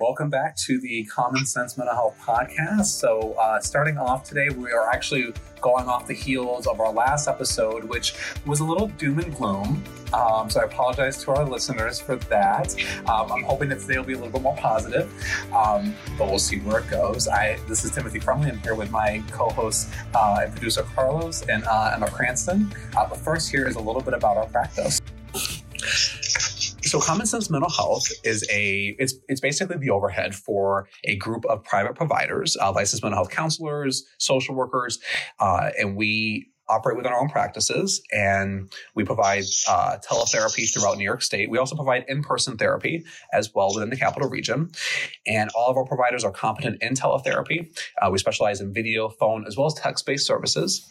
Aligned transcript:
Welcome 0.00 0.30
back 0.30 0.56
to 0.56 0.80
the 0.80 1.04
Common 1.04 1.44
Sense 1.44 1.76
Mental 1.76 1.94
Health 1.94 2.18
Podcast. 2.22 2.86
So, 2.86 3.34
uh, 3.38 3.60
starting 3.60 3.98
off 3.98 4.24
today, 4.24 4.48
we 4.48 4.72
are 4.72 4.88
actually 4.88 5.34
going 5.60 5.88
off 5.88 6.06
the 6.06 6.14
heels 6.14 6.66
of 6.66 6.80
our 6.80 6.90
last 6.90 7.28
episode, 7.28 7.84
which 7.84 8.14
was 8.46 8.60
a 8.60 8.64
little 8.64 8.88
doom 8.88 9.18
and 9.18 9.36
gloom. 9.36 9.84
Um, 10.14 10.48
so, 10.48 10.60
I 10.60 10.64
apologize 10.64 11.22
to 11.24 11.32
our 11.32 11.44
listeners 11.44 12.00
for 12.00 12.16
that. 12.16 12.74
Um, 13.10 13.30
I'm 13.30 13.42
hoping 13.42 13.68
that 13.68 13.80
today 13.80 13.98
will 13.98 14.06
be 14.06 14.14
a 14.14 14.16
little 14.16 14.32
bit 14.32 14.40
more 14.40 14.56
positive, 14.56 15.12
um, 15.52 15.94
but 16.16 16.28
we'll 16.28 16.38
see 16.38 16.60
where 16.60 16.80
it 16.80 16.88
goes. 16.88 17.28
I 17.28 17.58
This 17.68 17.84
is 17.84 17.90
Timothy 17.90 18.20
Crumley. 18.20 18.48
I'm 18.48 18.58
here 18.60 18.74
with 18.74 18.90
my 18.90 19.22
co 19.30 19.50
host 19.50 19.90
uh, 20.14 20.38
and 20.44 20.52
producer 20.52 20.82
Carlos 20.94 21.42
and 21.42 21.62
uh, 21.64 21.92
Emma 21.94 22.10
Cranston. 22.10 22.72
Uh, 22.96 23.06
but 23.06 23.18
first, 23.18 23.50
here 23.50 23.68
is 23.68 23.76
a 23.76 23.80
little 23.80 24.02
bit 24.02 24.14
about 24.14 24.38
our 24.38 24.46
practice. 24.46 24.99
So 26.90 26.98
Common 26.98 27.24
Sense 27.24 27.48
Mental 27.50 27.70
Health 27.70 28.10
is 28.24 28.44
a 28.50 28.96
it's 28.98 29.14
it's 29.28 29.40
basically 29.40 29.76
the 29.76 29.90
overhead 29.90 30.34
for 30.34 30.88
a 31.04 31.14
group 31.14 31.44
of 31.44 31.62
private 31.62 31.94
providers, 31.94 32.56
uh, 32.60 32.72
licensed 32.72 33.04
mental 33.04 33.16
health 33.16 33.30
counselors, 33.30 34.04
social 34.18 34.56
workers, 34.56 34.98
uh, 35.38 35.70
and 35.78 35.94
we 35.94 36.50
operate 36.70 36.96
within 36.96 37.12
our 37.12 37.20
own 37.20 37.28
practices 37.28 38.00
and 38.12 38.72
we 38.94 39.04
provide 39.04 39.44
uh, 39.68 39.98
teletherapy 40.08 40.72
throughout 40.72 40.96
New 40.96 41.04
York 41.04 41.22
State. 41.22 41.50
We 41.50 41.58
also 41.58 41.74
provide 41.74 42.04
in 42.08 42.22
person 42.22 42.56
therapy 42.56 43.04
as 43.32 43.52
well 43.54 43.74
within 43.74 43.90
the 43.90 43.96
capital 43.96 44.28
region. 44.28 44.70
And 45.26 45.50
all 45.54 45.68
of 45.68 45.76
our 45.76 45.84
providers 45.84 46.24
are 46.24 46.30
competent 46.30 46.82
in 46.82 46.94
teletherapy. 46.94 47.76
Uh, 48.00 48.10
we 48.10 48.18
specialize 48.18 48.60
in 48.60 48.72
video, 48.72 49.08
phone, 49.08 49.46
as 49.46 49.56
well 49.56 49.66
as 49.66 49.74
text 49.74 50.06
based 50.06 50.26
services. 50.26 50.88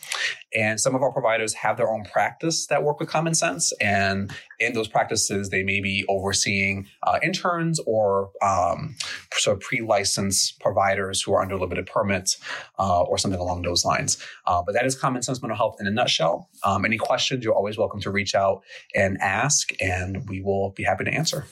And 0.53 0.79
some 0.79 0.95
of 0.95 1.01
our 1.01 1.11
providers 1.11 1.53
have 1.55 1.77
their 1.77 1.89
own 1.89 2.03
practice 2.03 2.67
that 2.67 2.83
work 2.83 2.99
with 2.99 3.09
common 3.09 3.33
sense. 3.33 3.71
And 3.79 4.31
in 4.59 4.73
those 4.73 4.87
practices, 4.87 5.49
they 5.49 5.63
may 5.63 5.79
be 5.79 6.05
overseeing 6.07 6.87
uh, 7.03 7.19
interns 7.23 7.79
or 7.85 8.31
um, 8.41 8.95
sort 9.33 9.57
of 9.57 9.61
pre 9.61 9.81
licensed 9.81 10.59
providers 10.59 11.21
who 11.21 11.33
are 11.33 11.41
under 11.41 11.57
limited 11.57 11.85
permits 11.85 12.37
uh, 12.77 13.01
or 13.03 13.17
something 13.17 13.39
along 13.39 13.61
those 13.61 13.85
lines. 13.85 14.17
Uh, 14.45 14.61
but 14.65 14.73
that 14.73 14.85
is 14.85 14.95
common 14.95 15.21
sense 15.21 15.41
mental 15.41 15.57
health 15.57 15.77
in 15.79 15.87
a 15.87 15.91
nutshell. 15.91 16.49
Um, 16.63 16.85
any 16.85 16.97
questions, 16.97 17.43
you're 17.43 17.55
always 17.55 17.77
welcome 17.77 18.01
to 18.01 18.11
reach 18.11 18.35
out 18.35 18.63
and 18.95 19.17
ask, 19.21 19.71
and 19.81 20.27
we 20.27 20.41
will 20.41 20.71
be 20.71 20.83
happy 20.83 21.05
to 21.05 21.11
answer. 21.11 21.45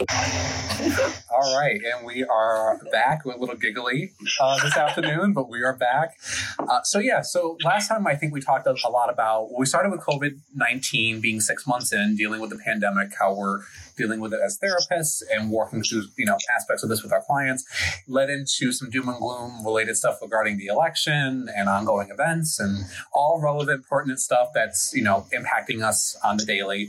All 0.00 1.58
right, 1.58 1.78
and 1.92 2.06
we 2.06 2.24
are 2.24 2.80
back. 2.90 3.26
We're 3.26 3.34
a 3.34 3.38
little 3.38 3.54
giggly 3.54 4.12
uh, 4.40 4.58
this 4.62 4.74
afternoon, 4.74 5.34
but 5.34 5.50
we 5.50 5.62
are 5.62 5.76
back. 5.76 6.14
Uh, 6.58 6.82
so 6.84 6.98
yeah, 6.98 7.20
so 7.20 7.58
last 7.62 7.88
time 7.88 8.06
I 8.06 8.14
think 8.14 8.32
we 8.32 8.40
talked 8.40 8.66
a, 8.66 8.88
lot 8.88 9.10
about 9.10 9.50
we 9.56 9.66
started 9.66 9.90
with 9.90 10.00
COVID 10.00 10.38
nineteen 10.54 11.20
being 11.20 11.40
six 11.40 11.66
months 11.66 11.92
in, 11.92 12.16
dealing 12.16 12.40
with 12.40 12.48
the 12.48 12.58
pandemic, 12.64 13.12
how 13.18 13.34
we're 13.34 13.60
dealing 14.00 14.20
with 14.20 14.32
it 14.32 14.40
as 14.42 14.58
therapists 14.58 15.22
and 15.30 15.50
working 15.50 15.82
through 15.82 16.04
you 16.16 16.24
know 16.24 16.38
aspects 16.56 16.82
of 16.82 16.88
this 16.88 17.02
with 17.02 17.12
our 17.12 17.22
clients 17.22 17.64
led 18.08 18.30
into 18.30 18.72
some 18.72 18.88
doom 18.88 19.08
and 19.08 19.18
gloom 19.18 19.64
related 19.64 19.94
stuff 19.94 20.18
regarding 20.22 20.56
the 20.56 20.66
election 20.66 21.48
and 21.54 21.68
ongoing 21.68 22.08
events 22.10 22.58
and 22.58 22.86
all 23.12 23.40
relevant 23.42 23.86
pertinent 23.86 24.18
stuff 24.18 24.48
that's 24.54 24.92
you 24.94 25.02
know 25.02 25.26
impacting 25.34 25.82
us 25.82 26.16
on 26.24 26.38
the 26.38 26.44
daily 26.44 26.88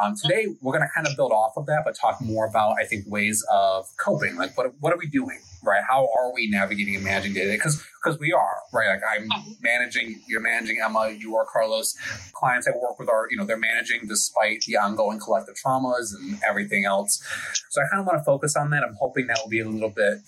um, 0.00 0.14
today 0.14 0.46
we're 0.60 0.72
going 0.72 0.86
to 0.86 0.94
kind 0.94 1.08
of 1.08 1.16
build 1.16 1.32
off 1.32 1.56
of 1.56 1.66
that 1.66 1.82
but 1.84 1.96
talk 1.96 2.20
more 2.20 2.43
about 2.44 2.76
i 2.80 2.84
think 2.84 3.04
ways 3.06 3.44
of 3.52 3.86
coping. 3.96 4.36
Like 4.36 4.56
what, 4.56 4.72
what 4.80 4.92
are 4.92 4.98
we 4.98 5.06
doing 5.06 5.40
right? 5.64 5.82
How 5.88 6.08
are 6.18 6.32
we 6.32 6.48
navigating 6.48 6.94
and 6.94 7.04
managing 7.04 7.32
day 7.32 7.50
Because 7.52 7.84
because 8.02 8.18
we 8.18 8.32
are 8.32 8.56
right. 8.72 8.88
Like 8.88 9.02
I'm 9.08 9.28
mm-hmm. 9.28 9.52
managing, 9.62 10.22
you're 10.26 10.40
managing 10.40 10.78
Emma, 10.84 11.10
you 11.10 11.36
are 11.36 11.46
Carlos. 11.50 11.96
Clients 12.32 12.68
I 12.68 12.72
work 12.76 12.98
with 12.98 13.08
are 13.08 13.28
you 13.30 13.36
know 13.36 13.44
they're 13.44 13.56
managing 13.56 14.06
despite 14.06 14.62
the 14.62 14.76
ongoing 14.76 15.18
collective 15.18 15.54
traumas 15.64 16.14
and 16.14 16.38
everything 16.46 16.84
else. 16.84 17.22
So 17.70 17.80
I 17.80 17.84
kind 17.90 18.00
of 18.00 18.06
want 18.06 18.18
to 18.18 18.24
focus 18.24 18.56
on 18.56 18.70
that. 18.70 18.82
I'm 18.82 18.96
hoping 19.00 19.26
that 19.28 19.38
will 19.42 19.50
be 19.50 19.60
a 19.60 19.68
little 19.68 19.90
bit 19.90 20.18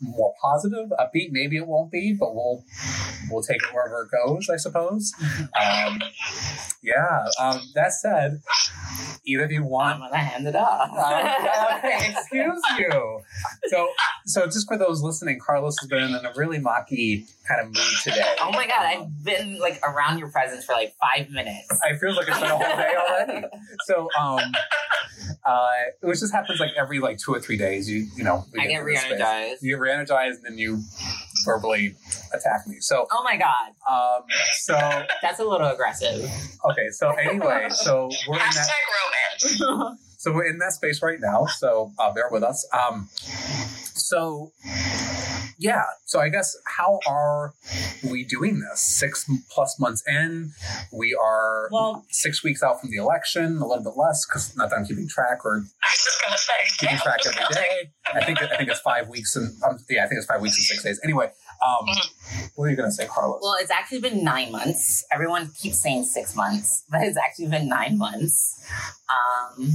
more 0.00 0.34
positive, 0.40 0.90
upbeat. 0.90 1.30
Maybe 1.30 1.56
it 1.56 1.66
won't 1.66 1.90
be, 1.90 2.16
but 2.18 2.34
we'll 2.34 2.64
we'll 3.30 3.42
take 3.42 3.62
it 3.62 3.74
wherever 3.74 4.02
it 4.02 4.10
goes, 4.26 4.48
I 4.48 4.56
suppose. 4.56 5.12
Mm-hmm. 5.20 5.92
Um, 5.92 6.00
yeah. 6.82 7.26
Um, 7.40 7.60
that 7.74 7.92
said, 7.92 8.40
either 9.26 9.44
of 9.44 9.52
you 9.52 9.64
want. 9.64 9.96
I'm 9.96 10.10
gonna 10.10 10.16
hand 10.16 10.46
it 10.46 10.56
off. 10.56 10.90
Uh, 10.96 11.80
excuse 11.84 12.62
you. 12.78 13.20
So 13.68 13.88
so 14.26 14.46
just 14.46 14.67
for 14.68 14.76
those 14.76 15.02
listening, 15.02 15.38
Carlos 15.40 15.76
has 15.80 15.88
been 15.88 16.02
in 16.02 16.24
a 16.24 16.32
really 16.36 16.58
mocky 16.58 17.26
kind 17.46 17.60
of 17.60 17.66
mood 17.68 17.84
today. 18.04 18.34
Oh 18.40 18.52
my 18.52 18.66
god, 18.66 18.84
I've 18.84 19.24
been 19.24 19.58
like 19.58 19.80
around 19.82 20.18
your 20.18 20.30
presence 20.30 20.64
for 20.64 20.72
like 20.74 20.94
five 21.00 21.30
minutes. 21.30 21.66
I 21.82 21.96
feel 21.96 22.14
like 22.14 22.28
it's 22.28 22.38
been 22.38 22.50
a 22.50 22.56
whole 22.56 22.76
day 22.76 22.94
already. 22.96 23.46
So, 23.86 24.08
um, 24.18 24.40
uh, 25.44 25.68
which 26.02 26.20
just 26.20 26.32
happens 26.32 26.60
like 26.60 26.70
every 26.76 27.00
like 27.00 27.18
two 27.18 27.32
or 27.32 27.40
three 27.40 27.56
days. 27.56 27.88
You 27.90 28.06
you 28.16 28.24
know, 28.24 28.44
I 28.58 28.66
get 28.66 28.84
re-energized. 28.84 29.62
You 29.62 29.70
get 29.74 29.80
re-energized, 29.80 30.38
and 30.44 30.52
then 30.52 30.58
you 30.58 30.82
verbally 31.44 31.94
attack 32.34 32.66
me. 32.66 32.76
So, 32.80 33.06
oh 33.10 33.22
my 33.24 33.36
god. 33.36 33.72
Um, 33.90 34.24
so 34.58 34.74
that's 35.22 35.40
a 35.40 35.44
little 35.44 35.68
aggressive. 35.68 36.30
Okay, 36.70 36.88
so 36.90 37.10
anyway, 37.12 37.68
so 37.70 38.10
we're 38.28 38.36
Hashtag 38.38 38.68
in 39.40 39.58
that. 39.58 39.78
romance. 39.78 39.98
so 40.18 40.32
we're 40.32 40.46
in 40.46 40.58
that 40.58 40.72
space 40.72 41.00
right 41.02 41.20
now. 41.20 41.46
So 41.46 41.92
uh, 41.98 42.12
bear 42.12 42.28
with 42.30 42.42
us. 42.42 42.66
Um, 42.72 43.08
so 43.14 44.52
yeah 45.58 45.82
so 46.04 46.20
i 46.20 46.28
guess 46.28 46.56
how 46.64 47.00
are 47.06 47.52
we 48.08 48.24
doing 48.24 48.60
this 48.60 48.80
six 48.80 49.28
plus 49.50 49.78
months 49.80 50.02
in 50.06 50.52
we 50.92 51.18
are 51.20 51.68
well, 51.72 52.04
six 52.10 52.44
weeks 52.44 52.62
out 52.62 52.80
from 52.80 52.90
the 52.90 52.96
election 52.96 53.58
a 53.58 53.66
little 53.66 53.82
bit 53.82 53.96
less 53.96 54.24
because 54.24 54.56
not 54.56 54.70
that 54.70 54.76
i'm 54.76 54.86
keeping 54.86 55.08
track 55.08 55.44
or 55.44 55.56
i 55.56 55.90
was 55.90 56.04
just 56.04 56.22
gonna 56.24 56.38
say 56.38 56.52
keeping 56.78 56.94
yeah, 56.94 57.02
track 57.02 57.18
every 57.26 57.54
day 57.54 57.90
i 58.14 58.24
think 58.24 58.40
i 58.40 58.56
think 58.56 58.70
it's 58.70 58.80
five 58.80 59.08
weeks 59.08 59.34
and 59.34 59.52
um, 59.64 59.78
yeah 59.90 60.04
i 60.04 60.06
think 60.06 60.18
it's 60.18 60.26
five 60.26 60.40
weeks 60.40 60.56
and 60.56 60.64
six 60.64 60.82
days 60.84 61.00
anyway 61.02 61.28
um, 61.66 61.86
mm-hmm. 61.86 62.46
what 62.54 62.64
are 62.64 62.70
you 62.70 62.76
going 62.76 62.88
to 62.88 62.94
say 62.94 63.06
carlos? 63.06 63.40
Well 63.42 63.56
it's 63.60 63.70
actually 63.70 64.00
been 64.00 64.24
nine 64.24 64.52
months. 64.52 65.04
Everyone 65.12 65.50
keeps 65.58 65.80
saying 65.80 66.04
six 66.04 66.34
months 66.34 66.84
but 66.90 67.02
it's 67.02 67.18
actually 67.18 67.48
been 67.48 67.68
nine 67.68 67.98
months. 67.98 68.64
Um, 69.08 69.70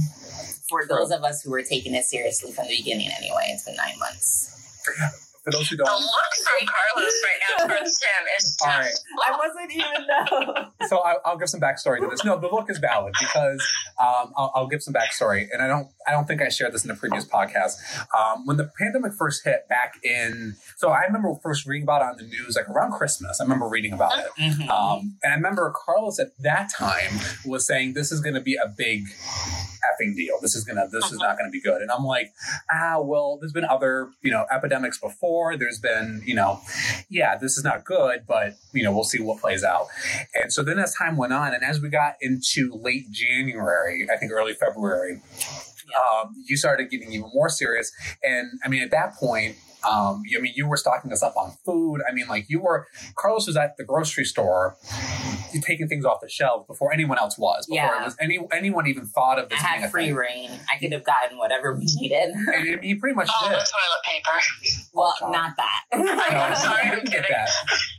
for 0.68 0.86
those 0.86 1.10
of 1.10 1.24
us 1.24 1.42
who 1.42 1.50
were 1.50 1.62
taking 1.62 1.94
it 1.94 2.04
seriously 2.04 2.52
from 2.52 2.66
the 2.68 2.76
beginning 2.76 3.10
anyway 3.18 3.46
it's 3.48 3.64
been 3.64 3.74
nine 3.74 3.98
months 3.98 4.50
for 5.44 5.52
those 5.52 5.68
who 5.68 5.76
don't, 5.76 5.86
the 5.86 5.92
look 5.92 6.34
from 6.42 6.66
Carlos 6.66 7.12
right 7.22 7.40
now 7.58 7.66
towards 7.66 7.98
Tim 8.00 8.26
is 8.38 8.56
all 8.62 8.68
right. 8.68 8.92
I 9.24 9.36
wasn't 9.36 9.72
even 9.72 10.06
know. 10.06 10.70
So 10.88 10.98
I, 10.98 11.16
will 11.30 11.38
give 11.38 11.48
some 11.48 11.60
backstory 11.60 12.00
to 12.00 12.08
this. 12.10 12.24
No, 12.24 12.38
the 12.38 12.48
look 12.48 12.68
is 12.68 12.78
valid 12.78 13.14
because 13.18 13.62
um, 13.98 14.32
I'll, 14.36 14.52
I'll, 14.54 14.66
give 14.66 14.82
some 14.82 14.92
backstory, 14.92 15.46
and 15.50 15.62
I 15.62 15.66
don't, 15.66 15.88
I 16.06 16.10
don't 16.10 16.26
think 16.26 16.42
I 16.42 16.50
shared 16.50 16.74
this 16.74 16.84
in 16.84 16.90
a 16.90 16.94
previous 16.94 17.24
podcast. 17.24 17.76
Um, 18.14 18.44
when 18.44 18.58
the 18.58 18.70
pandemic 18.78 19.14
first 19.14 19.44
hit 19.44 19.66
back 19.66 19.94
in, 20.04 20.56
so 20.76 20.90
I 20.90 21.04
remember 21.04 21.34
first 21.42 21.66
reading 21.66 21.84
about 21.84 22.02
it 22.02 22.04
on 22.04 22.16
the 22.18 22.24
news 22.24 22.56
like 22.56 22.68
around 22.68 22.92
Christmas. 22.92 23.40
I 23.40 23.44
remember 23.44 23.66
reading 23.66 23.94
about 23.94 24.18
it, 24.18 24.26
mm-hmm. 24.38 24.68
um, 24.68 25.16
and 25.22 25.32
I 25.32 25.36
remember 25.36 25.72
Carlos 25.74 26.18
at 26.18 26.36
that 26.40 26.70
time 26.70 27.18
was 27.46 27.66
saying 27.66 27.94
this 27.94 28.12
is 28.12 28.20
going 28.20 28.34
to 28.34 28.42
be 28.42 28.56
a 28.56 28.68
big 28.68 29.04
effing 29.84 30.14
deal. 30.14 30.36
This 30.40 30.54
is 30.54 30.64
gonna, 30.64 30.86
this 30.90 31.12
is 31.12 31.18
not 31.18 31.38
going 31.38 31.48
to 31.48 31.52
be 31.52 31.60
good. 31.60 31.82
And 31.82 31.90
I'm 31.90 32.04
like, 32.04 32.32
ah, 32.70 33.00
well, 33.00 33.38
there's 33.40 33.52
been 33.52 33.64
other, 33.64 34.10
you 34.22 34.30
know, 34.30 34.46
epidemics 34.50 34.98
before. 34.98 35.33
There's 35.56 35.78
been, 35.78 36.22
you 36.24 36.34
know, 36.34 36.60
yeah, 37.08 37.36
this 37.36 37.56
is 37.56 37.64
not 37.64 37.84
good, 37.84 38.24
but 38.26 38.54
you 38.72 38.82
know, 38.82 38.92
we'll 38.92 39.04
see 39.04 39.20
what 39.20 39.40
plays 39.40 39.64
out. 39.64 39.86
And 40.34 40.52
so 40.52 40.62
then 40.62 40.78
as 40.78 40.94
time 40.94 41.16
went 41.16 41.32
on, 41.32 41.54
and 41.54 41.64
as 41.64 41.80
we 41.80 41.88
got 41.88 42.14
into 42.20 42.74
late 42.74 43.10
January, 43.10 44.06
I 44.12 44.16
think 44.16 44.32
early 44.32 44.54
February, 44.54 45.20
um, 45.94 46.34
you 46.46 46.56
started 46.56 46.90
getting 46.90 47.12
even 47.12 47.30
more 47.34 47.48
serious. 47.48 47.92
And 48.22 48.58
I 48.64 48.68
mean, 48.68 48.82
at 48.82 48.90
that 48.90 49.14
point, 49.14 49.56
um, 49.88 50.22
I 50.36 50.40
mean, 50.40 50.52
you 50.56 50.66
were 50.66 50.76
stocking 50.76 51.12
us 51.12 51.22
up 51.22 51.36
on 51.36 51.52
food. 51.64 52.00
I 52.08 52.12
mean, 52.12 52.26
like 52.26 52.46
you 52.48 52.60
were, 52.60 52.86
Carlos 53.16 53.46
was 53.46 53.56
at 53.56 53.76
the 53.76 53.84
grocery 53.84 54.24
store 54.24 54.76
taking 55.60 55.88
things 55.88 56.04
off 56.04 56.20
the 56.20 56.28
shelves 56.28 56.66
before 56.66 56.92
anyone 56.92 57.18
else 57.18 57.38
was. 57.38 57.66
Before 57.66 57.76
yeah. 57.76 58.02
it 58.02 58.04
was 58.04 58.16
any 58.20 58.38
anyone 58.52 58.86
even 58.86 59.06
thought 59.06 59.38
of 59.38 59.48
this. 59.48 59.60
I 59.60 59.78
had 59.78 59.90
free 59.90 60.12
reign. 60.12 60.50
I 60.72 60.78
could 60.78 60.92
have 60.92 61.04
gotten 61.04 61.38
whatever 61.38 61.74
we 61.74 61.86
needed. 61.96 62.34
and 62.54 62.82
he 62.82 62.94
pretty 62.94 63.14
much 63.14 63.28
All 63.40 63.48
did. 63.48 63.58
the 63.58 63.66
toilet 63.66 64.02
paper. 64.04 64.90
Well, 64.92 65.14
oh, 65.22 65.30
not 65.30 65.52
that. 65.56 65.80
no, 65.94 66.54
sorry, 66.54 66.82
I 66.82 66.94
didn't 66.94 67.10
get 67.10 67.26
that 67.28 67.50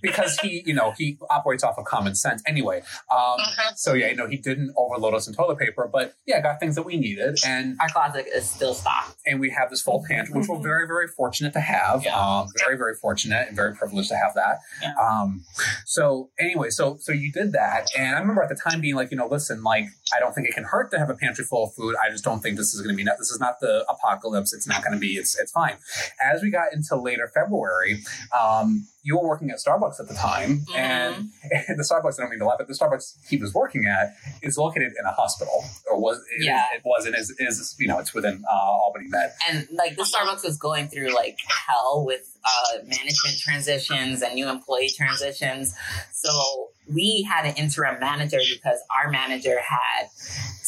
because 0.02 0.38
he, 0.40 0.64
you 0.66 0.74
know, 0.74 0.94
he 0.98 1.18
operates 1.30 1.64
off 1.64 1.78
of 1.78 1.86
common 1.86 2.16
sense 2.16 2.42
anyway. 2.46 2.82
Um, 3.12 3.40
mm-hmm. 3.40 3.74
So 3.76 3.94
yeah, 3.94 4.10
you 4.10 4.16
know, 4.16 4.28
he 4.28 4.38
didn't 4.38 4.74
overload 4.78 5.14
us 5.14 5.28
in 5.28 5.34
toilet 5.34 5.58
paper, 5.58 5.90
but 5.92 6.16
yeah, 6.26 6.42
got 6.42 6.60
things 6.60 6.76
that 6.76 6.84
we 6.84 6.98
needed, 6.98 7.38
and 7.46 7.78
our 7.80 7.90
closet 7.90 8.26
is 8.34 8.50
still 8.50 8.74
stocked, 8.74 9.18
and 9.26 9.40
we 9.40 9.50
have 9.52 9.70
this 9.70 9.82
full 9.82 10.04
pantry, 10.08 10.38
which 10.38 10.48
we're 10.48 10.60
very, 10.60 10.88
very 10.88 11.08
fortunate 11.08 11.54
to 11.54 11.60
have 11.60 11.75
have. 11.76 12.04
Yeah. 12.04 12.20
Um, 12.20 12.48
very, 12.64 12.78
very 12.78 12.96
fortunate 12.96 13.48
and 13.48 13.56
very 13.56 13.76
privileged 13.76 14.10
to 14.10 14.16
have 14.18 14.34
that. 14.36 14.60
Yeah. 14.82 14.94
Um, 15.02 15.44
so 15.86 16.30
anyway, 16.40 16.70
so 16.70 16.98
so 17.00 17.12
you 17.12 17.32
did 17.32 17.52
that, 17.54 17.88
and 17.98 18.16
I 18.16 18.20
remember 18.20 18.42
at 18.44 18.50
the 18.50 18.56
time 18.56 18.82
being 18.82 18.96
like, 18.96 19.12
you 19.12 19.18
know, 19.18 19.28
listen, 19.28 19.64
like 19.64 19.86
I 20.16 20.20
don't 20.20 20.34
think 20.34 20.48
it 20.48 20.54
can 20.54 20.64
hurt 20.66 20.92
to 20.92 21.00
have 21.00 21.10
a 21.10 21.16
pantry 21.16 21.46
full 21.46 21.66
of 21.66 21.74
food. 21.74 21.96
I 22.04 22.10
just 22.12 22.24
don't 22.24 22.42
think 22.42 22.58
this 22.58 22.74
is 22.74 22.82
going 22.82 22.94
to 22.94 22.98
be. 22.98 23.04
Not, 23.04 23.18
this 23.20 23.32
is 23.32 23.40
not 23.40 23.60
the 23.62 23.86
apocalypse. 23.90 24.54
It's 24.54 24.68
not 24.68 24.84
going 24.84 24.94
to 24.94 25.00
be. 25.00 25.14
It's 25.14 25.38
it's 25.40 25.52
fine. 25.52 25.76
As 26.24 26.42
we 26.42 26.50
got 26.50 26.74
into 26.74 26.96
later 26.96 27.30
February, 27.34 28.04
um, 28.40 28.88
you 29.04 29.18
were 29.18 29.28
working 29.28 29.52
at 29.52 29.58
Starbucks 29.58 30.00
at 30.00 30.08
the 30.08 30.16
time, 30.16 30.66
Mm-hmm. 30.66 30.76
and, 30.76 31.30
and 31.68 31.80
the 31.80 31.84
Starbucks. 31.84 32.16
I 32.20 32.24
don't 32.24 32.30
mean 32.32 32.40
to 32.40 32.46
laugh, 32.46 32.58
but 32.58 32.68
the 32.68 32.74
Starbucks 32.74 33.18
he 33.30 33.38
was 33.38 33.54
working 33.54 33.86
at 33.86 34.14
is 34.42 34.58
located 34.58 34.94
in 35.00 35.06
a 35.06 35.12
hospital, 35.12 35.64
or 35.90 36.00
was 36.00 36.18
it, 36.40 36.46
Yeah. 36.46 36.64
it 36.74 36.82
was 36.86 37.06
and 37.06 37.16
is 37.16 37.30
is 37.40 37.76
you 37.80 37.88
know 37.88 38.00
it's 38.00 38.14
within 38.14 38.44
uh, 38.50 38.54
Albany 38.56 39.08
Med. 39.10 39.32
and 39.50 39.68
like 39.72 39.96
the 39.96 40.04
Starbucks 40.04 40.44
was 40.44 40.58
going 40.58 40.88
through 40.88 41.14
like 41.14 41.38
hell 41.68 42.04
with 42.06 42.38
uh, 42.44 42.78
management 42.84 43.38
transitions 43.40 44.22
and 44.22 44.36
new 44.36 44.50
employee 44.50 44.92
transitions. 44.96 45.76
So 46.12 46.70
we 46.94 47.28
had 47.30 47.46
an 47.46 47.56
interim 47.56 48.00
manager 48.00 48.40
because 48.54 48.80
our 48.96 49.10
manager 49.12 49.60
had 49.60 50.10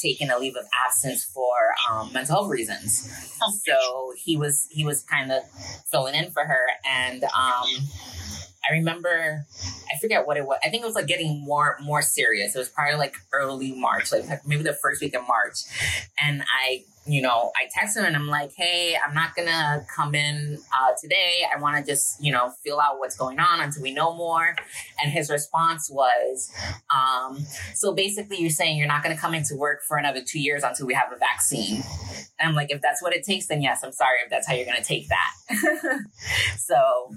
taken 0.01 0.29
a 0.29 0.37
leave 0.37 0.55
of 0.55 0.65
absence 0.85 1.23
for 1.25 1.53
um, 1.89 2.11
mental 2.13 2.35
health 2.35 2.49
reasons. 2.49 3.11
So 3.65 4.13
he 4.17 4.37
was 4.37 4.67
he 4.71 4.83
was 4.83 5.03
kind 5.03 5.31
of 5.31 5.43
filling 5.91 6.15
in 6.15 6.31
for 6.31 6.43
her, 6.43 6.65
and 6.85 7.23
um, 7.23 7.67
I 8.67 8.73
remember 8.73 9.45
I 9.93 9.99
forget 9.99 10.27
what 10.27 10.37
it 10.37 10.45
was. 10.45 10.57
I 10.63 10.69
think 10.69 10.83
it 10.83 10.85
was 10.85 10.95
like 10.95 11.07
getting 11.07 11.43
more 11.43 11.77
more 11.81 12.01
serious. 12.01 12.55
It 12.55 12.59
was 12.59 12.69
probably 12.69 12.97
like 12.97 13.15
early 13.31 13.73
March, 13.73 14.11
like 14.11 14.25
maybe 14.45 14.63
the 14.63 14.73
first 14.73 15.01
week 15.01 15.15
of 15.15 15.27
March, 15.27 15.59
and 16.21 16.43
I 16.43 16.83
you 17.07 17.21
know, 17.21 17.51
I 17.55 17.67
texted 17.77 17.97
him 17.97 18.05
and 18.05 18.15
I'm 18.15 18.27
like, 18.27 18.53
hey, 18.53 18.95
I'm 19.05 19.13
not 19.13 19.35
gonna 19.35 19.85
come 19.93 20.13
in 20.15 20.57
uh, 20.73 20.91
today. 21.01 21.43
I 21.53 21.59
want 21.59 21.77
to 21.77 21.91
just, 21.91 22.23
you 22.23 22.31
know, 22.31 22.51
feel 22.63 22.79
out 22.79 22.99
what's 22.99 23.15
going 23.15 23.39
on 23.39 23.61
until 23.61 23.81
we 23.81 23.93
know 23.93 24.15
more. 24.15 24.55
And 25.01 25.11
his 25.11 25.29
response 25.29 25.89
was, 25.89 26.51
um, 26.93 27.45
so 27.73 27.93
basically, 27.93 28.37
you're 28.37 28.49
saying 28.49 28.77
you're 28.77 28.87
not 28.87 29.03
gonna 29.03 29.17
come 29.17 29.33
into 29.33 29.55
work 29.55 29.83
for 29.83 29.97
another 29.97 30.21
two 30.21 30.39
years 30.39 30.63
until 30.63 30.87
we 30.87 30.93
have 30.93 31.11
a 31.11 31.17
vaccine. 31.17 31.83
And 32.39 32.49
I'm 32.49 32.55
like, 32.55 32.71
if 32.71 32.81
that's 32.81 33.01
what 33.01 33.13
it 33.13 33.23
takes, 33.23 33.47
then 33.47 33.61
yes, 33.61 33.83
I'm 33.83 33.91
sorry 33.91 34.17
if 34.23 34.29
that's 34.29 34.47
how 34.47 34.53
you're 34.53 34.65
gonna 34.65 34.83
take 34.83 35.07
that. 35.07 35.99
so 36.57 37.11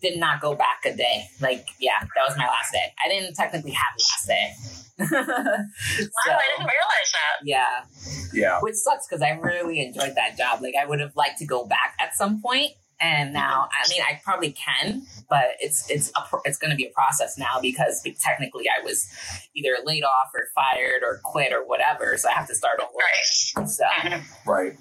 did 0.00 0.18
not 0.18 0.40
go 0.40 0.54
back 0.54 0.80
a 0.84 0.94
day. 0.94 1.28
Like, 1.40 1.68
yeah, 1.78 2.00
that 2.00 2.28
was 2.28 2.36
my 2.36 2.46
last 2.46 2.72
day. 2.72 2.92
I 3.04 3.08
didn't 3.08 3.34
technically 3.34 3.72
have 3.72 3.94
last 3.98 4.26
day. 4.26 4.54
Wow, 5.12 5.66
so, 6.24 6.32
I 6.32 6.42
didn't 6.56 6.70
realize 6.70 7.12
that. 7.12 7.44
yeah 7.44 7.84
Yeah. 8.32 8.58
which 8.60 8.74
sucks 8.76 9.06
because 9.06 9.22
I 9.22 9.30
really 9.30 9.80
enjoyed 9.84 10.14
that 10.16 10.36
job. 10.38 10.60
Like 10.62 10.74
I 10.80 10.86
would 10.86 11.00
have 11.00 11.14
liked 11.16 11.38
to 11.38 11.46
go 11.46 11.66
back 11.66 11.96
at 12.00 12.14
some 12.14 12.40
point, 12.42 12.72
and 13.00 13.32
now 13.32 13.68
I 13.72 13.88
mean 13.90 14.00
I 14.02 14.20
probably 14.24 14.52
can, 14.52 15.02
but 15.28 15.56
it's 15.60 15.88
it's 15.90 16.10
a, 16.16 16.22
pro- 16.28 16.40
it's 16.44 16.58
going 16.58 16.70
to 16.70 16.76
be 16.76 16.84
a 16.86 16.90
process 16.90 17.36
now 17.38 17.60
because 17.60 18.02
technically 18.20 18.66
I 18.68 18.82
was 18.84 19.06
either 19.54 19.70
laid 19.84 20.04
off 20.04 20.30
or 20.34 20.46
fired 20.54 21.02
or 21.02 21.20
quit 21.24 21.52
or 21.52 21.64
whatever, 21.66 22.16
so 22.16 22.28
I 22.28 22.32
have 22.32 22.46
to 22.48 22.54
start 22.54 22.80
over. 22.80 22.90
Right. 22.96 23.68
So 23.68 23.84
Mhm. 24.02 24.22
Right. 24.46 24.72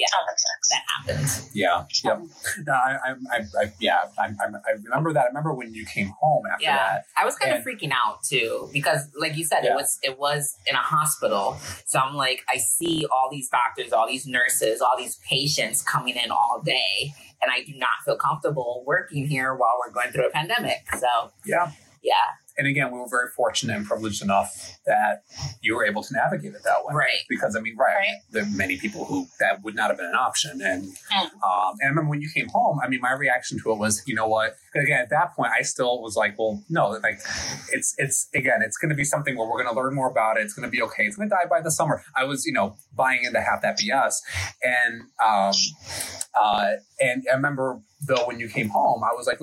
Oh, 0.00 0.26
that 0.70 0.82
happened. 1.16 1.48
Yeah. 1.54 1.84
Yep. 2.04 2.22
No, 2.66 2.72
I, 2.72 2.96
I, 3.30 3.38
I, 3.60 3.72
yeah. 3.78 4.00
I, 4.18 4.26
I, 4.26 4.46
I 4.46 4.70
remember 4.84 5.12
that. 5.12 5.24
I 5.24 5.26
remember 5.26 5.54
when 5.54 5.74
you 5.74 5.84
came 5.84 6.12
home 6.20 6.44
after 6.52 6.64
Yeah, 6.64 6.76
that. 6.76 7.04
I 7.16 7.24
was 7.24 7.36
kind 7.36 7.52
And- 7.52 7.60
of 7.60 7.66
freaking 7.66 7.92
out 7.92 8.22
too 8.24 8.68
because, 8.72 9.08
like 9.18 9.36
you 9.36 9.44
said, 9.44 9.60
Yeah. 9.64 9.72
it 9.72 9.76
was 9.76 9.98
it 10.02 10.18
was 10.18 10.56
in 10.66 10.74
a 10.74 10.78
hospital. 10.78 11.56
So 11.86 11.98
I'm 11.98 12.14
like, 12.14 12.42
I 12.48 12.56
see 12.56 13.06
all 13.10 13.28
these 13.30 13.48
doctors, 13.48 13.92
all 13.92 14.06
these 14.06 14.26
nurses, 14.26 14.80
all 14.80 14.96
these 14.96 15.18
patients 15.28 15.82
coming 15.82 16.16
in 16.16 16.30
all 16.30 16.62
day, 16.64 17.12
and 17.42 17.50
I 17.52 17.62
do 17.62 17.72
not 17.76 17.90
feel 18.04 18.16
comfortable 18.16 18.82
working 18.86 19.26
here 19.26 19.54
while 19.54 19.78
we're 19.78 19.92
going 19.92 20.10
through 20.10 20.28
a 20.28 20.30
pandemic. 20.30 20.78
So 20.98 21.06
Yeah. 21.44 21.70
yeah, 22.02 22.14
And 22.62 22.68
again, 22.70 22.92
we 22.92 22.98
were 23.00 23.08
very 23.08 23.28
fortunate 23.34 23.74
and 23.76 23.84
privileged 23.84 24.22
enough 24.22 24.54
that 24.86 25.24
you 25.62 25.74
were 25.74 25.84
able 25.84 26.00
to 26.04 26.12
navigate 26.14 26.54
it 26.54 26.62
that 26.62 26.84
way. 26.84 26.94
right. 26.94 27.22
Because 27.28 27.56
I 27.56 27.60
mean, 27.60 27.76
right, 27.76 27.92
Right. 27.96 28.18
there 28.30 28.44
are 28.44 28.50
many 28.54 28.78
people 28.78 29.04
who 29.04 29.26
that 29.40 29.64
would 29.64 29.74
not 29.74 29.88
have 29.90 29.96
been 29.96 30.06
an 30.06 30.14
option. 30.14 30.62
And 30.62 30.84
Mm. 30.84 31.24
um, 31.42 31.72
and 31.80 31.86
I 31.86 31.88
remember 31.88 32.10
when 32.10 32.20
you 32.20 32.30
came 32.32 32.46
home. 32.50 32.78
I 32.84 32.86
mean, 32.86 33.00
my 33.00 33.10
reaction 33.12 33.58
to 33.64 33.72
it 33.72 33.78
was, 33.78 34.00
you 34.06 34.14
know 34.14 34.28
what? 34.28 34.54
Again, 34.76 35.00
at 35.00 35.10
that 35.10 35.34
point, 35.34 35.50
I 35.58 35.62
still 35.62 36.00
was 36.00 36.14
like, 36.16 36.38
well, 36.38 36.62
no, 36.70 36.90
like 36.90 37.18
it's 37.72 37.94
it's 37.98 38.28
again, 38.32 38.60
it's 38.62 38.76
going 38.76 38.90
to 38.90 38.94
be 38.94 39.04
something 39.04 39.36
where 39.36 39.48
we're 39.48 39.60
going 39.62 39.74
to 39.74 39.80
learn 39.82 39.94
more 39.94 40.08
about 40.08 40.36
it. 40.38 40.42
It's 40.44 40.54
going 40.54 40.68
to 40.68 40.70
be 40.70 40.82
okay. 40.82 41.02
It's 41.06 41.16
going 41.16 41.28
to 41.28 41.34
die 41.34 41.48
by 41.50 41.60
the 41.60 41.72
summer. 41.72 42.04
I 42.14 42.22
was, 42.24 42.46
you 42.46 42.52
know, 42.52 42.76
buying 42.94 43.24
into 43.24 43.40
half 43.40 43.62
that 43.62 43.76
BS, 43.80 44.14
and 44.62 45.00
um, 45.24 45.52
uh, 46.40 46.72
and 47.00 47.24
I 47.30 47.34
remember 47.34 47.80
though 48.04 48.24
when 48.26 48.40
you 48.40 48.48
came 48.48 48.68
home, 48.68 49.02
I 49.04 49.10
was 49.14 49.26
like, 49.26 49.38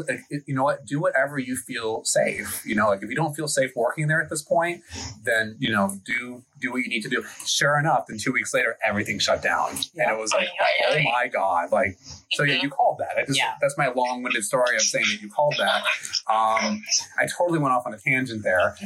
you 0.46 0.54
know 0.54 0.64
what? 0.64 0.86
Do 0.86 1.00
whatever 1.00 1.40
you 1.40 1.56
feel 1.56 2.04
safe. 2.04 2.62
You 2.66 2.76
know, 2.76 2.88
like 2.90 3.02
if 3.02 3.10
you 3.10 3.16
don't 3.16 3.34
feel 3.34 3.48
safe 3.48 3.72
working 3.76 4.08
there 4.08 4.22
at 4.22 4.30
this 4.30 4.42
point, 4.42 4.82
then 5.24 5.56
you 5.60 5.72
know, 5.72 5.98
do 6.06 6.44
do 6.60 6.72
what 6.72 6.82
you 6.82 6.90
need 6.90 7.02
to 7.02 7.10
do. 7.10 7.24
Sure 7.46 7.80
enough, 7.80 8.06
then 8.08 8.18
two 8.18 8.34
weeks 8.34 8.54
later, 8.54 8.78
everything 8.86 9.18
shut 9.20 9.42
down, 9.42 9.70
and 9.98 10.12
it 10.12 10.20
was 10.20 10.34
like, 10.34 10.50
oh 10.90 11.00
my 11.04 11.28
god, 11.28 11.72
like. 11.72 11.98
So 12.32 12.44
yeah, 12.44 12.62
you 12.62 12.70
called 12.70 13.00
that. 13.00 13.18
I 13.18 13.26
just 13.26 13.40
Yeah. 13.40 13.54
that's 13.60 13.76
my 13.76 13.88
long-winded 13.88 14.44
story 14.44 14.76
of 14.76 14.84
saying 14.84 15.06
that 15.10 15.20
you 15.20 15.30
called 15.32 15.56
that. 15.58 15.82
Um, 16.28 16.84
I 17.20 17.26
totally 17.38 17.58
went 17.58 17.74
off 17.74 17.88
on 17.88 17.94
a 17.94 17.98
tangent 17.98 18.44
there. 18.44 18.76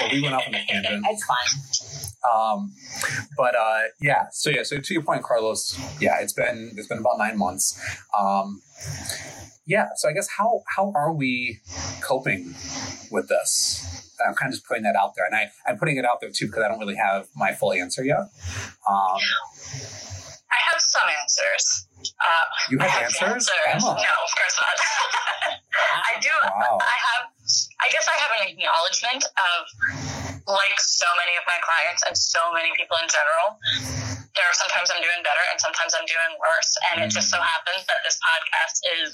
But 0.00 0.12
we 0.12 0.22
went 0.22 0.34
off 0.34 0.44
on 0.46 0.54
a 0.54 0.64
tangent. 0.64 1.04
It's 1.08 1.24
fine. 1.24 1.77
Um, 2.32 2.74
but 3.36 3.54
uh, 3.54 3.82
yeah, 4.00 4.26
so 4.32 4.50
yeah, 4.50 4.62
so 4.62 4.78
to 4.78 4.94
your 4.94 5.02
point, 5.02 5.22
Carlos, 5.22 5.78
yeah, 6.00 6.18
it's 6.20 6.32
been 6.32 6.72
it's 6.76 6.88
been 6.88 6.98
about 6.98 7.18
nine 7.18 7.38
months. 7.38 7.80
Um, 8.18 8.60
yeah, 9.66 9.88
so 9.96 10.08
I 10.08 10.12
guess 10.12 10.28
how 10.36 10.62
how 10.76 10.92
are 10.94 11.12
we 11.12 11.60
coping 12.00 12.54
with 13.10 13.28
this? 13.28 13.84
I'm 14.26 14.34
kind 14.34 14.50
of 14.50 14.54
just 14.54 14.66
putting 14.66 14.82
that 14.82 14.96
out 14.96 15.14
there, 15.16 15.26
and 15.26 15.34
I 15.34 15.50
I'm 15.66 15.78
putting 15.78 15.96
it 15.96 16.04
out 16.04 16.20
there 16.20 16.30
too 16.30 16.46
because 16.46 16.64
I 16.64 16.68
don't 16.68 16.80
really 16.80 16.96
have 16.96 17.28
my 17.36 17.52
full 17.52 17.72
answer 17.72 18.04
yet. 18.04 18.18
Um, 18.88 19.20
I 20.50 20.58
have 20.72 20.80
some 20.80 21.08
answers. 21.22 21.86
Uh, 22.00 22.44
you 22.70 22.78
have 22.78 22.90
have 22.90 23.02
answers, 23.02 23.22
answers. 23.68 23.84
No, 23.84 23.92
of 23.92 24.32
course 24.34 24.56
not. 24.58 25.54
I 26.16 26.20
do. 26.20 26.28
Wow. 26.42 26.78
I 26.80 26.96
have. 27.14 27.30
I 27.80 27.88
guess 27.90 28.06
I 28.08 28.16
have 28.18 28.32
an 28.40 28.48
acknowledgement 28.48 29.24
of, 29.24 30.27
like 30.48 30.80
so 30.80 31.04
many 31.20 31.36
of 31.36 31.44
my 31.44 31.60
clients 31.60 32.00
and 32.08 32.16
so 32.16 32.40
many 32.56 32.72
people 32.72 32.96
in 33.04 33.08
general. 33.12 33.60
There 34.36 34.46
are 34.46 34.54
sometimes 34.54 34.86
I'm 34.94 35.02
doing 35.02 35.18
better 35.26 35.42
and 35.50 35.58
sometimes 35.58 35.92
I'm 35.98 36.06
doing 36.06 36.30
worse, 36.38 36.70
and 36.92 37.02
it 37.02 37.10
just 37.10 37.26
so 37.26 37.42
happens 37.42 37.82
that 37.90 38.00
this 38.06 38.16
podcast 38.22 38.76
is 39.02 39.08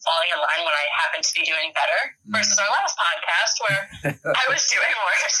falling 0.00 0.30
in 0.32 0.38
line 0.40 0.62
when 0.64 0.72
I 0.72 0.84
happen 0.96 1.20
to 1.20 1.32
be 1.36 1.44
doing 1.44 1.76
better 1.76 2.00
versus 2.32 2.56
our 2.56 2.70
last 2.72 2.96
podcast 2.96 3.54
where 3.68 3.80
I 4.40 4.44
was 4.48 4.64
doing 4.72 4.94
worse. 4.96 5.38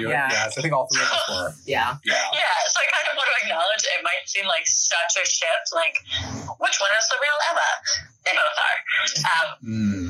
You- 0.00 0.08
Yeah. 0.16 0.32
Yes, 0.32 0.56
I 0.56 0.64
think 0.64 0.72
all 0.72 0.88
three 0.88 1.04
of 1.04 1.12
us 1.12 1.24
were. 1.28 1.52
Yeah. 1.68 2.00
Yeah. 2.08 2.24
Yeah, 2.32 2.56
so 2.72 2.80
I 2.80 2.86
kind 2.88 3.06
of 3.12 3.14
want 3.20 3.28
to 3.28 3.36
acknowledge 3.44 3.84
it 3.84 4.00
might 4.00 4.24
seem 4.32 4.48
like 4.48 4.64
such 4.64 5.12
a 5.20 5.24
shift. 5.28 5.68
Like, 5.76 6.00
which 6.56 6.80
one 6.80 6.92
is 6.96 7.06
the 7.12 7.18
real 7.20 7.38
Emma? 7.52 7.70
They 8.24 8.32
both 8.32 8.58
are. 8.58 8.78
Um, 9.28 9.48
Mm. 9.64 10.08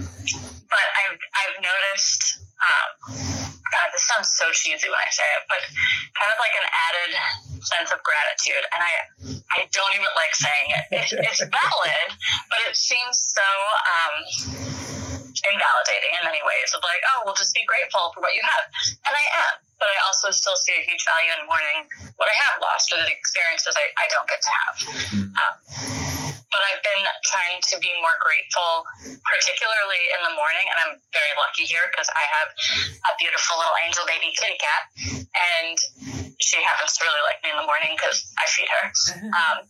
but 0.71 0.87
I've 1.03 1.19
I've 1.19 1.57
noticed. 1.63 2.39
Um, 2.65 2.89
God, 3.75 3.91
this 3.93 4.07
sounds 4.07 4.31
so 4.39 4.47
cheesy 4.55 4.87
when 4.89 4.99
I 5.03 5.11
say 5.11 5.27
it, 5.35 5.43
but 5.51 5.59
kind 6.15 6.31
of 6.31 6.39
like 6.39 6.55
an 6.55 6.67
added 6.71 7.11
sense 7.67 7.91
of 7.91 7.99
gratitude, 8.07 8.65
and 8.73 8.81
I 8.81 8.93
I 9.51 9.67
don't 9.75 9.93
even 9.95 10.07
like 10.15 10.35
saying 10.35 10.67
it. 10.79 10.85
it 10.95 11.27
it's 11.27 11.43
valid, 11.43 12.09
but 12.51 12.59
it 12.71 12.77
seems 12.77 13.19
so. 13.35 13.43
Um, 13.43 15.24
invalidating 15.43 16.13
in 16.15 16.23
many 16.23 16.43
ways 16.47 16.71
of 16.77 16.81
like 16.87 17.03
oh 17.15 17.27
well 17.27 17.37
just 17.37 17.55
be 17.55 17.65
grateful 17.67 18.15
for 18.15 18.23
what 18.23 18.35
you 18.35 18.45
have 18.45 18.65
and 18.91 19.15
i 19.15 19.27
am 19.51 19.59
but 19.83 19.91
i 19.91 19.97
also 20.07 20.31
still 20.31 20.55
see 20.55 20.75
a 20.79 20.83
huge 20.87 21.03
value 21.03 21.33
in 21.35 21.43
mourning 21.51 21.89
what 22.17 22.31
i 22.31 22.37
have 22.49 22.63
lost 22.63 22.93
or 22.95 23.03
the 23.03 23.11
experiences 23.11 23.75
i, 23.75 23.87
I 23.99 24.07
don't 24.15 24.29
get 24.31 24.41
to 24.41 24.53
have 24.53 24.77
um, 25.35 25.55
but 26.55 26.63
I've 26.71 26.85
been 26.87 27.03
trying 27.27 27.59
to 27.59 27.83
be 27.83 27.91
more 27.99 28.15
grateful, 28.23 28.87
particularly 29.27 30.03
in 30.15 30.23
the 30.23 30.35
morning. 30.39 30.63
And 30.71 30.79
I'm 30.87 30.95
very 31.11 31.35
lucky 31.35 31.67
here 31.67 31.83
because 31.91 32.07
I 32.15 32.23
have 32.23 32.49
a 33.11 33.13
beautiful 33.19 33.59
little 33.59 33.75
angel 33.83 34.07
baby 34.07 34.31
kitty 34.39 34.55
cat, 34.63 34.83
and 35.35 35.75
she 36.39 36.63
happens 36.63 36.95
to 36.95 37.03
really 37.03 37.23
like 37.27 37.43
me 37.43 37.51
in 37.51 37.59
the 37.59 37.67
morning 37.67 37.99
because 37.99 38.31
I 38.39 38.47
feed 38.47 38.71
her. 38.71 38.85
Um, 39.35 39.67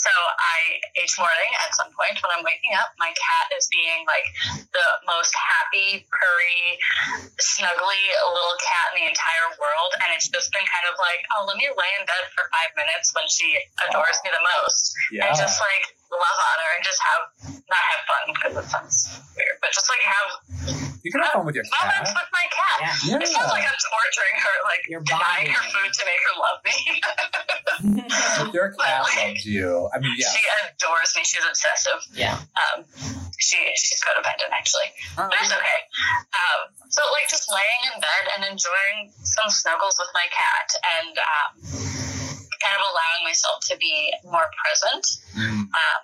so 0.00 0.12
I 0.40 0.80
each 0.96 1.20
morning 1.20 1.50
at 1.60 1.76
some 1.76 1.92
point 1.92 2.16
when 2.24 2.32
I'm 2.32 2.44
waking 2.44 2.72
up, 2.72 2.96
my 2.96 3.12
cat 3.12 3.52
is 3.52 3.68
being 3.68 4.08
like 4.08 4.24
the 4.72 4.86
most 5.06 5.34
happy, 5.34 6.06
purry, 6.10 6.78
snuggly 7.40 8.02
little 8.30 8.58
cat 8.62 8.94
in 8.94 9.02
the 9.02 9.06
entire 9.10 9.48
world, 9.58 9.92
and 10.04 10.14
it's 10.14 10.28
just 10.30 10.50
been 10.54 10.64
kind 10.64 10.86
of 10.90 10.94
like, 11.02 11.20
oh, 11.36 11.44
let 11.46 11.56
me 11.58 11.66
lay 11.68 11.90
in 11.98 12.04
bed 12.06 12.24
for 12.34 12.46
five 12.54 12.70
minutes 12.78 13.10
when 13.14 13.26
she 13.26 13.58
adores 13.88 14.18
me 14.24 14.30
the 14.30 14.44
most 14.58 14.94
Yeah. 15.10 15.26
and 15.28 15.36
just 15.36 15.58
like 15.60 15.84
love 16.16 16.38
on 16.38 16.56
her 16.62 16.70
and 16.78 16.82
just 16.86 17.00
have 17.02 17.22
not 17.68 17.84
have 17.90 18.02
fun 18.06 18.24
because 18.34 18.52
it 18.60 18.66
sounds 18.70 18.96
weird, 19.36 19.56
but 19.60 19.70
just 19.74 19.88
like 19.90 20.02
have 20.04 20.30
You 21.04 21.10
can 21.12 21.20
have 21.24 21.32
fun 21.36 21.44
with 21.46 21.54
your 21.58 21.64
cat. 21.66 21.74
moments 21.80 22.12
cat. 22.12 22.18
with 22.22 22.30
my 22.32 22.46
cat. 22.52 22.78
Yeah. 23.04 23.18
It 23.24 23.28
sounds 23.28 23.50
like 23.52 23.64
I'm 23.66 23.80
torturing 23.80 24.36
her, 24.40 24.56
like 24.68 24.82
You're 24.88 25.04
denying 25.04 25.48
her 25.52 25.64
food 25.72 25.90
to 25.92 26.02
make 26.06 26.20
her 26.22 26.34
love 26.40 26.58
me. 26.64 26.76
But 27.74 28.54
Your 28.54 28.70
cat 28.72 29.02
loves 29.02 29.44
you. 29.44 29.88
I 29.94 29.98
mean, 29.98 30.14
yeah. 30.16 30.30
She 30.30 30.42
adores 30.70 31.12
me. 31.16 31.22
She's 31.24 31.42
obsessive. 31.44 32.00
yeah. 32.14 32.38
Um, 32.54 32.84
she 33.38 33.58
she's 33.76 34.00
codependent 34.00 34.50
actually, 34.54 34.88
Oh, 35.18 35.26
but 35.28 35.36
it's 35.42 35.50
okay. 35.52 35.80
Um, 36.32 36.60
so 36.88 37.02
like 37.12 37.28
just 37.28 37.50
laying 37.50 37.82
in 37.92 38.00
bed 38.00 38.24
and 38.36 38.40
enjoying 38.46 39.10
some 39.22 39.50
snuggles 39.50 39.96
with 39.98 40.08
my 40.14 40.24
cat 40.30 40.68
and 41.02 41.14
um, 41.18 41.50
kind 42.62 42.76
of 42.78 42.84
allowing 42.90 43.22
myself 43.24 43.62
to 43.70 43.76
be 43.78 44.12
more 44.24 44.46
present. 44.62 45.04
Mm. 45.34 45.66
Um, 45.70 46.00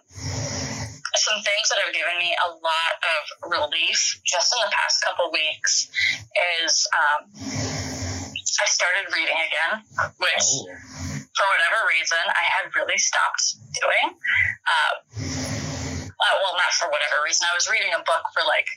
some 1.19 1.43
things 1.43 1.67
that 1.69 1.79
have 1.83 1.93
given 1.93 2.17
me 2.23 2.31
a 2.39 2.49
lot 2.55 2.93
of 3.03 3.51
relief 3.51 4.21
just 4.25 4.55
in 4.55 4.59
the 4.63 4.71
past 4.71 5.03
couple 5.03 5.27
weeks 5.35 5.91
is 6.65 6.87
um, 6.95 7.27
I 8.63 8.67
started 8.71 9.11
reading 9.15 9.35
again, 9.37 9.83
which 10.23 10.47
Oh. 10.47 10.71
for 11.35 11.47
whatever 11.51 11.79
reason 11.91 12.19
I 12.31 12.45
had 12.47 12.71
really 12.79 12.99
stopped 12.99 13.59
doing. 13.75 14.15
Um, 14.15 14.95
uh, 16.21 16.35
well, 16.45 16.55
not 16.61 16.71
for 16.79 16.87
whatever 16.93 17.25
reason. 17.25 17.49
I 17.51 17.55
was 17.57 17.67
reading 17.71 17.91
a 17.97 18.03
book 18.05 18.25
for 18.37 18.45
like 18.47 18.69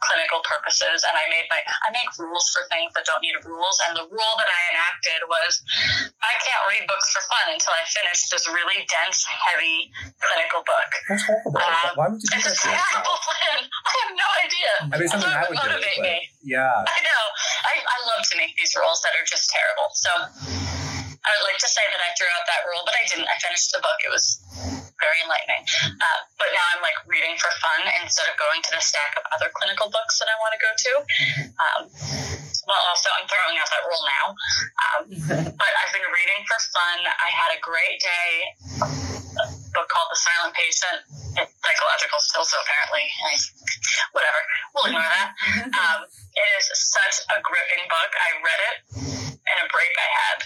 clinical 0.00 0.40
purposes, 0.44 1.04
and 1.04 1.14
I 1.14 1.24
made 1.28 1.46
my 1.52 1.60
I 1.60 1.88
make 1.92 2.08
rules 2.16 2.48
for 2.52 2.64
things 2.72 2.92
that 2.96 3.04
don't 3.04 3.20
need 3.20 3.36
rules. 3.44 3.76
And 3.88 3.96
the 3.96 4.06
rule 4.08 4.34
that 4.40 4.48
I 4.50 4.60
enacted 4.76 5.20
was 5.28 5.60
I 6.20 6.32
can't 6.40 6.62
read 6.68 6.84
books 6.88 7.08
for 7.12 7.22
fun 7.28 7.52
until 7.52 7.72
I 7.76 7.84
finish 7.88 8.28
this 8.32 8.44
really 8.48 8.84
dense, 8.88 9.24
heavy 9.28 9.92
clinical 10.20 10.64
book. 10.64 10.90
That's 11.08 11.24
horrible. 11.28 11.60
Um, 11.60 11.92
Why 11.96 12.06
would 12.08 12.20
you 12.20 12.28
do 12.28 12.36
It's 12.40 12.48
a 12.48 12.52
that 12.52 12.60
to 12.60 12.68
yourself? 12.72 12.88
terrible 12.92 13.18
plan. 13.24 13.58
I 13.90 13.92
have 14.04 14.12
no 14.16 14.28
idea. 14.44 14.72
I 14.90 14.94
mean, 14.96 15.08
something 15.12 15.28
I 15.30 15.44
would 15.48 15.56
would 15.56 15.60
do. 15.60 15.68
motivate 15.76 16.00
me. 16.00 16.16
Yeah. 16.44 16.64
I 16.72 16.98
know. 17.04 17.22
I, 17.68 17.74
I 17.84 17.98
love 18.16 18.24
to 18.32 18.34
make 18.40 18.56
these 18.56 18.72
rules 18.76 19.00
that 19.04 19.12
are 19.16 19.26
just 19.28 19.52
terrible. 19.52 19.88
So 19.92 20.10
I 21.20 21.28
would 21.36 21.46
like 21.52 21.60
to 21.60 21.68
say 21.68 21.84
that 21.84 22.00
I 22.00 22.10
threw 22.16 22.28
out 22.32 22.44
that 22.48 22.64
rule, 22.64 22.80
but 22.88 22.96
I 22.96 23.04
didn't. 23.04 23.28
I 23.28 23.36
finished 23.44 23.70
the 23.76 23.80
book. 23.84 24.00
It 24.00 24.12
was 24.12 24.40
very 25.00 25.20
enlightening. 25.24 25.64
Uh, 25.84 26.20
but 26.36 26.48
now 26.52 26.64
I'm 26.76 26.82
like 26.84 26.96
reading 27.08 27.36
for 27.40 27.48
fun 27.60 27.88
instead 28.04 28.28
of 28.28 28.36
going 28.36 28.60
to 28.68 28.72
the 28.76 28.84
stack 28.84 29.16
of 29.16 29.24
other 29.32 29.48
clinical 29.52 29.88
books 29.88 30.20
that 30.20 30.28
I 30.28 30.36
want 30.40 30.52
to 30.56 30.60
go 30.60 30.70
to. 30.72 30.92
Um, 31.60 31.80
well, 32.68 32.82
also, 32.92 33.08
I'm 33.16 33.26
throwing 33.28 33.56
out 33.56 33.68
that 33.72 33.84
rule 33.88 34.04
now. 34.04 34.24
Um, 34.84 35.02
but 35.60 35.72
I've 35.80 35.92
been 35.92 36.08
reading 36.08 36.40
for 36.48 36.60
fun. 36.72 36.98
I 37.04 37.28
had 37.32 37.50
a 37.56 37.60
great 37.60 37.96
day. 38.00 38.30
A 39.70 39.72
book 39.78 39.86
called 39.86 40.10
The 40.10 40.18
Silent 40.18 40.54
Patient. 40.58 40.98
It's 41.38 41.54
psychological 41.62 42.18
still, 42.18 42.42
so 42.42 42.58
apparently, 42.58 43.06
I, 43.06 43.32
whatever. 44.10 44.40
We'll 44.74 44.86
ignore 44.90 45.06
that. 45.06 45.30
Um, 45.70 46.00
it 46.10 46.46
is 46.58 46.66
such 46.74 47.22
a 47.30 47.38
gripping 47.38 47.86
book. 47.86 48.10
I 48.10 48.28
read 48.42 48.60
it 48.70 48.76
in 49.30 49.56
a 49.62 49.66
break 49.70 49.92
I 49.94 50.08
had. 50.10 50.38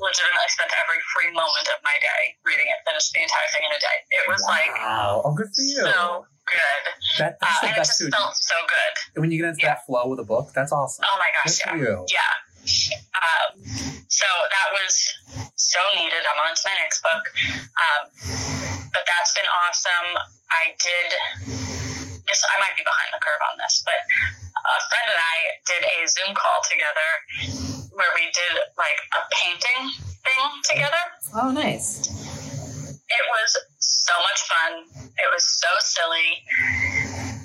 Legitimately 0.00 0.48
spent 0.54 0.70
every 0.78 1.00
free 1.12 1.30
moment 1.34 1.66
of 1.74 1.82
my 1.84 1.92
day 2.00 2.22
reading 2.46 2.64
it. 2.70 2.78
Finished 2.88 3.12
the 3.12 3.20
entire 3.20 3.48
thing 3.52 3.64
in 3.68 3.72
a 3.76 3.80
day. 3.82 3.98
It 4.14 4.24
was 4.30 4.40
like 4.46 4.70
Wow. 4.78 5.22
Oh, 5.26 5.32
good 5.34 5.50
for 5.52 5.60
you. 5.60 5.82
so 5.84 6.24
good. 6.46 6.82
that, 7.18 7.36
that's 7.42 7.42
Uh, 7.42 7.60
the 7.60 7.66
and 7.68 7.76
it 7.76 7.80
best 7.82 7.90
just 7.98 8.00
too. 8.00 8.10
felt 8.14 8.34
so 8.38 8.54
good. 8.64 9.20
When 9.20 9.30
you 9.32 9.42
get 9.42 9.48
into 9.52 9.66
that 9.66 9.84
flow 9.86 10.06
with 10.08 10.20
a 10.20 10.28
book, 10.28 10.52
that's 10.54 10.70
awesome. 10.72 11.04
Oh 11.04 11.18
my 11.18 11.28
Good 11.44 11.50
gosh, 11.50 11.58
for 11.60 11.76
yeah. 11.76 11.82
you. 11.82 12.06
Yeah. 12.08 12.32
Um, 13.16 13.60
so 14.08 14.26
that 14.26 14.68
was 14.72 14.94
so 15.56 15.80
needed. 15.96 16.22
I'm 16.24 16.40
on 16.48 16.54
to 16.54 16.62
my 16.64 16.76
next 16.80 17.02
book. 17.02 17.24
Um, 17.76 18.02
but 18.92 19.04
that's 19.04 19.32
been 19.36 19.48
awesome. 19.48 20.08
I 20.48 20.72
did, 20.80 21.08
this, 22.24 22.40
I 22.44 22.56
might 22.60 22.76
be 22.76 22.84
behind 22.84 23.10
the 23.12 23.20
curve 23.20 23.42
on 23.52 23.58
this, 23.60 23.84
but 23.84 24.00
a 24.58 24.80
friend 24.88 25.06
and 25.12 25.20
I 25.20 25.36
did 25.68 25.82
a 25.84 25.98
Zoom 26.08 26.32
call 26.34 26.60
together 26.66 27.08
where 27.92 28.12
we 28.14 28.30
did 28.32 28.54
like 28.76 29.00
a 29.16 29.22
painting 29.34 29.92
thing 30.24 30.44
together. 30.64 31.04
Oh, 31.36 31.50
nice. 31.50 32.08
It 32.08 33.24
was 33.28 33.50
so 33.78 34.12
much 34.24 34.40
fun. 34.44 34.72
It 35.16 35.28
was 35.32 35.44
so 35.46 35.68
silly. 35.80 36.44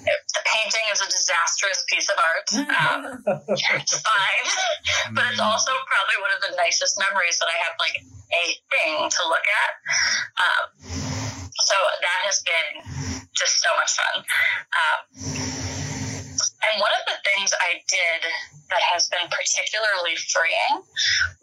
The 0.04 0.44
painting 0.46 0.86
is 0.92 1.00
a 1.02 1.10
disastrous 1.10 1.86
piece 1.88 2.10
of 2.10 2.18
art. 2.20 2.48
Um, 2.54 3.02
it's 3.48 3.96
fine, 4.12 4.48
but 5.16 5.24
it's 5.32 5.40
also 5.40 5.72
probably 5.72 6.18
one 6.22 6.34
of 6.36 6.42
the 6.44 6.54
nicest 6.58 7.00
memories 7.00 7.40
that 7.40 7.48
I 7.48 7.58
have, 7.64 7.74
like 7.80 7.98
a 8.04 8.46
thing 8.70 9.10
to 9.10 9.22
look 9.30 9.48
at. 9.48 9.72
Um, 10.42 10.66
so 11.64 11.76
that 12.02 12.20
has 12.28 12.44
been 12.44 12.84
just 13.34 13.62
so 13.62 13.70
much 13.80 13.92
fun. 13.96 14.16
Um, 14.76 15.00
and 16.64 16.82
one 16.82 16.94
of 16.96 17.04
the 17.06 17.18
things 17.24 17.54
I 17.54 17.80
did 17.88 18.22
that 18.70 18.84
has 18.94 19.08
been 19.10 19.28
particularly 19.30 20.16
freeing 20.32 20.84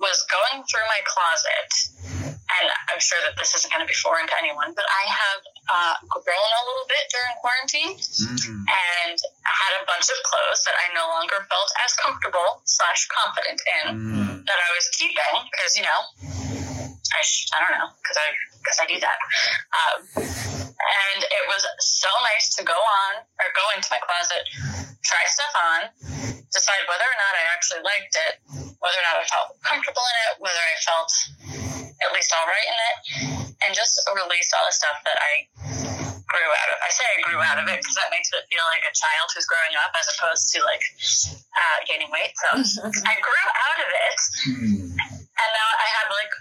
was 0.00 0.24
going 0.26 0.64
through 0.66 0.86
my 0.88 1.00
closet. 1.06 2.39
And 2.58 2.66
I'm 2.90 2.98
sure 2.98 3.18
that 3.22 3.38
this 3.38 3.54
isn't 3.54 3.70
going 3.70 3.84
to 3.84 3.88
be 3.88 3.94
foreign 4.02 4.26
to 4.26 4.36
anyone, 4.42 4.74
but 4.74 4.82
I 4.88 5.04
have 5.06 5.40
uh, 5.70 5.94
grown 6.24 6.50
a 6.50 6.62
little 6.66 6.86
bit 6.90 7.04
during 7.14 7.32
quarantine 7.38 7.94
Mm. 7.94 8.66
and 8.66 9.16
had 9.46 9.72
a 9.80 9.86
bunch 9.86 10.06
of 10.10 10.18
clothes 10.26 10.60
that 10.66 10.74
I 10.74 10.92
no 10.92 11.06
longer 11.14 11.46
felt 11.48 11.70
as 11.86 11.94
comfortable 11.94 12.60
slash 12.66 13.06
confident 13.08 13.58
in 13.80 13.84
Mm. 13.94 14.46
that 14.46 14.58
I 14.60 14.70
was 14.74 14.86
keeping 14.98 15.34
because 15.50 15.72
you 15.78 15.84
know 15.86 16.00
I 17.10 17.20
sh- 17.22 17.48
I 17.54 17.58
don't 17.62 17.74
know 17.78 17.90
because 18.02 18.18
I 18.18 18.26
because 18.60 18.78
I 18.82 18.86
do 18.86 18.98
that. 19.00 19.18
Um, 19.72 19.98
and 20.80 21.20
it 21.22 21.44
was 21.48 21.62
so 21.80 22.10
nice 22.34 22.54
to 22.56 22.62
go 22.64 22.76
on 22.76 23.12
or 23.40 23.46
go 23.56 23.64
into 23.76 23.88
my 23.90 24.00
closet, 24.04 24.42
try 25.02 25.22
stuff 25.26 25.54
on, 25.54 25.80
decide 26.52 26.82
whether 26.90 27.06
or 27.06 27.16
not 27.18 27.32
I 27.36 27.44
actually 27.54 27.82
liked 27.86 28.14
it, 28.28 28.32
whether 28.78 28.98
or 29.00 29.06
not 29.06 29.16
I 29.22 29.24
felt 29.26 29.56
comfortable 29.64 30.02
in 30.02 30.16
it, 30.28 30.32
whether 30.44 30.60
I 30.60 30.76
felt 30.84 31.10
at 32.00 32.10
least 32.16 32.32
all 32.32 32.46
right 32.50 32.68
in 32.68 32.78
it, 32.90 32.96
and 33.62 33.70
just 33.72 33.94
released 34.10 34.50
all 34.52 34.66
the 34.66 34.74
stuff 34.74 34.98
that 35.06 35.18
I 35.18 35.32
grew 36.30 36.50
out 36.50 36.68
of. 36.70 36.76
I 36.82 36.90
say 36.94 37.06
I 37.06 37.18
grew 37.26 37.38
out 37.42 37.58
of 37.58 37.66
it 37.70 37.78
because 37.78 37.94
that 37.98 38.10
makes 38.14 38.30
it 38.34 38.42
feel 38.50 38.62
like 38.70 38.82
a 38.86 38.94
child 38.94 39.26
who's 39.34 39.46
growing 39.50 39.74
up 39.82 39.90
as 39.98 40.06
opposed 40.14 40.50
to 40.54 40.58
like 40.66 40.82
uh, 41.54 41.78
gaining 41.90 42.10
weight. 42.10 42.34
So 42.50 42.58
I 43.06 43.14
grew 43.18 43.44
out 43.50 43.80
of 43.86 43.90
it, 43.90 44.18
Mm. 44.50 44.94
and 44.94 45.50
now 45.54 45.68
I 45.78 45.86
have 45.98 46.08
like 46.10 46.32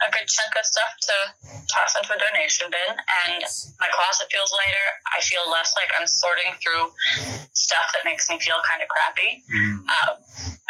a 0.00 0.08
good 0.10 0.26
chunk 0.26 0.52
of 0.56 0.64
stuff 0.64 0.92
to 1.06 1.16
toss 1.68 1.92
into 2.00 2.16
a 2.16 2.18
donation 2.18 2.72
bin, 2.72 2.92
and 3.26 3.44
my 3.78 3.88
closet 3.92 4.26
feels 4.32 4.50
lighter. 4.50 4.86
I 5.12 5.20
feel 5.22 5.44
less 5.52 5.76
like 5.76 5.92
I'm 5.98 6.08
sorting 6.08 6.56
through 6.58 6.92
stuff 7.52 7.86
that 7.92 8.02
makes 8.08 8.26
me 8.32 8.40
feel 8.40 8.58
kind 8.64 8.80
of 8.80 8.88
crappy. 8.88 9.44
Mm. 9.52 9.84
Um, 9.84 10.12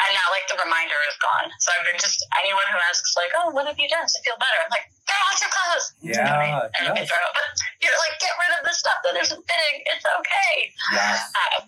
and 0.00 0.10
now, 0.16 0.26
like, 0.32 0.48
the 0.48 0.56
reminder 0.56 0.96
is 1.06 1.16
gone. 1.20 1.52
So 1.60 1.70
I've 1.76 1.84
been 1.84 2.00
just, 2.00 2.24
anyone 2.40 2.64
who 2.72 2.80
asks, 2.88 3.12
like, 3.20 3.30
oh, 3.36 3.52
what 3.52 3.68
have 3.68 3.76
you 3.76 3.84
done 3.84 4.08
to 4.08 4.18
feel 4.24 4.34
better? 4.40 4.58
I'm 4.64 4.72
like, 4.72 4.88
throw 5.04 5.20
out 5.20 5.36
your 5.36 5.52
clothes. 5.52 5.86
Yeah, 6.00 6.24
Donate, 6.24 6.72
and 6.80 6.84
yes. 6.96 7.04
throw. 7.04 7.20
But 7.36 7.52
you're 7.84 8.00
like, 8.00 8.16
get 8.16 8.32
rid 8.32 8.50
of 8.56 8.62
the 8.64 8.72
stuff 8.72 9.04
that 9.04 9.14
isn't 9.20 9.42
fitting. 9.44 9.76
It's 9.92 10.06
okay. 10.08 10.54
Yes. 10.96 11.20
Um, 11.36 11.60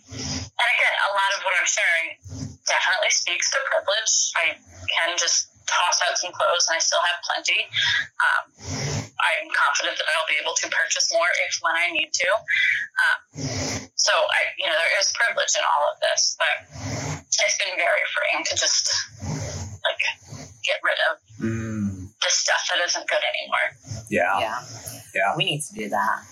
and 0.48 0.68
again, 0.80 0.94
a 0.96 1.10
lot 1.12 1.30
of 1.36 1.44
what 1.44 1.52
I'm 1.60 1.68
sharing 1.68 2.08
definitely 2.64 3.12
speaks 3.12 3.52
to 3.52 3.60
privilege. 3.68 4.32
I 4.40 4.56
can 4.56 5.12
just 5.20 5.51
toss 5.66 5.96
out 6.08 6.16
some 6.18 6.32
clothes 6.32 6.66
and 6.68 6.76
I 6.76 6.80
still 6.80 7.02
have 7.02 7.18
plenty. 7.26 7.60
Um, 8.20 8.44
I'm 9.22 9.46
confident 9.54 9.94
that 9.98 10.06
I'll 10.18 10.26
be 10.30 10.38
able 10.42 10.54
to 10.58 10.66
purchase 10.70 11.06
more 11.14 11.28
if 11.46 11.52
when 11.62 11.74
I 11.78 11.90
need 11.94 12.10
to. 12.10 12.28
Um, 12.34 13.18
so 13.94 14.10
I, 14.12 14.40
you 14.58 14.66
know, 14.66 14.74
there 14.74 14.94
is 14.98 15.12
privilege 15.14 15.54
in 15.54 15.62
all 15.62 15.84
of 15.94 15.96
this, 16.02 16.34
but 16.38 16.54
it's 17.30 17.56
been 17.58 17.74
very 17.78 18.04
freeing 18.10 18.42
to 18.50 18.54
just 18.58 18.90
like 19.86 20.02
get 20.64 20.78
rid 20.82 20.98
of 21.10 21.18
Mm. 21.42 22.06
the 22.22 22.30
stuff 22.30 22.62
that 22.70 22.78
isn't 22.86 23.08
good 23.08 23.18
anymore. 23.18 24.04
Yeah. 24.10 24.38
Yeah. 24.38 24.58
Yeah. 25.14 25.36
We 25.36 25.44
need 25.44 25.60
to 25.62 25.74
do 25.74 25.88
that. 25.88 26.22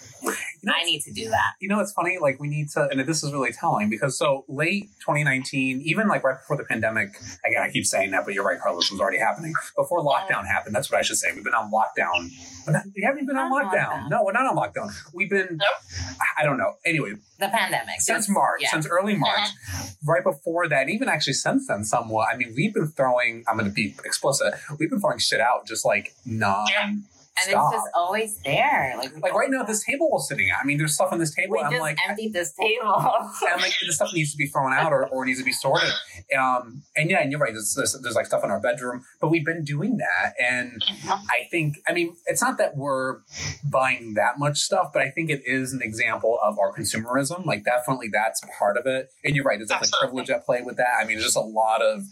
I 0.68 0.84
need 0.84 1.00
to 1.02 1.12
do 1.12 1.28
that. 1.30 1.52
You 1.60 1.68
know, 1.68 1.80
it's 1.80 1.92
funny. 1.92 2.18
Like 2.20 2.38
we 2.40 2.48
need 2.48 2.68
to, 2.70 2.88
and 2.90 3.00
this 3.08 3.22
is 3.22 3.32
really 3.32 3.52
telling 3.52 3.88
because 3.88 4.18
so 4.18 4.44
late 4.48 4.84
2019, 5.00 5.82
even 5.84 6.08
like 6.08 6.22
right 6.24 6.38
before 6.38 6.56
the 6.56 6.64
pandemic. 6.64 7.10
Again, 7.46 7.62
I 7.62 7.70
keep 7.70 7.86
saying 7.86 8.10
that, 8.12 8.24
but 8.24 8.34
you're 8.34 8.44
right, 8.44 8.60
Carlos. 8.60 8.90
Was 8.90 9.00
already 9.00 9.18
happening 9.18 9.52
before 9.76 10.00
lockdown 10.04 10.46
happened. 10.46 10.74
That's 10.74 10.90
what 10.90 10.98
I 10.98 11.02
should 11.02 11.16
say. 11.16 11.28
We've 11.34 11.44
been 11.44 11.54
on 11.54 11.70
lockdown. 11.70 12.30
Not- 12.68 12.84
We 12.94 13.02
haven't 13.02 13.26
been 13.26 13.36
on 13.36 13.50
lockdown. 13.50 13.88
lockdown. 13.88 14.10
No, 14.10 14.22
we're 14.24 14.32
not 14.32 14.46
on 14.46 14.56
lockdown. 14.56 14.90
We've 15.14 15.30
been. 15.30 15.48
Nope. 15.50 16.18
I 16.38 16.44
don't 16.44 16.58
know. 16.58 16.74
Anyway, 16.84 17.12
The 17.38 17.48
pandemic. 17.48 18.00
since 18.00 18.28
March, 18.28 18.60
yeah. 18.62 18.70
since 18.70 18.86
early 18.86 19.16
March, 19.16 19.38
uh-huh. 19.38 19.86
right 20.06 20.24
before 20.24 20.68
that, 20.68 20.88
even 20.88 21.08
actually 21.08 21.32
since 21.34 21.66
then, 21.66 21.84
somewhat. 21.84 22.28
I 22.32 22.36
mean, 22.36 22.52
we've 22.56 22.74
been 22.74 22.88
throwing. 22.88 23.44
I'm 23.48 23.56
going 23.56 23.68
to 23.68 23.74
be 23.74 23.94
explicit. 24.04 24.54
We've 24.78 24.90
been 24.90 25.00
throwing 25.00 25.18
shit 25.18 25.40
out 25.40 25.66
just 25.66 25.84
like 25.84 26.14
non. 26.26 26.66
Yeah. 26.70 26.92
And 27.42 27.50
stop. 27.50 27.72
it's 27.72 27.82
just 27.82 27.90
always 27.94 28.36
there. 28.44 28.94
Like, 28.98 29.12
like 29.20 29.34
right 29.34 29.50
now, 29.50 29.62
this 29.62 29.84
table 29.84 30.08
we're 30.10 30.18
sitting 30.18 30.50
at. 30.50 30.58
I 30.62 30.64
mean, 30.64 30.78
there's 30.78 30.94
stuff 30.94 31.12
on 31.12 31.18
this 31.18 31.34
table. 31.34 31.52
we 31.52 31.60
I'm 31.60 31.70
just 31.70 31.80
like, 31.80 31.98
emptied 32.08 32.32
this 32.32 32.52
table. 32.52 32.94
and 32.94 33.54
I'm 33.54 33.60
like, 33.60 33.72
this 33.84 33.96
stuff 33.96 34.12
needs 34.14 34.32
to 34.32 34.36
be 34.36 34.46
thrown 34.46 34.72
out 34.72 34.92
or, 34.92 35.08
or 35.08 35.24
needs 35.24 35.38
to 35.38 35.44
be 35.44 35.52
sorted. 35.52 35.90
Um, 36.38 36.82
and 36.96 37.10
yeah, 37.10 37.20
and 37.20 37.30
you're 37.30 37.40
right. 37.40 37.52
There's, 37.52 37.74
there's, 37.74 37.96
there's 38.02 38.14
like 38.14 38.26
stuff 38.26 38.44
in 38.44 38.50
our 38.50 38.60
bedroom, 38.60 39.04
but 39.20 39.30
we've 39.30 39.44
been 39.44 39.64
doing 39.64 39.98
that, 39.98 40.34
and 40.38 40.82
I 41.08 41.48
think, 41.50 41.76
I 41.88 41.92
mean, 41.92 42.16
it's 42.26 42.42
not 42.42 42.58
that 42.58 42.76
we're 42.76 43.18
buying 43.64 44.14
that 44.14 44.38
much 44.38 44.58
stuff, 44.58 44.90
but 44.92 45.02
I 45.02 45.10
think 45.10 45.30
it 45.30 45.42
is 45.46 45.72
an 45.72 45.82
example 45.82 46.38
of 46.42 46.58
our 46.58 46.72
consumerism. 46.72 47.44
Like, 47.44 47.64
definitely 47.64 48.08
that's 48.12 48.40
part 48.58 48.76
of 48.76 48.86
it. 48.86 49.10
And 49.24 49.34
you're 49.34 49.44
right, 49.44 49.58
there's 49.58 49.68
definitely 49.68 49.88
Absolutely. 49.88 50.24
privilege 50.24 50.30
at 50.30 50.44
play 50.44 50.62
with 50.62 50.76
that. 50.76 51.00
I 51.00 51.04
mean, 51.04 51.16
there's 51.16 51.34
just 51.34 51.36
a 51.36 51.40
lot 51.40 51.82
of 51.82 52.02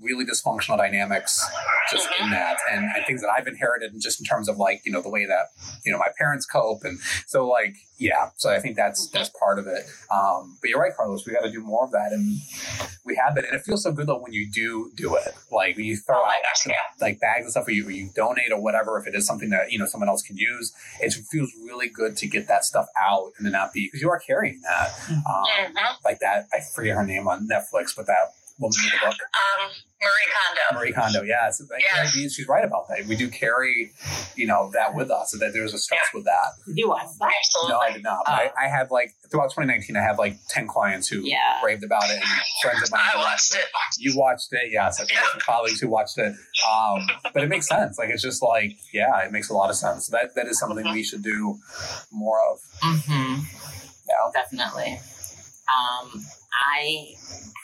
really 0.00 0.24
dysfunctional 0.24 0.78
dynamics 0.78 1.44
just 1.90 2.08
in 2.20 2.30
that, 2.30 2.56
and 2.72 2.86
I 2.96 3.04
things 3.04 3.22
that 3.22 3.30
I've 3.30 3.46
inherited, 3.46 3.92
just 4.00 4.20
in 4.20 4.24
terms 4.24 4.48
of 4.48 4.56
like, 4.56 4.69
you 4.84 4.92
know, 4.92 5.02
the 5.02 5.08
way 5.10 5.26
that, 5.26 5.46
you 5.84 5.92
know, 5.92 5.98
my 5.98 6.08
parents 6.18 6.46
cope. 6.46 6.84
And 6.84 6.98
so, 7.26 7.46
like, 7.48 7.74
yeah, 7.98 8.30
so 8.36 8.50
I 8.50 8.60
think 8.60 8.76
that's, 8.76 9.08
that's 9.10 9.28
part 9.38 9.58
of 9.58 9.66
it. 9.66 9.84
Um, 10.10 10.56
but 10.60 10.70
you're 10.70 10.80
right, 10.80 10.92
Carlos, 10.96 11.26
we 11.26 11.32
got 11.32 11.42
to 11.42 11.50
do 11.50 11.60
more 11.60 11.84
of 11.84 11.90
that. 11.92 12.12
And 12.12 12.38
we 13.04 13.16
have 13.16 13.34
been. 13.34 13.44
And 13.44 13.54
it 13.54 13.62
feels 13.62 13.82
so 13.82 13.92
good 13.92 14.06
though 14.06 14.18
when 14.18 14.32
you 14.32 14.50
do 14.50 14.90
do 14.96 15.16
it. 15.16 15.34
Like, 15.50 15.76
when 15.76 15.84
you 15.84 15.96
throw 15.96 16.16
Oh 16.20 16.24
out 16.24 16.32
gosh, 16.54 16.66
yeah. 16.66 16.74
like 17.00 17.20
bags 17.20 17.44
and 17.44 17.50
stuff 17.50 17.66
or 17.68 17.72
you, 17.72 17.86
or 17.86 17.90
you 17.90 18.10
donate 18.14 18.52
or 18.52 18.60
whatever 18.60 18.98
if 18.98 19.06
it 19.06 19.14
is 19.14 19.26
something 19.26 19.50
that 19.50 19.70
you 19.72 19.78
know 19.78 19.86
someone 19.86 20.08
else 20.08 20.22
can 20.22 20.36
use 20.36 20.72
it 21.00 21.12
feels 21.30 21.50
really 21.64 21.88
good 21.88 22.16
to 22.18 22.26
get 22.26 22.46
that 22.48 22.64
stuff 22.64 22.86
out 23.00 23.32
and 23.38 23.46
to 23.46 23.50
not 23.50 23.72
be 23.72 23.86
because 23.86 24.00
you 24.02 24.10
are 24.10 24.18
carrying 24.18 24.60
that 24.62 24.90
um, 25.10 25.44
Mhm. 25.74 26.04
like 26.04 26.18
that 26.20 26.46
i 26.52 26.58
forget 26.60 26.96
her 26.96 27.04
name 27.04 27.26
on 27.28 27.48
netflix 27.48 27.94
but 27.96 28.06
that 28.06 28.34
woman 28.60 28.76
in 28.84 28.90
the 28.92 29.06
book 29.06 29.16
Um, 29.16 29.70
Marie 30.00 30.28
Kondo. 30.32 30.80
marie 30.80 30.92
kondo 30.92 31.22
yeah 31.22 31.50
so 31.50 31.64
like, 31.70 31.82
Yeah. 31.82 32.02
yeah, 32.04 32.28
she's 32.28 32.46
right 32.48 32.64
about 32.64 32.88
that 32.88 33.06
we 33.06 33.16
do 33.16 33.28
carry 33.28 33.92
you 34.36 34.46
know 34.46 34.70
that 34.72 34.94
with 34.94 35.10
us 35.10 35.32
so 35.32 35.38
that 35.38 35.52
there's 35.52 35.74
a 35.74 35.78
stress 35.78 36.00
with 36.14 36.24
that 36.24 36.52
you 36.66 36.88
watch 36.88 37.06
that? 37.18 37.32
Absolutely. 37.38 37.72
no 37.72 37.78
i 37.80 37.92
did 37.92 38.02
not 38.02 38.20
but 38.24 38.32
I, 38.32 38.50
I 38.64 38.68
had 38.68 38.90
like 38.90 39.12
throughout 39.30 39.50
2019 39.50 39.96
i 39.96 40.02
had 40.02 40.16
like 40.18 40.36
10 40.48 40.66
clients 40.68 41.08
who 41.08 41.20
Yeah. 41.20 41.60
raved 41.64 41.84
about 41.84 42.04
it 42.04 42.16
and 42.16 42.24
friends 42.62 42.82
of 42.82 42.90
mine 42.90 43.00
I 43.14 43.16
watched 43.18 43.54
it. 43.54 43.64
you 43.98 44.16
watched 44.16 44.48
it, 44.52 44.70
yes. 44.72 45.00
I've 45.00 45.08
got 45.08 45.30
some 45.32 45.40
colleagues 45.40 45.80
who 45.80 45.88
watched 45.88 46.16
it. 46.18 46.34
Um, 46.70 47.06
but 47.34 47.42
it 47.42 47.48
makes 47.48 47.66
sense. 47.68 47.98
Like 47.98 48.08
it's 48.10 48.22
just 48.22 48.42
like, 48.42 48.72
yeah, 48.92 49.24
it 49.24 49.32
makes 49.32 49.48
a 49.50 49.54
lot 49.54 49.68
of 49.70 49.76
sense. 49.76 50.06
That 50.08 50.34
that 50.36 50.46
is 50.46 50.58
something 50.58 50.84
we 50.92 51.02
should 51.02 51.22
do 51.22 51.58
more 52.12 52.38
of. 52.50 52.58
Mm-hmm. 52.82 53.40
Yeah. 54.08 54.30
Definitely. 54.32 55.00
Um, 55.68 56.24
I 56.52 57.14